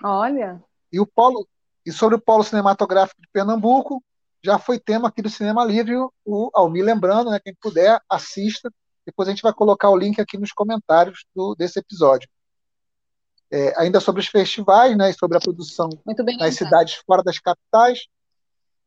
Olha. 0.04 0.64
E 0.92 1.00
o 1.00 1.06
polo 1.06 1.48
e 1.86 1.92
sobre 1.92 2.16
o 2.16 2.22
polo 2.22 2.44
cinematográfico 2.44 3.22
de 3.22 3.28
Pernambuco, 3.28 4.02
já 4.44 4.60
foi 4.60 4.78
tema 4.78 5.08
aqui 5.08 5.22
do 5.22 5.30
Cinema 5.30 5.64
Livre, 5.64 5.96
o 6.26 6.50
Almir 6.54 6.84
lembrando, 6.84 7.32
né, 7.32 7.40
quem 7.40 7.56
puder, 7.56 8.02
assista. 8.10 8.70
Depois 9.06 9.28
a 9.28 9.32
gente 9.32 9.42
vai 9.42 9.54
colocar 9.54 9.90
o 9.90 9.96
link 9.96 10.20
aqui 10.20 10.38
nos 10.38 10.52
comentários 10.52 11.26
do, 11.34 11.56
desse 11.56 11.80
episódio. 11.80 12.28
É, 13.50 13.74
ainda 13.80 14.00
sobre 14.00 14.20
os 14.20 14.28
festivais, 14.28 14.98
né, 14.98 15.12
e 15.12 15.14
sobre 15.14 15.38
a 15.38 15.40
produção 15.42 15.88
nas 16.40 16.56
cidades 16.56 16.96
fora 17.06 17.24
das 17.24 17.40
capitais, 17.40 18.08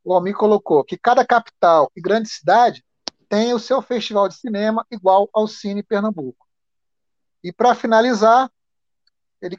o 0.04 0.12
Almir 0.12 0.36
colocou 0.36 0.84
que 0.84 0.98
cada 0.98 1.24
capital 1.24 1.90
e 1.96 2.00
grande 2.00 2.28
cidade 2.28 2.84
tem 3.28 3.54
o 3.54 3.58
seu 3.58 3.80
festival 3.80 4.28
de 4.28 4.34
cinema 4.34 4.86
igual 4.90 5.28
ao 5.32 5.48
Cine 5.48 5.82
Pernambuco. 5.82 6.46
E 7.42 7.52
para 7.52 7.74
finalizar, 7.74 8.50
ele 9.40 9.58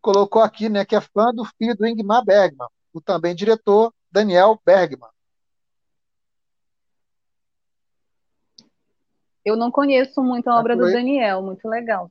colocou 0.00 0.42
aqui 0.42 0.68
né, 0.68 0.84
que 0.84 0.94
é 0.94 1.00
fã 1.00 1.32
do 1.34 1.44
filho 1.44 1.76
do 1.76 1.86
Ingmar 1.86 2.24
Bergman, 2.24 2.68
o 2.92 3.00
também 3.00 3.34
diretor 3.34 3.92
Daniel 4.10 4.60
Bergman. 4.64 5.10
Eu 9.44 9.56
não 9.56 9.70
conheço 9.70 10.22
muito 10.22 10.48
a 10.50 10.54
é 10.54 10.56
obra 10.56 10.76
do 10.76 10.84
Daniel, 10.92 11.42
muito 11.42 11.66
legal. 11.66 12.10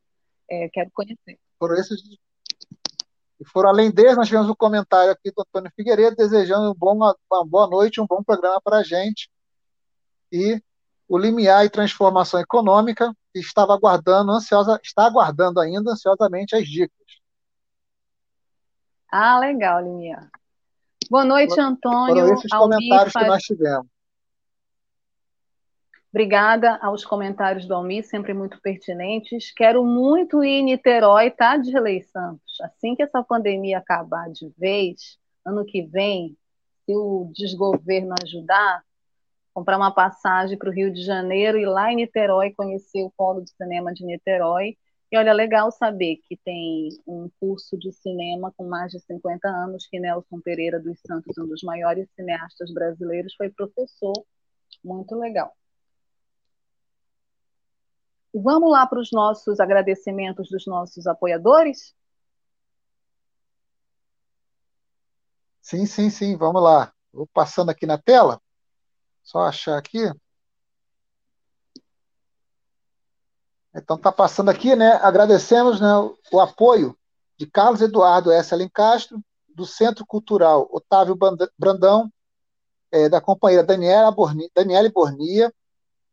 É, 0.49 0.69
quero 0.69 0.89
conhecer. 0.91 1.39
Foram 1.59 1.75
esses. 1.75 2.01
E 3.39 3.45
foram 3.45 3.69
além 3.69 3.91
deles, 3.91 4.15
nós 4.15 4.27
tivemos 4.27 4.49
um 4.49 4.55
comentário 4.55 5.11
aqui 5.11 5.31
do 5.31 5.41
Antônio 5.41 5.71
Figueiredo 5.75 6.15
desejando 6.15 6.71
um 6.71 6.73
bom, 6.73 6.95
uma 6.95 7.45
boa 7.45 7.67
noite, 7.67 8.01
um 8.01 8.07
bom 8.07 8.23
programa 8.23 8.59
para 8.59 8.77
a 8.77 8.83
gente. 8.83 9.29
E 10.31 10.59
o 11.07 11.17
limiar 11.17 11.63
e 11.63 11.69
transformação 11.69 12.39
econômica 12.39 13.13
que 13.31 13.39
estava 13.39 13.73
aguardando, 13.73 14.31
ansiosa, 14.31 14.79
está 14.83 15.05
aguardando 15.05 15.59
ainda 15.59 15.91
ansiosamente 15.91 16.55
as 16.55 16.67
dicas. 16.67 16.97
Ah, 19.11 19.39
legal, 19.39 19.81
Limiar. 19.83 20.29
Boa 21.10 21.24
noite, 21.24 21.60
Antônio. 21.60 22.16
Foram 22.16 22.34
esses 22.34 22.51
comentários 22.51 23.14
que 23.14 23.26
nós 23.26 23.43
tivemos. 23.43 23.88
Obrigada 26.10 26.78
aos 26.82 27.05
comentários 27.05 27.66
do 27.66 27.76
Almir, 27.76 28.03
sempre 28.03 28.34
muito 28.34 28.60
pertinentes. 28.62 29.51
Quero 29.53 29.86
muito 29.86 30.43
ir 30.43 30.60
em 30.60 30.64
Niterói, 30.64 31.30
tá, 31.30 31.58
Dirley 31.58 32.01
Santos? 32.01 32.60
Assim 32.62 32.95
que 32.95 33.03
essa 33.03 33.22
pandemia 33.24 33.78
acabar 33.78 34.30
de 34.30 34.49
vez, 34.58 35.18
ano 35.45 35.64
que 35.66 35.84
vem, 35.84 36.36
se 36.86 36.95
o 36.95 37.30
desgoverno 37.34 38.16
ajudar, 38.24 38.82
comprar 39.53 39.78
uma 39.78 39.91
passagem 39.91 40.58
para 40.58 40.70
o 40.70 40.74
Rio 40.74 40.91
de 40.91 41.03
Janeiro 41.03 41.58
e 41.58 41.66
lá 41.66 41.91
em 41.91 41.97
Niterói 41.97 42.51
conhecer 42.51 43.03
o 43.03 43.12
Polo 43.16 43.43
de 43.43 43.51
Cinema 43.51 43.93
de 43.93 44.05
Niterói 44.05 44.78
e 45.12 45.18
olha, 45.18 45.32
legal 45.32 45.72
saber 45.72 46.18
que 46.28 46.36
tem 46.38 46.89
um 47.08 47.30
curso 47.39 47.78
de 47.78 47.91
cinema 47.93 48.53
com 48.58 48.68
mais 48.68 48.91
de 48.91 48.99
50 48.99 49.47
anos, 49.47 49.88
que 49.88 49.99
Nelson 49.99 50.41
Pereira 50.41 50.80
dos 50.80 50.99
Santos, 50.99 51.38
um 51.38 51.47
dos 51.47 51.64
maiores 51.64 52.10
cineastas 52.16 52.74
brasileiros, 52.74 53.34
foi 53.36 53.49
professor. 53.49 54.14
Muito 54.84 55.16
legal. 55.16 55.55
Vamos 58.34 58.70
lá 58.70 58.86
para 58.86 58.99
os 58.99 59.10
nossos 59.12 59.60
agradecimentos 59.60 60.49
dos 60.49 60.66
nossos 60.68 61.08
apoiadores? 61.08 61.95
Sim, 65.62 65.86
sim, 65.86 66.10
sim, 66.10 66.36
vamos 66.36 66.62
lá. 66.62 66.93
Vou 67.14 67.28
passando 67.28 67.70
aqui 67.70 67.86
na 67.86 67.97
tela. 67.97 68.41
Só 69.24 69.39
achar 69.39 69.78
aqui. 69.78 70.12
Então 73.76 73.95
está 73.95 74.11
passando 74.11 74.49
aqui, 74.49 74.76
né? 74.76 74.93
Agradecemos 75.01 75.80
né, 75.80 75.93
o 76.32 76.39
apoio 76.39 76.97
de 77.38 77.45
Carlos 77.45 77.82
Eduardo 77.82 78.32
S. 78.32 78.53
Alencastro, 78.53 79.22
do 79.47 79.65
Centro 79.65 80.05
Cultural 80.05 80.68
Otávio 80.72 81.18
Brandão, 81.57 82.11
é, 82.91 83.09
da 83.09 83.20
companheira 83.20 83.63
Daniela 83.63 84.11
Borni, 84.11 84.49
Daniele 84.55 84.89
Bornia, 84.89 85.53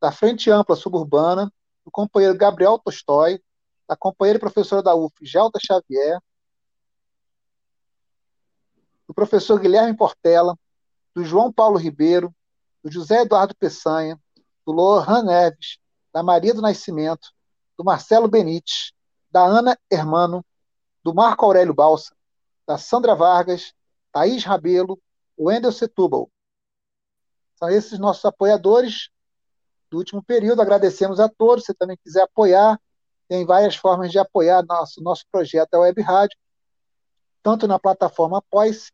da 0.01 0.11
Frente 0.11 0.51
Ampla 0.51 0.77
Suburbana, 0.77 1.53
do 1.85 1.91
companheiro 1.91 2.37
Gabriel 2.37 2.79
Tolstói, 2.79 3.41
da 3.89 3.97
companheira 3.97 4.39
e 4.39 4.41
professora 4.41 4.83
da 4.83 4.95
UF, 4.95 5.15
Gelta 5.23 5.59
Xavier, 5.65 6.19
do 9.07 9.15
professor 9.15 9.61
Guilherme 9.61 9.97
Portela, 9.97 10.59
do 11.15 11.25
João 11.25 11.53
Paulo 11.53 11.77
Ribeiro, 11.77 12.35
do 12.83 12.91
José 12.91 13.23
Eduardo 13.23 13.55
Peçanha, 13.55 14.19
do 14.67 14.73
Lohan 14.73 15.23
Neves, 15.23 15.79
da 16.13 16.23
Maria 16.23 16.55
do 16.55 16.63
Nascimento, 16.63 17.29
do 17.77 17.85
Marcelo 17.85 18.29
Benites, 18.29 18.93
da 19.31 19.45
Ana 19.45 19.79
Hermano, 19.91 20.45
do 21.03 21.15
Marco 21.15 21.45
Aurélio 21.45 21.75
Balsa, 21.75 22.15
da 22.67 22.79
Sandra 22.79 23.15
Vargas, 23.15 23.75
Thaís 24.13 24.45
Rabelo, 24.45 24.99
Wendel 25.39 25.73
Setúbal. 25.73 26.31
São 27.57 27.69
esses 27.69 27.99
nossos 27.99 28.25
apoiadores 28.25 29.11
do 29.91 29.99
último 29.99 30.23
período. 30.23 30.63
Agradecemos 30.63 31.21
a 31.21 31.29
todos. 31.29 31.65
Se 31.65 31.75
também 31.75 31.97
quiser 32.03 32.23
apoiar, 32.23 32.81
tem 33.29 33.45
várias 33.45 33.77
formas 33.77 34.11
de 34.11 34.19
apoiar 34.19 34.65
nosso, 34.65 35.03
nosso 35.03 35.25
projeto, 35.31 35.75
a 35.75 35.81
Web 35.81 36.01
Rádio, 36.03 36.39
tanto 37.43 37.67
na 37.67 37.79
plataforma 37.79 38.39
Após, 38.39 38.91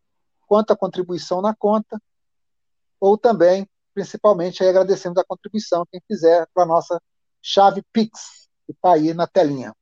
quanto 0.46 0.72
a 0.72 0.76
contribuição 0.76 1.40
na 1.40 1.54
conta, 1.54 2.00
ou 2.98 3.16
também, 3.16 3.68
principalmente, 3.94 4.62
aí 4.62 4.68
agradecemos 4.68 5.16
a 5.18 5.24
contribuição, 5.24 5.86
quem 5.90 6.00
fizer, 6.06 6.46
para 6.52 6.64
a 6.64 6.66
nossa 6.66 7.00
chave 7.40 7.82
Pix 7.92 8.40
que 8.70 8.76
está 8.76 8.92
aí 8.94 9.12
na 9.12 9.26
telinha. 9.26 9.74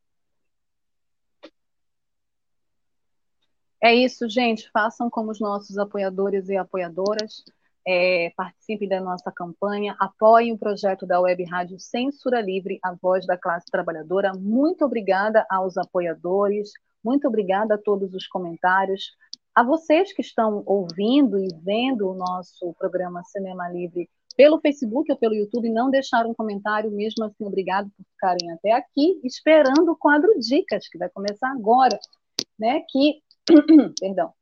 É 3.80 3.95
isso, 3.95 4.28
gente. 4.28 4.70
Façam 4.72 5.09
como 5.09 5.30
os 5.30 5.41
nossos 5.41 5.78
apoiadores 5.78 6.49
e 6.49 6.57
apoiadoras. 6.57 7.45
É, 7.86 8.32
participem 8.36 8.89
da 8.89 9.01
nossa 9.01 9.32
campanha, 9.32 9.97
apoiem 9.99 10.53
o 10.53 10.59
projeto 10.59 11.07
da 11.07 11.20
Web 11.20 11.43
Rádio 11.45 11.78
Censura 11.78 12.39
Livre, 12.39 12.78
a 12.82 12.93
voz 12.93 13.24
da 13.24 13.39
classe 13.39 13.66
trabalhadora. 13.70 14.32
Muito 14.34 14.84
obrigada 14.84 15.47
aos 15.49 15.78
apoiadores, 15.78 16.70
muito 17.03 17.26
obrigada 17.26 17.76
a 17.76 17.78
todos 17.78 18.12
os 18.12 18.26
comentários. 18.26 19.16
A 19.55 19.62
vocês 19.62 20.12
que 20.12 20.20
estão 20.20 20.62
ouvindo 20.66 21.39
e 21.39 21.49
vendo 21.62 22.11
o 22.11 22.14
nosso 22.14 22.74
programa 22.78 23.22
Cinema 23.24 23.70
Livre 23.70 24.09
pelo 24.39 24.61
Facebook 24.61 25.11
ou 25.11 25.18
pelo 25.18 25.34
YouTube, 25.34 25.68
não 25.68 25.91
deixaram 25.91 26.30
um 26.30 26.34
comentário, 26.34 26.93
mesmo 26.93 27.24
assim, 27.24 27.45
obrigado 27.45 27.91
por 27.91 28.05
ficarem 28.12 28.53
até 28.53 28.70
aqui, 28.70 29.20
esperando 29.24 29.91
o 29.91 29.97
quadro 29.97 30.39
Dicas, 30.39 30.86
que 30.89 30.97
vai 30.97 31.09
começar 31.09 31.51
agora, 31.51 31.99
né? 32.57 32.84
Que, 32.89 33.20
perdão, 34.01 34.32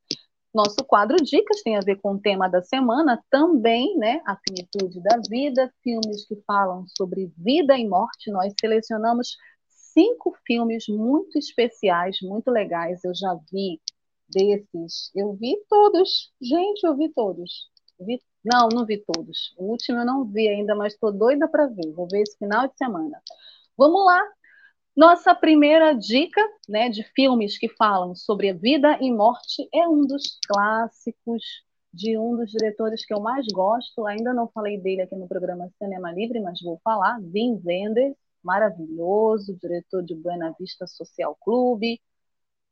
Nosso 0.56 0.82
quadro 0.86 1.16
Dicas 1.16 1.62
tem 1.62 1.76
a 1.76 1.80
ver 1.80 1.96
com 1.96 2.12
o 2.12 2.18
tema 2.18 2.48
da 2.48 2.62
semana, 2.62 3.22
também, 3.30 3.94
né? 3.98 4.22
A 4.26 4.36
finitude 4.36 5.02
da 5.02 5.18
vida, 5.28 5.70
filmes 5.82 6.26
que 6.26 6.34
falam 6.46 6.86
sobre 6.96 7.30
vida 7.36 7.76
e 7.76 7.86
morte. 7.86 8.30
Nós 8.30 8.54
selecionamos 8.58 9.36
cinco 9.68 10.34
filmes 10.46 10.86
muito 10.88 11.38
especiais, 11.38 12.16
muito 12.22 12.50
legais. 12.50 13.04
Eu 13.04 13.14
já 13.14 13.38
vi 13.52 13.82
desses. 14.26 15.10
Eu 15.14 15.34
vi 15.34 15.58
todos. 15.68 16.32
Gente, 16.40 16.84
eu 16.84 16.96
vi 16.96 17.10
todos. 17.10 17.70
Vi... 18.00 18.18
Não, 18.46 18.68
não 18.68 18.86
vi 18.86 18.98
todos. 18.98 19.52
O 19.58 19.72
último 19.72 19.98
eu 19.98 20.06
não 20.06 20.24
vi 20.24 20.46
ainda, 20.48 20.74
mas 20.76 20.94
estou 20.94 21.12
doida 21.12 21.48
para 21.48 21.66
ver. 21.66 21.92
Vou 21.92 22.06
ver 22.08 22.22
esse 22.22 22.38
final 22.38 22.68
de 22.68 22.76
semana. 22.76 23.20
Vamos 23.76 24.06
lá. 24.06 24.22
Nossa 24.96 25.34
primeira 25.34 25.92
dica 25.92 26.40
né, 26.68 26.88
de 26.88 27.02
filmes 27.14 27.58
que 27.58 27.68
falam 27.68 28.14
sobre 28.14 28.50
a 28.50 28.54
vida 28.54 28.98
e 29.00 29.12
morte 29.12 29.68
é 29.74 29.86
um 29.88 30.06
dos 30.06 30.38
clássicos 30.46 31.42
de 31.92 32.16
um 32.16 32.36
dos 32.36 32.50
diretores 32.52 33.04
que 33.04 33.12
eu 33.12 33.20
mais 33.20 33.44
gosto. 33.52 34.06
Ainda 34.06 34.32
não 34.32 34.48
falei 34.48 34.78
dele 34.78 35.02
aqui 35.02 35.16
no 35.16 35.26
programa 35.26 35.68
Cinema 35.82 36.12
Livre, 36.12 36.40
mas 36.40 36.60
vou 36.62 36.80
falar. 36.84 37.18
Wim 37.20 37.60
Wenders, 37.64 38.14
maravilhoso, 38.44 39.58
diretor 39.60 40.04
de 40.04 40.14
Buena 40.14 40.54
Vista 40.58 40.86
Social 40.86 41.36
Clube, 41.40 42.00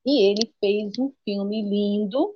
e 0.07 0.31
ele 0.31 0.53
fez 0.61 0.99
um 0.99 1.12
filme 1.25 1.62
lindo, 1.62 2.33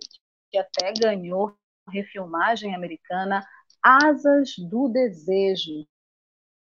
que 0.50 0.58
até 0.58 0.92
ganhou 0.92 1.54
refilmagem 1.88 2.74
americana, 2.74 3.46
Asas 3.82 4.54
do 4.58 4.88
Desejo, 4.88 5.86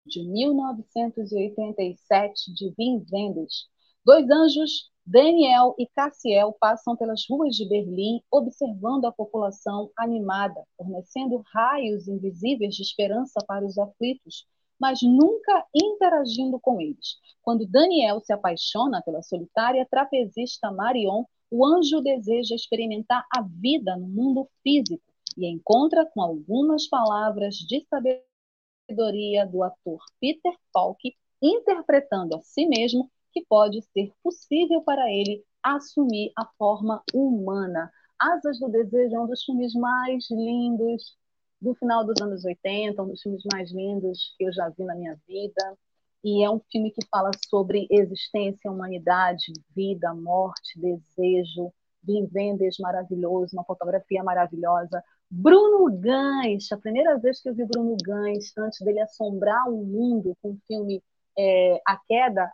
de 0.06 0.22
1987, 0.22 2.54
de 2.54 2.72
Wim 2.78 3.04
Wenders. 3.12 3.68
Dois 4.04 4.30
anjos, 4.30 4.90
Daniel 5.06 5.74
e 5.78 5.86
Cassiel, 5.88 6.56
passam 6.58 6.96
pelas 6.96 7.24
ruas 7.28 7.54
de 7.54 7.68
Berlim, 7.68 8.22
observando 8.30 9.04
a 9.06 9.12
população 9.12 9.90
animada, 9.96 10.64
fornecendo 10.76 11.42
raios 11.52 12.08
invisíveis 12.08 12.74
de 12.74 12.82
esperança 12.82 13.40
para 13.46 13.64
os 13.64 13.78
aflitos, 13.78 14.46
mas 14.80 15.00
nunca 15.02 15.66
interagindo 15.74 16.58
com 16.58 16.80
eles. 16.80 17.18
Quando 17.42 17.66
Daniel 17.66 18.20
se 18.20 18.32
apaixona 18.32 19.02
pela 19.02 19.22
solitária 19.22 19.86
trapezista 19.90 20.72
Marion, 20.72 21.24
o 21.50 21.66
anjo 21.66 22.00
deseja 22.00 22.54
experimentar 22.54 23.26
a 23.34 23.42
vida 23.42 23.96
no 23.96 24.06
mundo 24.06 24.48
físico 24.62 25.02
e 25.36 25.46
encontra 25.46 26.06
com 26.06 26.22
algumas 26.22 26.86
palavras 26.86 27.56
de 27.56 27.84
sabedoria 27.88 29.46
do 29.46 29.62
ator 29.62 30.00
Peter 30.20 30.52
Falk, 30.72 31.14
interpretando 31.42 32.36
a 32.36 32.40
si 32.42 32.66
mesmo 32.66 33.10
que 33.32 33.44
pode 33.48 33.82
ser 33.92 34.12
possível 34.22 34.82
para 34.82 35.10
ele 35.10 35.44
assumir 35.62 36.32
a 36.36 36.46
forma 36.58 37.02
humana. 37.14 37.90
Asas 38.18 38.58
do 38.58 38.68
Desejo 38.68 39.16
é 39.16 39.20
um 39.20 39.26
dos 39.26 39.42
filmes 39.44 39.74
mais 39.74 40.30
lindos 40.30 41.16
do 41.60 41.74
final 41.74 42.04
dos 42.04 42.20
anos 42.22 42.44
80, 42.44 43.02
um 43.02 43.08
dos 43.08 43.22
filmes 43.22 43.42
mais 43.52 43.70
lindos 43.70 44.34
que 44.36 44.44
eu 44.44 44.52
já 44.52 44.68
vi 44.70 44.84
na 44.84 44.94
minha 44.94 45.18
vida. 45.26 45.78
E 46.22 46.44
é 46.44 46.50
um 46.50 46.60
filme 46.70 46.90
que 46.90 47.06
fala 47.10 47.30
sobre 47.48 47.86
existência, 47.90 48.70
humanidade, 48.70 49.52
vida, 49.74 50.12
morte, 50.14 50.78
desejo, 50.78 51.72
Vinvendes 52.02 52.78
maravilhoso, 52.78 53.54
uma 53.54 53.64
fotografia 53.64 54.22
maravilhosa. 54.22 55.02
Bruno 55.30 55.94
Gans, 55.98 56.72
a 56.72 56.78
primeira 56.78 57.18
vez 57.18 57.42
que 57.42 57.48
eu 57.48 57.54
vi 57.54 57.64
Bruno 57.64 57.96
Gans, 58.02 58.56
antes 58.56 58.80
dele 58.80 59.00
assombrar 59.00 59.68
o 59.68 59.84
mundo 59.84 60.36
com 60.42 60.52
o 60.52 60.58
filme 60.66 61.02
é, 61.38 61.80
A 61.86 61.98
Queda, 62.08 62.50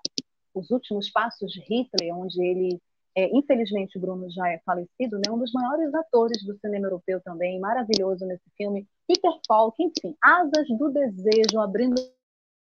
Os 0.55 0.71
Últimos 0.71 1.11
Passos 1.11 1.51
de 1.53 1.61
Hitler, 1.61 2.17
onde 2.17 2.43
ele 2.45 2.81
é, 3.17 3.35
infelizmente 3.35 3.97
o 3.97 4.01
Bruno 4.01 4.31
já 4.31 4.47
é 4.51 4.59
falecido, 4.59 5.17
né? 5.17 5.33
um 5.33 5.39
dos 5.39 5.51
maiores 5.53 5.95
atores 5.95 6.45
do 6.45 6.55
cinema 6.59 6.87
europeu 6.87 7.19
também, 7.23 7.59
maravilhoso 7.59 8.27
nesse 8.27 8.51
filme, 8.59 8.87
Peter 9.09 9.33
Falk, 9.49 9.83
enfim, 9.83 10.15
Asas 10.23 10.69
do 10.77 10.91
Desejo, 10.91 11.59
abrindo 11.59 11.97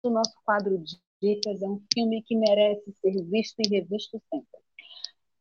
o 0.07 0.11
nosso 0.11 0.33
quadro 0.45 0.77
de 0.77 0.97
dicas, 1.21 1.61
é 1.61 1.65
um 1.65 1.81
filme 1.93 2.21
que 2.23 2.35
merece 2.35 2.91
ser 3.01 3.23
visto 3.25 3.55
e 3.59 3.69
revisto 3.69 4.21
sempre. 4.29 4.65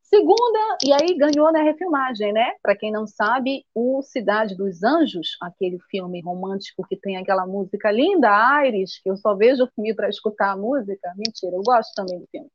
Segunda, 0.02 0.78
e 0.84 0.92
aí 0.92 1.16
ganhou 1.16 1.50
na 1.52 1.62
refilmagem, 1.62 2.32
né? 2.32 2.52
Para 2.62 2.76
quem 2.76 2.92
não 2.92 3.06
sabe, 3.06 3.64
o 3.74 4.00
Cidade 4.02 4.56
dos 4.56 4.82
Anjos, 4.84 5.36
aquele 5.42 5.78
filme 5.90 6.20
romântico 6.20 6.86
que 6.86 6.96
tem 6.96 7.16
aquela 7.16 7.46
música 7.46 7.90
linda, 7.90 8.30
Aires, 8.30 9.00
que 9.02 9.10
eu 9.10 9.16
só 9.16 9.34
vejo 9.34 9.64
o 9.64 9.70
filme 9.74 9.94
para 9.94 10.08
escutar 10.08 10.52
a 10.52 10.56
música. 10.56 11.12
Mentira, 11.16 11.56
eu 11.56 11.62
gosto 11.62 11.92
também 11.94 12.20
do 12.20 12.26
filme 12.30 12.48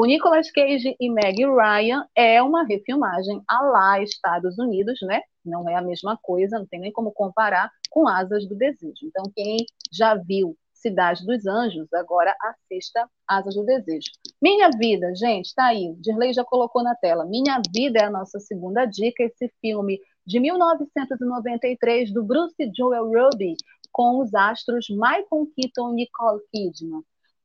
com 0.00 0.06
Nicolas 0.06 0.50
Cage 0.50 0.96
e 0.98 1.10
Meg 1.10 1.44
Ryan, 1.44 2.06
é 2.14 2.42
uma 2.42 2.64
refilmagem 2.64 3.42
a 3.46 3.60
lá 3.62 4.02
Estados 4.02 4.58
Unidos, 4.58 4.98
né? 5.02 5.20
Não 5.44 5.68
é 5.68 5.74
a 5.74 5.82
mesma 5.82 6.18
coisa, 6.22 6.58
não 6.58 6.66
tem 6.66 6.80
nem 6.80 6.92
como 6.92 7.12
comparar 7.12 7.70
com 7.90 8.08
Asas 8.08 8.46
do 8.48 8.54
Desejo. 8.54 9.04
Então, 9.04 9.30
quem 9.34 9.58
já 9.92 10.14
viu 10.14 10.56
Cidade 10.80 11.26
dos 11.26 11.46
Anjos, 11.46 11.92
agora 11.92 12.34
assista 12.42 13.08
Asas 13.28 13.54
do 13.54 13.64
Desejo. 13.64 14.10
Minha 14.40 14.70
Vida, 14.70 15.14
gente, 15.14 15.54
tá 15.54 15.66
aí. 15.66 15.94
Dirley 15.98 16.32
já 16.32 16.44
colocou 16.44 16.82
na 16.82 16.94
tela. 16.94 17.26
Minha 17.26 17.60
Vida 17.74 18.00
é 18.00 18.04
a 18.04 18.10
nossa 18.10 18.40
segunda 18.40 18.86
dica, 18.86 19.22
esse 19.22 19.52
filme 19.60 20.00
de 20.26 20.40
1993 20.40 22.12
do 22.12 22.24
Bruce 22.24 22.54
Joel 22.76 23.04
Ruby 23.04 23.56
com 23.92 24.20
os 24.20 24.32
astros 24.34 24.86
Michael 24.88 25.48
Keaton 25.54 25.92
e 25.92 25.94
Nicole 25.96 26.40
Kidman. 26.52 27.02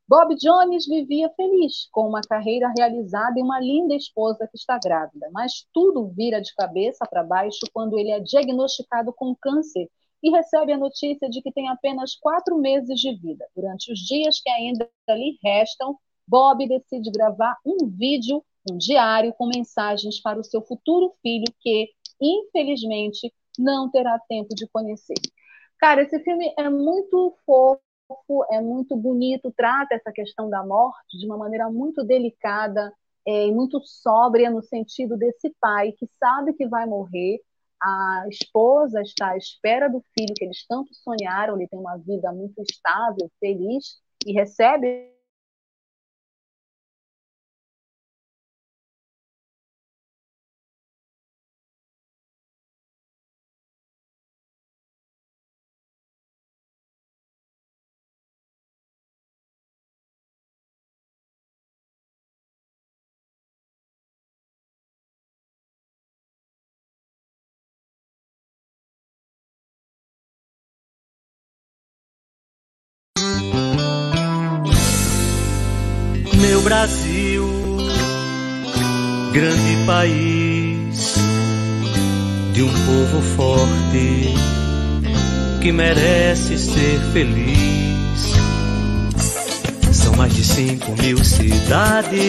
Bob 0.08 0.36
Jones 0.36 0.86
vivia 0.86 1.32
feliz, 1.36 1.90
com 1.92 2.08
uma 2.08 2.22
carreira 2.22 2.72
realizada 2.78 3.40
e 3.40 3.42
uma 3.44 3.60
linda 3.60 3.96
esposa 3.96 4.48
que 4.48 4.56
está 4.56 4.78
grávida, 4.78 5.28
mas 5.34 5.66
tudo 5.74 6.08
vira 6.16 6.40
de 6.40 6.54
cabeça 6.54 7.06
para 7.10 7.24
baixo 7.24 7.66
quando 7.74 7.98
ele 7.98 8.12
é 8.12 8.20
diagnosticado 8.20 9.12
com 9.12 9.36
câncer 9.36 9.90
e 10.26 10.32
recebe 10.32 10.72
a 10.72 10.78
notícia 10.78 11.30
de 11.30 11.40
que 11.40 11.52
tem 11.52 11.70
apenas 11.70 12.16
quatro 12.16 12.58
meses 12.58 13.00
de 13.00 13.16
vida. 13.16 13.46
Durante 13.56 13.94
os 13.94 14.00
dias 14.00 14.42
que 14.42 14.50
ainda 14.50 14.90
lhe 15.10 15.38
restam, 15.44 15.96
Bob 16.28 16.68
decide 16.68 17.12
gravar 17.12 17.56
um 17.64 17.86
vídeo, 17.86 18.44
um 18.68 18.76
diário, 18.76 19.32
com 19.38 19.46
mensagens 19.46 20.20
para 20.20 20.40
o 20.40 20.44
seu 20.44 20.64
futuro 20.64 21.14
filho, 21.22 21.46
que, 21.60 21.90
infelizmente, 22.20 23.32
não 23.60 23.88
terá 23.92 24.20
tempo 24.28 24.56
de 24.56 24.68
conhecer. 24.68 25.14
Cara, 25.78 26.02
esse 26.02 26.20
filme 26.22 26.52
é 26.58 26.72
muito 26.72 27.38
fofo 27.46 27.80
é 28.52 28.60
muito 28.62 28.96
bonito, 28.96 29.54
trata 29.56 29.94
essa 29.94 30.12
questão 30.12 30.50
da 30.50 30.66
morte 30.66 31.20
de 31.20 31.26
uma 31.28 31.38
maneira 31.38 31.70
muito 31.70 32.04
delicada 32.04 32.92
é, 33.28 33.48
e 33.48 33.52
muito 33.52 33.80
sóbria, 33.84 34.50
no 34.50 34.64
sentido 34.64 35.18
desse 35.18 35.54
pai 35.60 35.92
que 35.92 36.10
sabe 36.20 36.54
que 36.54 36.68
vai 36.68 36.88
morrer, 36.88 37.40
a 37.82 38.26
esposa 38.30 39.02
está 39.02 39.32
à 39.32 39.38
espera 39.38 39.90
do 39.90 40.02
filho 40.18 40.34
que 40.36 40.46
eles 40.46 40.66
tanto 40.68 40.90
sonharam, 40.94 41.56
ele 41.56 41.68
tem 41.68 41.80
uma 41.80 41.98
vida 41.98 42.32
muito 42.32 42.62
estável, 42.62 43.30
feliz, 43.40 44.00
e 44.26 44.34
recebe 44.34 45.15
Brasil, 76.78 77.48
grande 79.32 79.78
país 79.86 81.16
de 82.52 82.64
um 82.64 82.70
povo 82.70 83.22
forte 83.38 84.34
que 85.62 85.72
merece 85.72 86.58
ser 86.58 87.00
feliz. 87.14 88.34
São 89.94 90.18
mais 90.18 90.36
de 90.36 90.44
cinco 90.44 90.92
mil 91.02 91.24
cidades, 91.24 92.20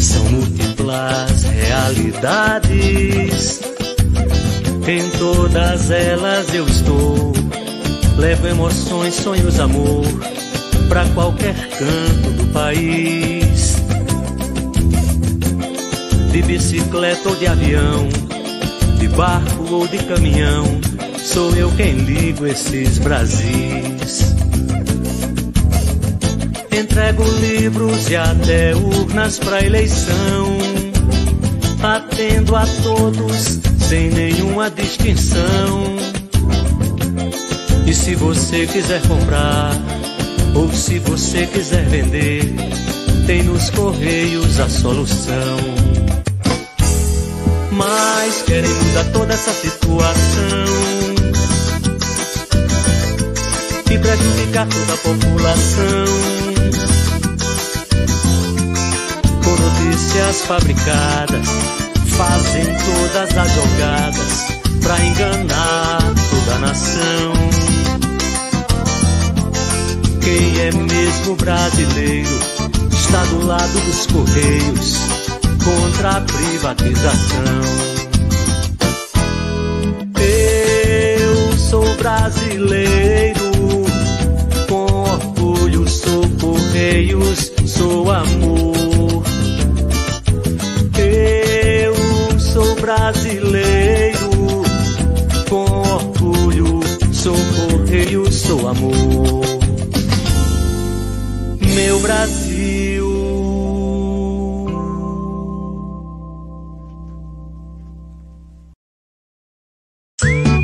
são 0.00 0.24
múltiplas 0.24 1.44
realidades. 1.44 3.60
Em 4.88 5.08
todas 5.16 5.92
elas 5.92 6.52
eu 6.52 6.66
estou, 6.66 7.32
levo 8.18 8.48
emoções, 8.48 9.14
sonhos, 9.14 9.60
amor 9.60 10.04
para 10.88 11.04
qualquer 11.10 11.54
canto 11.70 12.30
do 12.30 12.52
país. 12.52 13.76
De 16.32 16.42
bicicleta 16.42 17.28
ou 17.28 17.36
de 17.36 17.46
avião, 17.46 18.08
de 18.98 19.08
barco 19.08 19.66
ou 19.70 19.88
de 19.88 19.98
caminhão, 19.98 20.64
sou 21.22 21.54
eu 21.56 21.70
quem 21.72 21.92
ligo 21.92 22.46
esses 22.46 22.98
Brasis. 22.98 24.34
Entrego 26.70 27.22
livros 27.40 28.10
e 28.10 28.16
até 28.16 28.74
urnas 28.74 29.38
para 29.38 29.64
eleição. 29.64 30.56
atendo 31.82 32.56
a 32.56 32.66
todos 32.82 33.60
sem 33.78 34.10
nenhuma 34.10 34.68
distinção. 34.70 35.96
E 37.86 37.94
se 37.94 38.14
você 38.16 38.66
quiser 38.66 39.00
comprar, 39.06 39.72
ou 40.56 40.72
se 40.72 40.98
você 40.98 41.46
quiser 41.46 41.84
vender, 41.86 42.42
tem 43.26 43.42
nos 43.42 43.70
Correios 43.70 44.58
a 44.58 44.68
solução. 44.68 45.56
Mas 47.72 48.42
querem 48.42 48.72
mudar 48.72 49.04
toda 49.12 49.34
essa 49.34 49.52
situação 49.52 50.74
e 53.90 53.98
prejudicar 53.98 54.66
toda 54.66 54.94
a 54.94 54.96
população 54.96 56.46
notícias 59.96 60.42
fabricadas 60.42 61.48
fazem 62.16 62.64
todas 62.64 63.36
as 63.36 63.52
jogadas 63.52 64.46
pra 64.82 65.04
enganar 65.04 66.02
toda 66.30 66.54
a 66.54 66.58
nação. 66.58 67.55
Quem 70.26 70.60
é 70.60 70.72
mesmo 70.72 71.36
brasileiro 71.36 72.28
está 72.90 73.24
do 73.26 73.46
lado 73.46 73.80
dos 73.84 74.06
correios 74.06 74.96
contra 75.62 76.16
a 76.16 76.20
privatização. 76.22 77.62
Eu 80.18 81.56
sou 81.56 81.94
brasileiro, 81.94 83.52
com 84.68 85.02
orgulho 85.04 85.88
sou 85.88 86.28
correios, 86.40 87.52
sou 87.64 88.10
amor. 88.10 88.66
brasileiro. 92.86 94.30
Com 95.48 95.64
orgulho, 95.64 96.80
sou 97.12 97.36
correio, 97.56 98.32
sou 98.32 98.68
amor. 98.68 99.45
Meu 101.86 102.00
Brasil. 102.00 103.06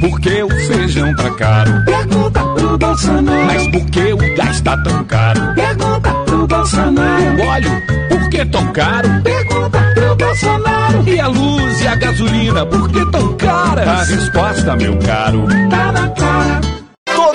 Por 0.00 0.20
que 0.20 0.42
o 0.42 0.50
feijão 0.50 1.14
tá 1.14 1.30
caro? 1.36 1.84
Pergunta 1.84 2.40
pro 2.40 2.76
Bolsonaro. 2.76 3.44
Mas 3.46 3.68
por 3.68 3.86
que 3.90 4.12
o 4.12 4.36
gás 4.36 4.60
tá 4.62 4.76
tão 4.82 5.04
caro? 5.04 5.54
Pergunta 5.54 6.12
pro 6.26 6.46
Bolsonaro. 6.48 7.40
O 7.40 7.46
óleo, 7.46 7.70
por 8.08 8.28
que 8.28 8.44
tão 8.46 8.72
caro? 8.72 9.08
Pergunta 9.22 9.78
pro 9.94 10.16
Bolsonaro. 10.16 11.08
E 11.08 11.20
a 11.20 11.28
luz 11.28 11.80
e 11.82 11.86
a 11.86 11.94
gasolina, 11.94 12.66
por 12.66 12.90
que 12.90 13.12
tão 13.12 13.36
caras? 13.36 13.88
A 13.88 14.02
resposta, 14.02 14.76
meu 14.76 14.98
caro, 14.98 15.46
tá 15.70 15.92
na 15.92 16.08
cara. 16.08 16.81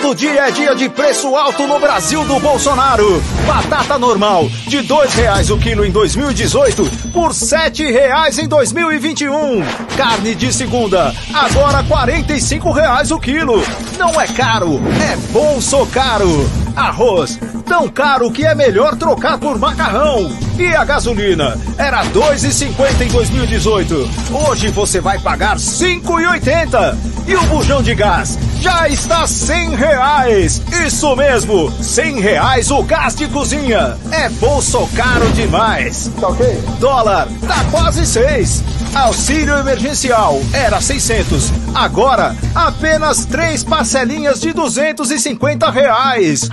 Todo 0.07 0.15
dia 0.15 0.47
é 0.47 0.51
dia 0.51 0.73
de 0.73 0.87
preço 0.87 1.35
alto 1.35 1.67
no 1.67 1.81
Brasil 1.81 2.23
do 2.23 2.39
Bolsonaro. 2.39 3.21
Batata 3.45 3.99
normal, 3.99 4.47
de 4.65 4.81
dois 4.81 5.13
reais 5.13 5.49
o 5.49 5.57
quilo 5.57 5.83
em 5.83 5.91
2018, 5.91 6.89
por 7.11 7.33
sete 7.33 7.83
reais 7.91 8.39
em 8.39 8.47
2021. 8.47 9.61
Carne 9.97 10.33
de 10.33 10.53
segunda, 10.53 11.13
agora 11.33 11.83
quarenta 11.83 12.31
e 12.31 12.39
cinco 12.39 12.71
reais 12.71 13.11
o 13.11 13.19
quilo. 13.19 13.61
Não 13.97 14.21
é 14.21 14.27
caro, 14.27 14.79
é 15.11 15.17
bolso 15.33 15.85
caro. 15.87 16.49
Arroz, 16.73 17.37
tão 17.67 17.87
caro 17.89 18.31
que 18.31 18.45
é 18.45 18.55
melhor 18.55 18.95
trocar 18.95 19.37
por 19.37 19.59
macarrão. 19.59 20.31
E 20.57 20.73
a 20.73 20.83
gasolina? 20.85 21.57
Era 21.77 22.03
2,50 22.05 23.01
em 23.01 23.09
2018. 23.09 24.09
Hoje 24.31 24.69
você 24.69 25.01
vai 25.01 25.19
pagar 25.19 25.57
5,80. 25.57 26.97
E 27.27 27.35
o 27.35 27.43
bujão 27.43 27.83
de 27.83 27.93
gás? 27.93 28.39
Já 28.61 28.87
está 28.87 29.27
100 29.27 29.75
reais. 29.75 30.61
Isso 30.85 31.13
mesmo, 31.15 31.69
100 31.83 32.21
reais 32.21 32.71
o 32.71 32.81
gás 32.83 33.13
de 33.13 33.27
cozinha. 33.27 33.97
É 34.11 34.29
bolso 34.29 34.87
caro 34.95 35.29
demais. 35.33 36.09
Tá 36.19 36.29
ok? 36.29 36.63
Dólar, 36.79 37.27
tá 37.45 37.65
quase 37.69 38.05
6. 38.05 38.63
Auxílio 38.97 39.55
emergencial 39.55 40.41
era 40.51 40.81
600. 40.81 41.51
Agora, 41.75 42.35
apenas 42.55 43.25
três 43.25 43.63
parcelinhas 43.63 44.41
de 44.41 44.51
250 44.51 45.69
reais. 45.69 46.49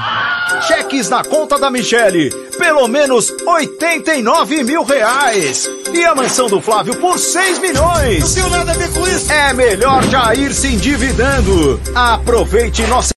Cheques 0.69 1.09
na 1.09 1.25
conta 1.25 1.59
da 1.59 1.71
Michele, 1.71 2.29
pelo 2.59 2.87
menos 2.87 3.33
89 3.47 4.63
mil 4.63 4.85
reais. 4.85 5.67
E 5.93 6.05
a 6.05 6.15
mansão 6.15 6.47
do 6.47 6.61
Flávio 6.61 6.95
por 6.97 7.19
6 7.19 7.61
milhões. 7.61 8.37
Não 8.37 8.43
tem 8.43 8.51
nada 8.51 8.73
a 8.73 8.75
ver 8.75 8.93
com 8.93 9.09
isso. 9.09 9.33
É 9.33 9.55
melhor 9.55 10.05
já 10.05 10.35
ir 10.35 10.53
se 10.53 10.69
endividando. 10.69 11.81
Aproveite 11.95 12.83
nossa. 12.83 13.15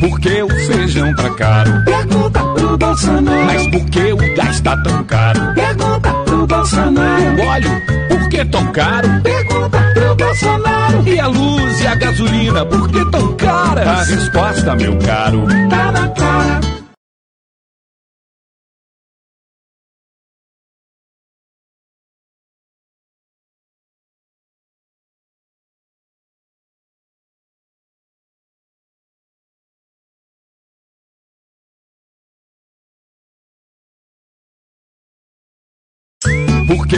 Por 0.00 0.20
que 0.20 0.42
o 0.42 0.48
feijão 0.48 1.12
tá 1.16 1.34
caro? 1.34 1.84
Pergunta 1.84 2.40
pro 2.54 2.78
Bolsonaro. 2.78 3.44
Mas 3.46 3.66
por 3.66 3.84
que 3.90 4.12
o 4.12 4.36
gás 4.36 4.60
tá 4.60 4.76
tão 4.80 5.02
caro? 5.04 5.54
Pergunta 5.54 6.13
pro 6.44 6.46
Bolsonaro. 6.46 7.42
O 7.42 7.46
óleo, 7.46 7.82
por 8.08 8.28
que 8.28 8.44
tão 8.44 8.72
caro? 8.72 9.08
Pergunta 9.22 9.78
pro 9.94 10.14
Bolsonaro. 10.16 11.08
E 11.08 11.18
a 11.18 11.26
luz 11.26 11.80
e 11.80 11.86
a 11.86 11.94
gasolina, 11.94 12.66
por 12.66 12.88
que 12.88 13.10
tão 13.10 13.32
caras? 13.34 13.86
A 13.86 14.02
resposta, 14.02 14.76
meu 14.76 14.96
caro, 14.98 15.46
tá 15.70 15.92
na 15.92 16.08
cara. 16.08 16.60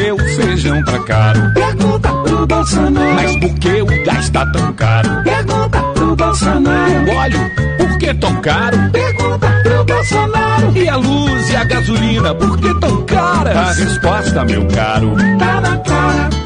Que 0.07 0.13
o 0.13 0.19
feijão 0.19 0.85
tá 0.85 0.99
caro? 1.01 1.53
Pergunta 1.53 2.09
pro 2.09 2.47
Bolsonaro. 2.47 3.15
Mas 3.15 3.37
por 3.37 3.55
que 3.59 3.83
o 3.83 4.05
gás 4.05 4.31
tá 4.31 4.47
tão 4.53 4.73
caro? 4.75 5.23
Pergunta 5.25 5.83
pro 5.95 6.17
Bolsonaro. 6.17 7.11
O 7.11 7.17
óleo, 7.17 7.51
por 7.79 7.99
que 7.99 8.15
tão 8.15 8.41
caro? 8.41 8.79
Pergunta 8.93 9.49
pro 9.65 9.85
Bolsonaro. 9.85 10.77
E 10.77 10.89
a 10.89 10.97
luz 10.97 11.51
e 11.51 11.57
a 11.57 11.65
gasolina, 11.65 12.35
por 12.35 12.57
que 12.59 12.81
tão 12.81 13.03
caras? 13.05 13.57
A 13.57 13.73
resposta, 13.73 14.45
meu 14.45 14.67
caro, 14.69 15.17
tá 15.39 15.61
na 15.61 15.77
cara. 15.79 16.46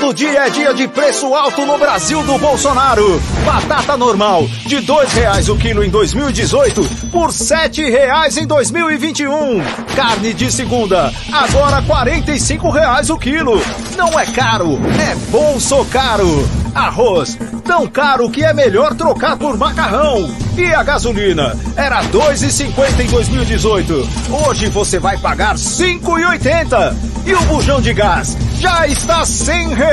Todo 0.00 0.14
dia 0.14 0.46
é 0.46 0.50
dia 0.50 0.72
de 0.72 0.88
preço 0.88 1.34
alto 1.34 1.66
no 1.66 1.76
Brasil 1.76 2.22
do 2.22 2.38
Bolsonaro. 2.38 3.20
Batata 3.44 3.96
normal, 3.98 4.48
de 4.66 4.80
dois 4.80 5.12
reais 5.12 5.48
o 5.48 5.56
quilo 5.56 5.84
em 5.84 5.90
2018, 5.90 7.10
por 7.12 7.30
sete 7.32 7.88
reais 7.88 8.36
em 8.38 8.46
2021. 8.46 9.62
Carne 9.94 10.32
de 10.32 10.50
segunda, 10.50 11.12
agora 11.30 11.82
quarenta 11.82 12.32
e 12.32 12.40
cinco 12.40 12.70
reais 12.70 13.10
o 13.10 13.18
quilo. 13.18 13.60
Não 13.96 14.18
é 14.18 14.24
caro, 14.26 14.80
é 14.98 15.14
bolso 15.30 15.84
caro. 15.86 16.48
Arroz, 16.74 17.36
tão 17.64 17.86
caro 17.86 18.30
que 18.30 18.44
é 18.44 18.52
melhor 18.54 18.94
trocar 18.94 19.36
por 19.36 19.56
macarrão. 19.58 20.30
E 20.56 20.72
a 20.72 20.82
gasolina? 20.82 21.56
Era 21.76 22.02
2,50 22.04 23.00
em 23.00 23.06
2018. 23.08 24.08
Hoje 24.46 24.68
você 24.68 24.98
vai 24.98 25.18
pagar 25.18 25.56
5,80. 25.56 26.94
E 27.26 27.34
o 27.34 27.40
bujão 27.42 27.80
de 27.80 27.92
gás? 27.92 28.36
Já 28.60 28.86
está 28.86 29.24
100 29.24 29.74
reais. 29.74 29.89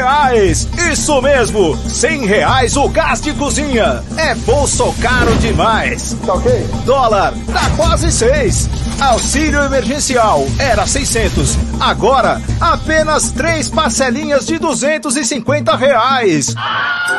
Isso 0.92 1.22
mesmo, 1.22 1.78
100 1.88 2.26
reais 2.26 2.78
o 2.78 2.88
gás 2.90 3.22
de 3.22 3.34
cozinha. 3.34 4.04
É 4.18 4.36
bolso 4.36 4.94
caro 5.02 5.36
demais. 5.38 6.16
Tá 6.26 6.34
ok? 6.34 6.52
Dólar, 6.86 7.34
tá 7.52 7.70
quase 7.76 8.12
6. 8.12 8.70
Auxílio 9.00 9.62
emergencial 9.62 10.46
era 10.58 10.88
600. 10.88 11.58
Agora, 11.80 12.42
apenas 12.60 13.32
três 13.32 13.70
parcelinhas 13.70 14.46
de 14.46 14.58
250 14.58 15.76
reais. 15.76 16.56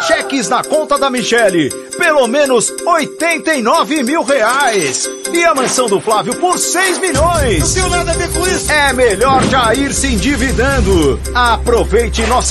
Cheques 0.07 0.49
na 0.49 0.63
conta 0.65 0.99
da 0.99 1.09
Michele, 1.11 1.71
pelo 1.97 2.27
menos 2.27 2.73
89 2.87 4.03
mil 4.03 4.23
reais. 4.25 5.09
E 5.33 5.45
a 5.45 5.55
mansão 5.55 5.87
do 5.87 6.01
Flávio 6.01 6.35
por 6.37 6.59
6 6.59 6.99
milhões. 6.99 7.75
Não 7.77 7.83
tem 7.83 7.91
nada 7.91 8.11
a 8.11 8.15
ver 8.15 8.33
com 8.33 8.47
isso. 8.47 8.71
É 8.71 8.93
melhor 8.93 9.43
já 9.45 9.75
ir 9.75 9.93
se 9.93 10.09
endividando. 10.09 11.21
Aproveite 11.35 12.23
nossa. 12.27 12.51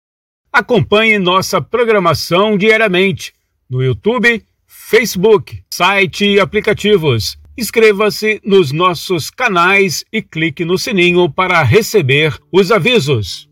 Acompanhe 0.53 1.17
nossa 1.17 1.61
programação 1.61 2.57
diariamente 2.57 3.31
no 3.69 3.81
YouTube, 3.81 4.43
Facebook, 4.67 5.63
site 5.69 6.25
e 6.25 6.39
aplicativos. 6.41 7.37
Inscreva-se 7.57 8.41
nos 8.43 8.73
nossos 8.73 9.29
canais 9.29 10.03
e 10.11 10.21
clique 10.21 10.65
no 10.65 10.77
sininho 10.77 11.29
para 11.29 11.63
receber 11.63 12.37
os 12.51 12.69
avisos. 12.69 13.49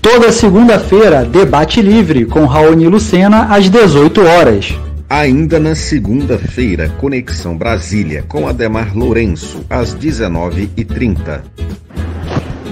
Toda 0.00 0.30
segunda-feira, 0.30 1.24
debate 1.24 1.82
livre 1.82 2.24
com 2.24 2.44
Raoni 2.44 2.86
Lucena 2.86 3.46
às 3.46 3.68
18 3.68 4.20
horas. 4.20 4.68
Ainda 5.10 5.58
na 5.58 5.74
segunda-feira, 5.74 6.88
Conexão 7.00 7.58
Brasília 7.58 8.22
com 8.22 8.46
Ademar 8.46 8.96
Lourenço, 8.96 9.64
às 9.68 9.92
19h30. 9.94 11.42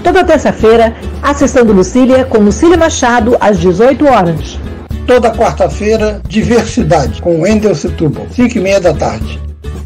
Toda 0.03 0.23
terça-feira, 0.23 0.95
a 1.21 1.33
sessão 1.33 1.63
do 1.63 1.73
Lucília 1.73 2.25
com 2.25 2.39
Lucília 2.39 2.77
Machado 2.77 3.37
às 3.39 3.59
18 3.59 4.05
horas. 4.05 4.59
Toda 5.05 5.31
quarta-feira, 5.31 6.21
Diversidade 6.27 7.21
com 7.21 7.41
Wendel 7.41 7.75
Setúbal, 7.75 8.27
5 8.31 8.57
e 8.57 8.61
meia 8.61 8.79
da 8.79 8.93
tarde. 8.93 9.39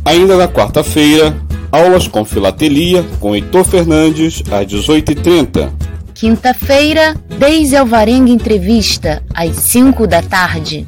Ainda 0.06 0.38
na 0.38 0.48
quarta-feira, 0.48 1.36
aulas 1.72 2.08
com 2.08 2.24
filatelia 2.24 3.04
com 3.20 3.36
Heitor 3.36 3.66
Fernandes 3.66 4.42
às 4.52 4.66
18h30. 4.68 5.70
Quinta-feira, 6.14 7.16
Deise 7.38 7.76
Alvarenga 7.76 8.32
Entrevista, 8.32 9.22
às 9.34 9.56
5 9.58 10.08
da 10.08 10.22
tarde. 10.22 10.88